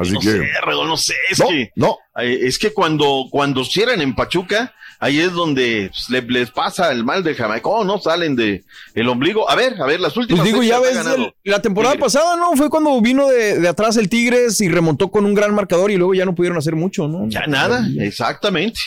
así 0.00 0.12
no 0.12 0.20
que. 0.20 0.26
sé, 0.26 0.42
no 0.86 0.96
sé, 0.96 1.14
es 1.30 1.38
No, 1.40 1.48
que 1.48 1.70
no. 1.76 1.96
eh, 2.20 2.40
es 2.42 2.58
que 2.58 2.72
cuando 2.72 3.26
cuando 3.30 3.64
cierran 3.64 4.00
en 4.00 4.14
Pachuca, 4.14 4.72
ahí 5.00 5.20
es 5.20 5.32
donde 5.32 5.90
pues, 5.92 6.08
le- 6.08 6.22
les 6.32 6.50
pasa 6.50 6.90
el 6.92 7.04
mal 7.04 7.22
de 7.24 7.34
Jamaica, 7.34 7.68
oh, 7.68 7.84
no 7.84 7.98
salen 7.98 8.36
de 8.36 8.64
el 8.94 9.08
ombligo. 9.08 9.50
A 9.50 9.54
ver, 9.54 9.74
a 9.80 9.86
ver, 9.86 10.00
las 10.00 10.16
últimas 10.16 10.40
Pues 10.42 10.52
digo, 10.52 10.62
ya 10.62 10.80
ves, 10.80 10.96
el- 10.96 11.32
la 11.44 11.60
temporada 11.60 11.94
Tigres. 11.94 12.12
pasada, 12.12 12.36
¿no? 12.36 12.52
Fue 12.56 12.70
cuando 12.70 13.00
vino 13.00 13.28
de, 13.28 13.58
de 13.60 13.68
atrás 13.68 13.96
el 13.96 14.08
Tigres 14.08 14.60
y 14.60 14.68
remontó 14.68 15.10
con 15.10 15.24
un 15.26 15.34
gran 15.34 15.54
marcador 15.54 15.90
y 15.90 15.96
luego 15.96 16.14
ya 16.14 16.24
no 16.24 16.34
pudieron 16.34 16.56
hacer 16.58 16.74
mucho, 16.76 17.06
¿no? 17.08 17.28
Ya 17.28 17.46
nada, 17.46 17.86
exactamente. 18.00 18.80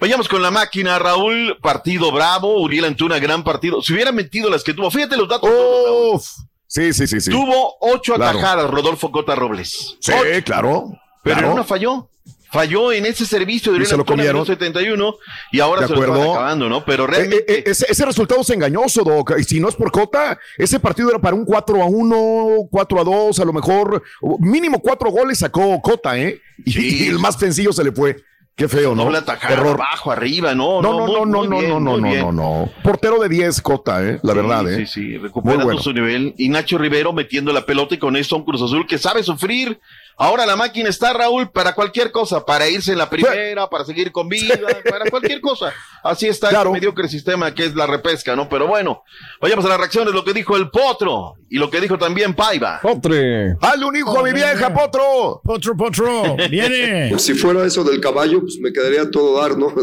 Vayamos 0.00 0.28
con 0.28 0.42
la 0.42 0.50
máquina, 0.50 0.98
Raúl. 0.98 1.56
Partido 1.62 1.95
bravo. 1.98 2.60
Uriel 2.62 2.84
Antuna, 2.84 3.18
gran 3.18 3.42
partido. 3.44 3.82
Si 3.82 3.92
hubiera 3.92 4.12
metido 4.12 4.48
las 4.50 4.62
que 4.64 4.74
tuvo, 4.74 4.90
fíjate 4.90 5.16
los 5.16 5.28
datos. 5.28 5.50
Uf. 5.50 6.26
Sí, 6.66 6.92
sí, 6.92 7.06
sí, 7.06 7.20
sí. 7.20 7.30
Tuvo 7.30 7.76
ocho 7.80 8.14
Claro. 8.14 8.38
atajadas, 8.38 8.70
Rodolfo 8.70 9.10
Cota 9.12 9.34
Robles. 9.34 9.96
Sí, 10.00 10.12
Ocho. 10.12 10.44
claro. 10.44 10.92
Pero 11.22 11.36
claro. 11.38 11.52
una 11.54 11.64
falló. 11.64 12.10
Falló 12.52 12.92
en 12.92 13.04
ese 13.06 13.26
servicio 13.26 13.72
de 13.72 13.82
Y 13.82 13.86
se 13.86 13.96
lo 13.96 14.04
comieron. 14.04 14.34
minuto 14.36 14.52
71 14.52 15.16
y 15.50 15.58
ahora 15.60 15.82
De 15.82 15.88
se 15.88 15.92
lo 15.94 15.98
acuerdo. 16.00 16.16
están 16.22 16.30
acabando, 16.36 16.68
¿no? 16.68 16.84
Pero 16.84 17.04
Eh, 17.04 17.06
realmente. 17.08 17.44
eh, 17.52 17.64
ese, 17.66 17.86
ese 17.88 18.06
resultado 18.06 18.40
es 18.40 18.50
engañoso, 18.50 19.02
Doc. 19.02 19.32
Y 19.38 19.44
si 19.44 19.58
no 19.60 19.68
es 19.68 19.74
por 19.74 19.90
Cota, 19.90 20.38
ese 20.56 20.78
partido 20.78 21.10
era 21.10 21.18
para 21.18 21.34
un 21.34 21.44
4 21.44 21.82
a 21.82 21.86
1, 21.86 22.68
4 22.70 23.00
a 23.00 23.04
2, 23.04 23.40
a 23.40 23.44
lo 23.44 23.52
mejor. 23.52 24.02
Mínimo 24.38 24.80
cuatro 24.80 25.10
goles 25.10 25.38
sacó 25.40 25.80
Cota, 25.82 26.16
¿eh? 26.18 26.40
Y, 26.64 26.72
Sí. 26.72 27.04
y 27.04 27.08
el 27.08 27.18
más 27.18 27.36
sencillo 27.36 27.72
se 27.72 27.82
le 27.84 27.90
fue. 27.92 28.16
Qué 28.56 28.68
feo, 28.68 28.94
¿no? 28.94 29.04
Doble 29.04 29.18
atajada, 29.18 29.52
Error. 29.52 29.74
abajo, 29.78 30.10
arriba, 30.10 30.54
no, 30.54 30.80
No, 30.80 31.06
no, 31.06 31.06
no, 31.06 31.26
no, 31.26 31.38
muy 31.40 31.48
no, 31.48 31.58
bien, 31.58 31.70
no, 31.72 31.78
no, 31.80 31.98
no, 31.98 32.14
no, 32.14 32.32
no. 32.32 32.70
Portero 32.82 33.18
de 33.20 33.28
10, 33.28 33.60
Cota, 33.60 34.02
¿eh? 34.02 34.18
La 34.22 34.32
Sí, 34.32 34.38
verdad, 34.38 34.72
¿eh? 34.72 34.76
Sí, 34.78 34.86
sí, 34.86 35.00
Muy 35.08 35.18
recuperando 35.18 35.64
bueno. 35.66 35.80
su 35.82 35.92
nivel. 35.92 36.34
Y 36.38 36.48
Nacho 36.48 36.78
Rivero 36.78 37.12
metiendo 37.12 37.52
la 37.52 37.66
pelota 37.66 37.94
y 37.94 37.98
con 37.98 38.16
esto 38.16 38.34
un 38.34 38.44
Cruz 38.46 38.62
Azul 38.62 38.86
que 38.86 38.96
sabe 38.96 39.22
sufrir. 39.22 39.78
Ahora 40.18 40.46
la 40.46 40.56
máquina 40.56 40.88
está, 40.88 41.12
Raúl, 41.12 41.50
para 41.50 41.74
cualquier 41.74 42.10
cosa, 42.10 42.44
para 42.46 42.68
irse 42.70 42.92
en 42.92 42.98
la 42.98 43.10
primera, 43.10 43.68
para 43.68 43.84
seguir 43.84 44.10
con 44.12 44.28
vida, 44.28 44.56
para 44.90 45.10
cualquier 45.10 45.40
cosa. 45.42 45.74
Así 46.02 46.26
está 46.26 46.48
el 46.62 46.70
mediocre 46.70 47.06
sistema 47.08 47.54
que 47.54 47.66
es 47.66 47.74
la 47.74 47.86
repesca, 47.86 48.34
¿no? 48.34 48.48
Pero 48.48 48.66
bueno, 48.66 49.02
vayamos 49.42 49.64
a 49.66 49.68
las 49.68 49.78
reacciones, 49.78 50.14
lo 50.14 50.24
que 50.24 50.32
dijo 50.32 50.56
el 50.56 50.70
Potro 50.70 51.34
y 51.50 51.58
lo 51.58 51.68
que 51.70 51.80
dijo 51.82 51.98
también 51.98 52.34
Paiva. 52.34 52.80
Potre. 52.80 53.56
¡Hazle 53.60 53.84
un 53.84 53.96
hijo 53.96 54.18
a 54.18 54.22
mi 54.22 54.32
vieja, 54.32 54.72
Potro! 54.72 55.40
Potro, 55.44 55.76
Potro, 55.76 56.36
viene. 56.48 57.12
Si 57.18 57.34
fuera 57.34 57.64
eso 57.66 57.84
del 57.84 58.00
caballo, 58.00 58.40
pues 58.40 58.58
me 58.58 58.72
quedaría 58.72 59.10
todo 59.10 59.40
dar, 59.40 59.58
¿no? 59.58 59.74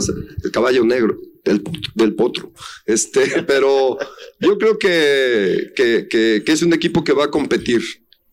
El 0.43 0.51
caballo 0.51 0.83
negro, 0.83 1.15
del, 1.43 1.61
del 1.93 2.15
potro. 2.15 2.51
Este, 2.85 3.43
pero 3.47 3.97
yo 4.39 4.57
creo 4.57 4.77
que, 4.79 5.71
que, 5.75 6.07
que- 6.09 6.41
que 6.45 6.51
es 6.51 6.61
un 6.63 6.73
equipo 6.73 7.03
que 7.03 7.13
va 7.13 7.25
a 7.25 7.31
competir. 7.31 7.81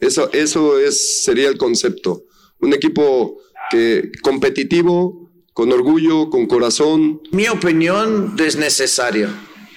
Eso, 0.01 0.31
eso 0.33 0.79
es, 0.79 1.25
sería 1.25 1.49
el 1.49 1.59
concepto. 1.59 2.25
Un 2.59 2.73
equipo 2.73 3.39
que, 3.71 4.11
competitivo, 4.23 5.31
con 5.53 5.73
orgullo, 5.73 6.31
con 6.31 6.47
corazón. 6.47 7.21
Mi 7.33 7.49
opinión, 7.49 8.37
desnecesaria. 8.37 9.29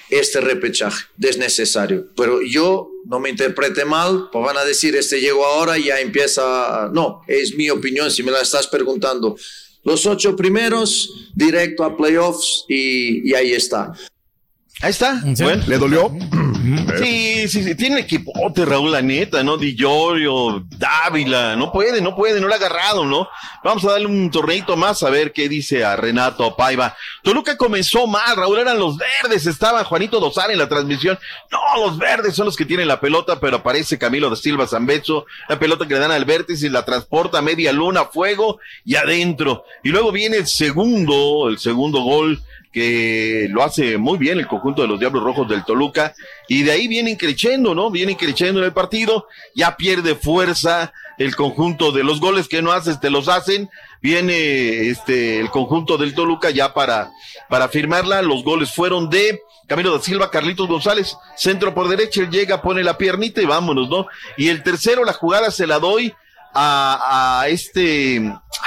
Este 0.09 0.41
repechaje, 0.41 1.05
desnecesario. 1.17 2.07
Pero 2.15 2.41
yo, 2.41 2.89
no 3.05 3.19
me 3.19 3.30
interprete 3.30 3.84
mal, 3.84 4.30
pues 4.32 4.45
van 4.45 4.57
a 4.57 4.63
decir, 4.63 4.95
este 4.95 5.19
llegó 5.19 5.45
ahora 5.45 5.78
y 5.78 5.86
ya 5.86 5.99
empieza. 5.99 6.89
No, 6.93 7.21
es 7.28 7.55
mi 7.55 7.69
opinión, 7.69 8.11
si 8.11 8.24
me 8.24 8.32
la 8.32 8.41
estás 8.41 8.67
preguntando. 8.67 9.36
Los 9.84 10.05
ocho 10.05 10.36
primeros, 10.36 11.32
directo 11.36 11.84
a 11.84 11.97
playoffs 11.97 12.63
y, 12.69 13.30
y 13.30 13.34
ahí 13.34 13.51
está. 13.51 13.91
Ahí 14.84 14.90
está. 14.90 15.22
¿Le 15.24 15.78
dolió? 15.78 16.12
Sí, 16.98 17.48
sí, 17.48 17.64
sí, 17.64 17.76
tiene 17.76 18.02
equipote, 18.02 18.66
Raúl, 18.66 18.92
la 18.92 19.02
neta, 19.02 19.42
¿no? 19.42 19.56
Di 19.56 19.78
Giorgio, 19.78 20.66
Dávila, 20.78 21.56
no 21.56 21.72
puede, 21.72 22.02
no 22.02 22.18
puede, 22.18 22.42
no 22.42 22.48
lo 22.48 22.54
ha 22.54 22.58
agarrado, 22.58 23.06
¿no? 23.06 23.30
Vamos 23.64 23.86
a 23.86 23.92
darle 23.92 24.08
un 24.08 24.30
torneito 24.30 24.76
más 24.76 25.02
a 25.04 25.10
ver 25.10 25.32
qué 25.32 25.48
dice 25.48 25.86
a 25.86 25.96
Renato 25.96 26.54
Paiva. 26.58 26.98
Toluca 27.22 27.56
comenzó 27.56 28.08
mal, 28.08 28.36
Raúl, 28.36 28.60
eran 28.60 28.78
los 28.78 28.98
verdes, 28.98 29.46
estaba 29.46 29.86
Juanito 29.86 30.20
Dosar 30.20 30.52
en 30.52 30.58
la 30.58 30.68
transmisión. 30.68 31.18
No, 31.50 31.86
los 31.86 31.98
verdes 31.98 32.36
son 32.36 32.46
los 32.46 32.58
que 32.58 32.66
tienen 32.66 32.90
la 32.90 33.00
pelota, 33.00 33.40
pero 33.40 33.58
aparece 33.58 33.98
Camilo 33.98 34.30
de 34.30 34.36
Silva 34.36 34.68
Zambezo, 34.68 35.26
la 35.48 35.58
pelota 35.58 35.88
que 35.88 35.94
le 35.94 36.02
dan 36.02 36.12
al 36.12 36.26
vértice 36.26 36.68
y 36.68 36.70
la 36.70 36.84
transporta 36.84 37.38
a 37.38 37.42
media 37.42 37.72
luna, 37.72 38.06
fuego 38.06 38.60
y 38.84 38.96
adentro. 38.96 39.64
Y 39.82 39.90
luego 39.90 40.12
viene 40.12 40.38
el 40.38 40.48
segundo, 40.48 41.48
el 41.48 41.58
segundo 41.58 42.02
gol 42.02 42.42
que 42.74 43.47
lo 43.49 43.63
hace 43.63 43.97
muy 43.97 44.17
bien 44.17 44.39
el 44.39 44.47
conjunto 44.47 44.82
de 44.82 44.88
los 44.88 44.99
Diablos 44.99 45.24
Rojos 45.24 45.47
del 45.47 45.63
Toluca, 45.63 46.13
y 46.49 46.63
de 46.63 46.71
ahí 46.71 46.88
vienen 46.88 47.15
creciendo, 47.15 47.76
¿no? 47.76 47.91
Vienen 47.91 48.15
creciendo 48.15 48.59
en 48.59 48.65
el 48.65 48.74
partido, 48.74 49.28
ya 49.55 49.78
pierde 49.78 50.15
fuerza 50.15 50.91
el 51.17 51.36
conjunto 51.36 51.91
de 51.91 52.03
los 52.03 52.19
goles 52.19 52.47
que 52.47 52.63
no 52.63 52.71
haces, 52.71 52.99
te 52.99 53.11
los 53.11 53.30
hacen, 53.30 53.69
viene 54.01 54.89
este 54.89 55.39
el 55.39 55.51
conjunto 55.51 55.97
del 55.97 56.15
Toluca 56.15 56.49
ya 56.49 56.74
para, 56.74 57.11
para 57.47 57.69
firmarla, 57.69 58.24
los 58.24 58.43
goles 58.43 58.74
fueron 58.74 59.09
de 59.09 59.39
Camilo 59.67 59.93
da 59.93 60.03
Silva, 60.03 60.32
Carlitos 60.32 60.67
González, 60.67 61.15
centro 61.38 61.74
por 61.74 61.88
derecha, 61.88 62.21
él 62.21 62.30
llega, 62.30 62.61
pone 62.61 62.84
la 62.84 62.97
piernita 62.97 63.41
y 63.41 63.45
vámonos, 63.45 63.89
¿no? 63.89 64.07
Y 64.36 64.49
el 64.49 64.63
tercero, 64.63 65.05
la 65.05 65.13
jugada 65.13 65.51
se 65.51 65.67
la 65.67 65.80
doy 65.80 66.13
a, 66.54 67.41
a 67.41 67.47
este, 67.47 68.22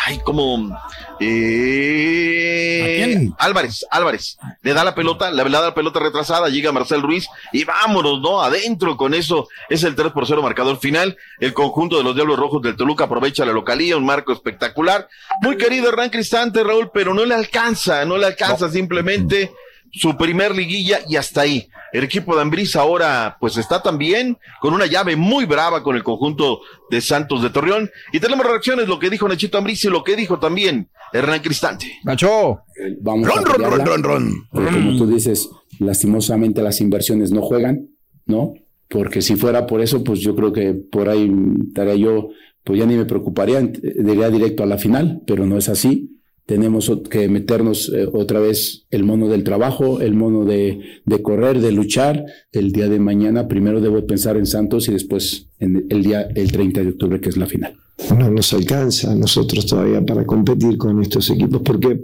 ay, 0.05 0.21
como, 0.25 0.77
eh, 1.21 3.31
Álvarez, 3.39 3.87
Álvarez, 3.91 4.39
le 4.63 4.75
da 4.75 4.85
la 4.85 4.95
pelota, 4.95 5.31
le 5.31 5.45
da 5.45 5.63
la 5.63 5.75
pelota 5.75 6.01
retrasada, 6.01 6.49
llega 6.49 6.73
Marcel 6.73 7.03
Ruiz 7.03 7.27
y 7.53 7.65
vámonos, 7.65 8.21
¿no? 8.21 8.43
Adentro 8.43 8.97
con 8.97 9.15
eso, 9.15 9.49
es 9.69 9.85
el 9.85 9.95
3 9.95 10.13
por 10.13 10.27
0 10.27 10.43
marcador 10.43 10.79
final, 10.79 11.17
el 11.41 11.53
conjunto 11.53 11.97
de 11.97 12.05
los 12.05 12.15
Diablos 12.15 12.39
Rojos 12.39 12.63
del 12.63 12.77
Toluca 12.77 13.05
aprovecha 13.05 13.45
la 13.45 13.53
localía, 13.53 13.97
un 13.97 14.07
marco 14.07 14.33
espectacular, 14.33 15.09
muy 15.41 15.57
querido 15.57 15.89
Hernán 15.89 16.11
Cristante, 16.11 16.65
Raúl, 16.65 16.91
pero 16.93 17.15
no 17.15 17.25
le 17.25 17.35
alcanza, 17.35 18.05
no 18.05 18.19
le 18.19 18.27
alcanza, 18.27 18.71
simplemente 18.71 19.53
su 19.97 20.17
primer 20.17 20.55
liguilla 20.55 21.01
y 21.09 21.17
hasta 21.17 21.43
ahí. 21.43 21.69
El 21.93 22.05
equipo 22.05 22.35
de 22.35 22.43
Ambriz 22.43 22.77
ahora 22.77 23.37
pues 23.41 23.57
está 23.57 23.83
también 23.83 24.37
con 24.61 24.75
una 24.75 24.87
llave 24.87 25.17
muy 25.17 25.47
brava 25.47 25.83
con 25.83 25.97
el 25.97 26.03
conjunto 26.03 26.61
de 26.91 27.01
Santos 27.01 27.43
de 27.43 27.51
Torreón. 27.51 27.91
Y 28.13 28.21
tenemos 28.21 28.47
reacciones, 28.47 28.89
lo 28.89 28.99
que 28.99 29.09
dijo 29.09 29.27
Nachito 29.29 29.59
Ambriz 29.59 29.85
y 29.85 29.89
lo 29.89 30.05
que 30.05 30.17
dijo 30.17 30.39
también 30.39 30.91
Hernán 31.13 31.41
Cristante. 31.41 31.87
Nacho. 32.05 32.61
Vamos 33.01 33.27
Ron, 33.29 33.39
a 33.39 33.53
ron, 33.53 33.63
ron, 33.63 33.87
ron, 33.87 34.03
ron. 34.03 34.49
Como 34.51 34.97
tú 34.99 35.07
dices, 35.07 35.49
lastimosamente 35.79 36.63
las 36.63 36.81
inversiones 36.81 37.33
no 37.33 37.43
juegan, 37.43 37.89
¿no? 38.27 38.53
Porque 38.89 39.23
si 39.23 39.37
fuera 39.37 39.67
por 39.67 39.81
eso, 39.81 40.05
pues 40.05 40.21
yo 40.21 40.37
creo 40.37 40.53
que 40.53 40.75
por 40.75 41.09
ahí 41.09 41.31
estaría 41.69 41.95
yo, 41.95 42.29
pues 42.63 42.79
ya 42.79 42.87
ni 42.87 42.97
me 42.97 43.07
preocuparía, 43.07 43.61
iría 43.61 44.31
directo 44.31 44.63
a 44.63 44.67
la 44.67 44.79
final, 44.79 45.23
pero 45.27 45.47
no 45.47 45.57
es 45.57 45.69
así 45.69 46.17
tenemos 46.47 46.91
que 47.11 47.29
meternos 47.29 47.93
eh, 47.93 48.07
otra 48.13 48.39
vez 48.39 48.87
el 48.91 49.03
mono 49.03 49.27
del 49.29 49.43
trabajo, 49.43 50.01
el 50.01 50.15
mono 50.15 50.45
de, 50.45 50.81
de, 51.05 51.23
correr, 51.23 51.61
de 51.61 51.73
luchar. 51.73 52.25
El 52.53 52.71
día 52.71 52.89
de 52.89 53.01
mañana 53.01 53.49
primero 53.49 53.81
debo 53.81 54.07
pensar 54.07 54.37
en 54.37 54.47
Santos 54.47 54.89
y 54.89 54.93
después 54.93 55.49
en 55.59 55.87
el 55.91 56.05
día 56.05 56.23
el 56.35 56.53
30 56.53 56.83
de 56.83 56.89
octubre 56.91 57.21
que 57.21 57.31
es 57.31 57.37
la 57.37 57.47
final. 57.47 57.77
No 58.17 58.31
nos 58.31 58.53
alcanza 58.53 59.11
a 59.11 59.17
nosotros 59.17 59.67
todavía 59.67 60.05
para 60.05 60.25
competir 60.25 60.79
con 60.79 61.03
estos 61.03 61.29
equipos 61.31 61.63
porque 61.65 62.01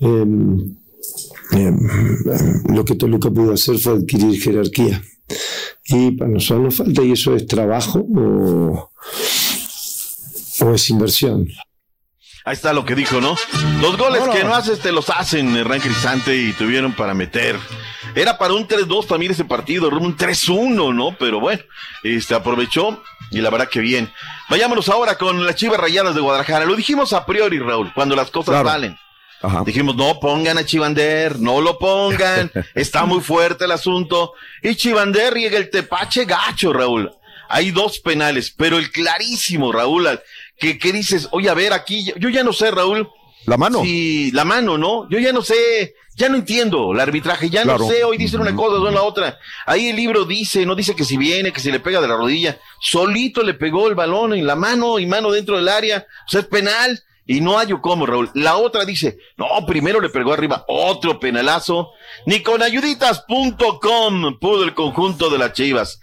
eh, 0.00 0.26
eh, 1.56 1.72
lo 2.72 2.84
que 2.84 2.94
Toluca 2.94 3.30
pudo 3.30 3.52
hacer 3.52 3.78
fue 3.78 3.94
adquirir 3.94 4.40
jerarquía 4.40 5.02
y 5.88 6.12
para 6.12 6.30
nosotros 6.30 6.64
nos 6.64 6.74
falta 6.76 7.02
y 7.02 7.12
eso 7.12 7.34
es 7.34 7.46
trabajo 7.46 7.98
o, 7.98 8.90
o 10.60 10.74
es 10.74 10.90
inversión. 10.90 11.48
Ahí 12.44 12.54
está 12.54 12.72
lo 12.72 12.84
que 12.84 12.94
dijo, 12.96 13.20
¿no? 13.20 13.36
Los 13.80 13.96
goles 13.96 14.22
que 14.34 14.42
no 14.44 14.54
haces 14.54 14.80
te 14.80 14.90
los 14.90 15.10
hacen, 15.10 15.56
Hernán 15.56 15.80
Cristante, 15.80 16.36
y 16.36 16.52
tuvieron 16.52 16.92
para 16.92 17.14
meter. 17.14 17.56
Era 18.14 18.36
para 18.36 18.54
un 18.54 18.66
3-2 18.66 19.06
también 19.06 19.32
ese 19.32 19.44
partido, 19.44 19.88
un 19.88 20.16
3-1, 20.16 20.94
¿no? 20.94 21.16
Pero 21.18 21.38
bueno, 21.40 21.62
este 22.02 22.34
aprovechó 22.34 23.02
y 23.30 23.40
la 23.40 23.48
verdad 23.50 23.68
que 23.68 23.80
bien. 23.80 24.12
Vayámonos 24.50 24.88
ahora 24.88 25.16
con 25.16 25.46
las 25.46 25.54
Chivas 25.54 25.78
Rayadas 25.80 26.14
de 26.14 26.20
Guadalajara. 26.20 26.64
Lo 26.64 26.74
dijimos 26.74 27.12
a 27.12 27.24
priori, 27.24 27.58
Raúl, 27.60 27.92
cuando 27.94 28.16
las 28.16 28.30
cosas 28.30 28.52
Claro. 28.54 28.68
salen. 28.68 28.98
Dijimos, 29.64 29.96
no 29.96 30.20
pongan 30.20 30.56
a 30.58 30.64
Chivander, 30.64 31.40
no 31.40 31.60
lo 31.60 31.76
pongan, 31.78 32.50
está 32.74 33.06
muy 33.06 33.20
fuerte 33.20 33.64
el 33.64 33.72
asunto. 33.72 34.34
Y 34.62 34.76
Chivander 34.76 35.32
riega 35.34 35.58
el 35.58 35.68
tepache 35.70 36.24
gacho, 36.26 36.72
Raúl. 36.72 37.10
Hay 37.48 37.70
dos 37.70 37.98
penales, 37.98 38.50
pero 38.56 38.78
el 38.78 38.90
clarísimo, 38.92 39.72
Raúl, 39.72 40.08
que, 40.62 40.78
que 40.78 40.92
dices, 40.92 41.26
oye, 41.32 41.50
a 41.50 41.54
ver, 41.54 41.72
aquí, 41.72 42.12
yo 42.16 42.28
ya 42.28 42.44
no 42.44 42.52
sé, 42.52 42.70
Raúl. 42.70 43.10
La 43.46 43.56
mano. 43.56 43.82
Sí, 43.82 44.30
la 44.30 44.44
mano, 44.44 44.78
¿no? 44.78 45.08
Yo 45.10 45.18
ya 45.18 45.32
no 45.32 45.42
sé, 45.42 45.96
ya 46.14 46.28
no 46.28 46.36
entiendo 46.36 46.92
el 46.92 47.00
arbitraje, 47.00 47.50
ya 47.50 47.64
Claro. 47.64 47.80
no 47.80 47.88
sé, 47.90 48.04
hoy 48.04 48.16
dicen 48.16 48.40
una 48.40 48.54
cosa, 48.54 48.76
hoy 48.76 48.94
la 48.94 49.02
otra. 49.02 49.40
Ahí 49.66 49.88
el 49.88 49.96
libro 49.96 50.24
dice, 50.24 50.64
no 50.64 50.76
dice 50.76 50.94
que 50.94 51.04
si 51.04 51.16
viene, 51.16 51.52
que 51.52 51.58
si 51.58 51.72
le 51.72 51.80
pega 51.80 52.00
de 52.00 52.06
la 52.06 52.16
rodilla, 52.16 52.60
solito 52.80 53.42
le 53.42 53.54
pegó 53.54 53.88
el 53.88 53.96
balón 53.96 54.32
en 54.34 54.46
la 54.46 54.54
mano 54.54 55.00
y 55.00 55.06
mano 55.06 55.32
dentro 55.32 55.56
del 55.56 55.66
área, 55.68 56.06
o 56.28 56.30
sea, 56.30 56.40
es 56.42 56.46
penal. 56.46 57.02
Y 57.26 57.40
no 57.40 57.58
hay 57.58 57.68
cómo, 57.80 58.06
Raúl. 58.06 58.30
La 58.34 58.56
otra 58.56 58.84
dice, 58.84 59.18
no, 59.36 59.46
primero 59.66 60.00
le 60.00 60.08
pegó 60.10 60.32
arriba 60.32 60.64
otro 60.68 61.18
penalazo. 61.18 61.90
Ni 62.26 62.42
con 62.42 62.62
ayuditas.com 62.62 64.38
pudo 64.38 64.64
el 64.64 64.74
conjunto 64.74 65.30
de 65.30 65.38
las 65.38 65.52
Chivas. 65.52 66.00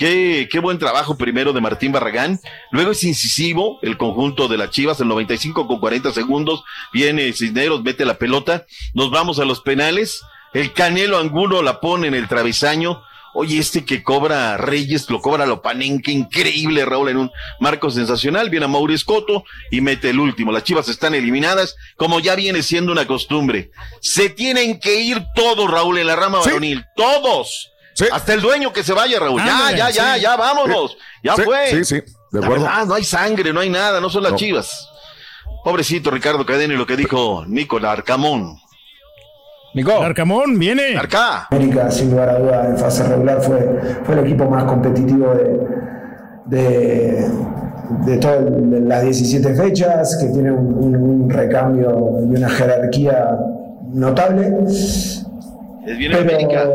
Qué, 0.00 0.48
qué 0.50 0.60
buen 0.60 0.78
trabajo 0.78 1.18
primero 1.18 1.52
de 1.52 1.60
Martín 1.60 1.92
Barragán. 1.92 2.40
Luego 2.70 2.92
es 2.92 3.04
incisivo 3.04 3.78
el 3.82 3.98
conjunto 3.98 4.48
de 4.48 4.56
las 4.56 4.70
Chivas, 4.70 4.98
el 5.00 5.08
95 5.08 5.66
con 5.66 5.78
40 5.78 6.10
segundos. 6.12 6.64
Viene 6.90 7.30
Cisneros, 7.34 7.82
mete 7.82 8.06
la 8.06 8.16
pelota. 8.16 8.64
Nos 8.94 9.10
vamos 9.10 9.40
a 9.40 9.44
los 9.44 9.60
penales. 9.60 10.22
El 10.54 10.72
Canelo 10.72 11.18
Angulo 11.18 11.60
la 11.60 11.80
pone 11.80 12.06
en 12.06 12.14
el 12.14 12.28
travesaño. 12.28 13.02
Oye, 13.34 13.58
este 13.58 13.84
que 13.84 14.02
cobra 14.02 14.56
Reyes, 14.56 15.10
lo 15.10 15.20
cobra 15.20 15.44
Lopanenque, 15.44 16.12
increíble, 16.12 16.86
Raúl, 16.86 17.10
en 17.10 17.18
un 17.18 17.30
marco 17.58 17.90
sensacional. 17.90 18.48
Viene 18.48 18.64
a 18.64 18.68
Mauri 18.68 18.94
Escoto 18.94 19.44
y 19.70 19.82
mete 19.82 20.08
el 20.08 20.18
último. 20.18 20.50
Las 20.50 20.64
Chivas 20.64 20.88
están 20.88 21.14
eliminadas, 21.14 21.76
como 21.96 22.20
ya 22.20 22.34
viene 22.36 22.62
siendo 22.62 22.90
una 22.90 23.06
costumbre. 23.06 23.70
Se 24.00 24.30
tienen 24.30 24.80
que 24.80 25.02
ir 25.02 25.22
todos, 25.34 25.70
Raúl, 25.70 25.98
en 25.98 26.06
la 26.06 26.16
rama 26.16 26.38
varonil. 26.38 26.86
Todos. 26.96 27.70
Hasta 28.12 28.32
el 28.34 28.40
dueño 28.40 28.72
que 28.72 28.82
se 28.82 28.92
vaya, 28.92 29.18
Raúl. 29.20 29.42
Ya, 29.44 29.52
Ándale, 29.68 29.78
ya, 29.78 29.90
ya, 29.90 30.14
sí. 30.14 30.20
ya, 30.22 30.36
vámonos. 30.36 30.96
Ya 31.22 31.34
Sí, 31.36 31.42
fue. 31.42 31.66
sí, 31.70 31.84
sí, 31.84 31.94
de 31.96 32.40
La 32.40 32.46
acuerdo. 32.46 32.64
verdad, 32.64 32.86
no 32.86 32.94
hay 32.94 33.04
sangre, 33.04 33.52
no 33.52 33.60
hay 33.60 33.68
nada, 33.70 34.00
no 34.00 34.08
son 34.08 34.22
las 34.22 34.32
No. 34.32 34.38
Chivas. 34.38 34.88
Pobrecito 35.64 36.10
Ricardo 36.10 36.46
Cadena 36.46 36.72
y 36.74 36.76
lo 36.78 36.86
que 36.86 36.96
dijo 36.96 37.44
Nicolás 37.46 37.98
Arcamón. 37.98 38.56
Nico. 39.74 40.00
Arcamón, 40.02 40.58
viene. 40.58 40.96
Arca. 40.96 41.46
América, 41.50 41.90
sin 41.90 42.10
lugar 42.10 42.28
a 42.30 42.38
dudas, 42.38 42.66
en 42.70 42.78
fase 42.78 43.04
regular 43.06 43.40
fue, 43.42 44.00
fue 44.04 44.14
el 44.14 44.24
equipo 44.26 44.46
más 44.50 44.64
competitivo 44.64 45.32
de, 45.34 45.60
de, 46.46 47.28
de 48.06 48.16
todas 48.18 48.40
las 48.48 49.02
17 49.04 49.54
fechas, 49.54 50.16
que 50.20 50.26
tiene 50.28 50.50
un, 50.50 50.74
un- 50.74 50.96
un 50.96 51.30
recambio 51.30 51.90
y 52.22 52.36
una 52.36 52.48
jerarquía 52.48 53.36
notable. 53.92 54.50
Es 55.90 55.98
bien 55.98 56.12
Pero 56.12 56.22
América. 56.30 56.68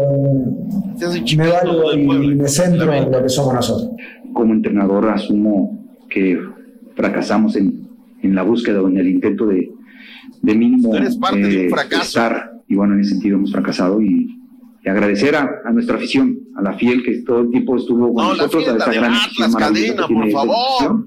Hace 1.05 1.35
me 1.37 1.47
valgo 1.47 1.93
y 1.93 2.05
pueblo. 2.05 2.35
me 2.43 2.47
centro 2.47 2.93
en 2.93 3.11
lo 3.11 3.21
que 3.23 3.29
somos 3.29 3.53
nosotros. 3.53 3.89
como 4.33 4.53
entrenador 4.53 5.09
asumo 5.09 5.85
que 6.09 6.39
fracasamos 6.95 7.55
en, 7.55 7.87
en 8.21 8.35
la 8.35 8.43
búsqueda 8.43 8.81
o 8.81 8.87
en 8.87 8.97
el 8.97 9.07
intento 9.07 9.45
de, 9.47 9.69
de 10.41 10.55
mínimo 10.55 10.95
eres 10.95 11.17
parte 11.17 11.39
de 11.39 11.45
un 11.45 11.65
eh, 11.65 11.69
fracaso. 11.69 12.03
estar 12.03 12.51
y 12.67 12.75
bueno 12.75 12.93
en 12.95 13.01
ese 13.01 13.11
sentido 13.11 13.37
hemos 13.37 13.51
fracasado 13.51 14.01
y, 14.01 14.37
y 14.83 14.89
agradecer 14.89 15.35
a, 15.35 15.49
a 15.65 15.71
nuestra 15.71 15.95
afición 15.97 16.37
a 16.55 16.61
la 16.61 16.73
fiel 16.73 17.03
que 17.03 17.21
todo 17.21 17.41
el 17.41 17.49
tiempo 17.51 17.75
estuvo 17.77 18.13
con 18.13 18.15
No, 18.15 18.33
la 18.33 18.43
nosotros 18.43 18.63
a 18.63 18.65
fiesta 18.65 18.83
esa 18.83 18.91
de 18.91 18.97
gran 18.97 19.13
Atlas, 19.13 19.55
cadena, 19.55 20.07
por 20.07 20.31
favor. 20.31 21.05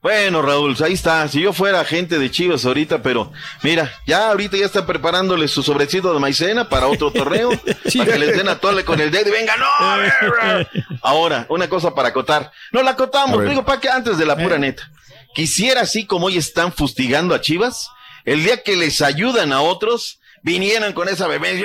Bueno, 0.00 0.42
Raúl, 0.42 0.76
ahí 0.84 0.92
está. 0.92 1.26
Si 1.26 1.40
yo 1.40 1.52
fuera 1.52 1.84
gente 1.84 2.20
de 2.20 2.30
Chivas 2.30 2.64
ahorita, 2.64 3.02
pero 3.02 3.32
mira, 3.62 3.92
ya 4.06 4.28
ahorita 4.28 4.56
ya 4.56 4.66
están 4.66 4.86
preparándole 4.86 5.48
su 5.48 5.62
sobrecito 5.62 6.14
de 6.14 6.20
maicena 6.20 6.68
para 6.68 6.86
otro 6.86 7.10
torneo, 7.10 7.50
para 7.96 8.12
que 8.12 8.18
les 8.18 8.36
den 8.36 8.48
a 8.48 8.60
tole 8.60 8.84
con 8.84 9.00
el 9.00 9.10
dedo 9.10 9.28
y 9.28 9.32
venga, 9.32 9.54
no. 9.56 9.66
Ahora, 11.02 11.46
una 11.48 11.68
cosa 11.68 11.94
para 11.96 12.10
acotar. 12.10 12.52
No 12.70 12.82
la 12.82 12.92
acotamos, 12.92 13.44
digo, 13.44 13.64
para 13.64 13.80
que 13.80 13.88
antes 13.88 14.18
de 14.18 14.24
la 14.24 14.36
pura 14.36 14.56
neta. 14.56 14.88
Quisiera 15.34 15.80
así 15.80 16.06
como 16.06 16.26
hoy 16.26 16.38
están 16.38 16.72
fustigando 16.72 17.34
a 17.34 17.40
Chivas, 17.40 17.90
el 18.24 18.44
día 18.44 18.62
que 18.62 18.76
les 18.76 19.02
ayudan 19.02 19.52
a 19.52 19.62
otros, 19.62 20.20
vinieran 20.42 20.92
con 20.92 21.08
esa 21.08 21.26
bebé. 21.26 21.64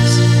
eyes. 0.01 0.40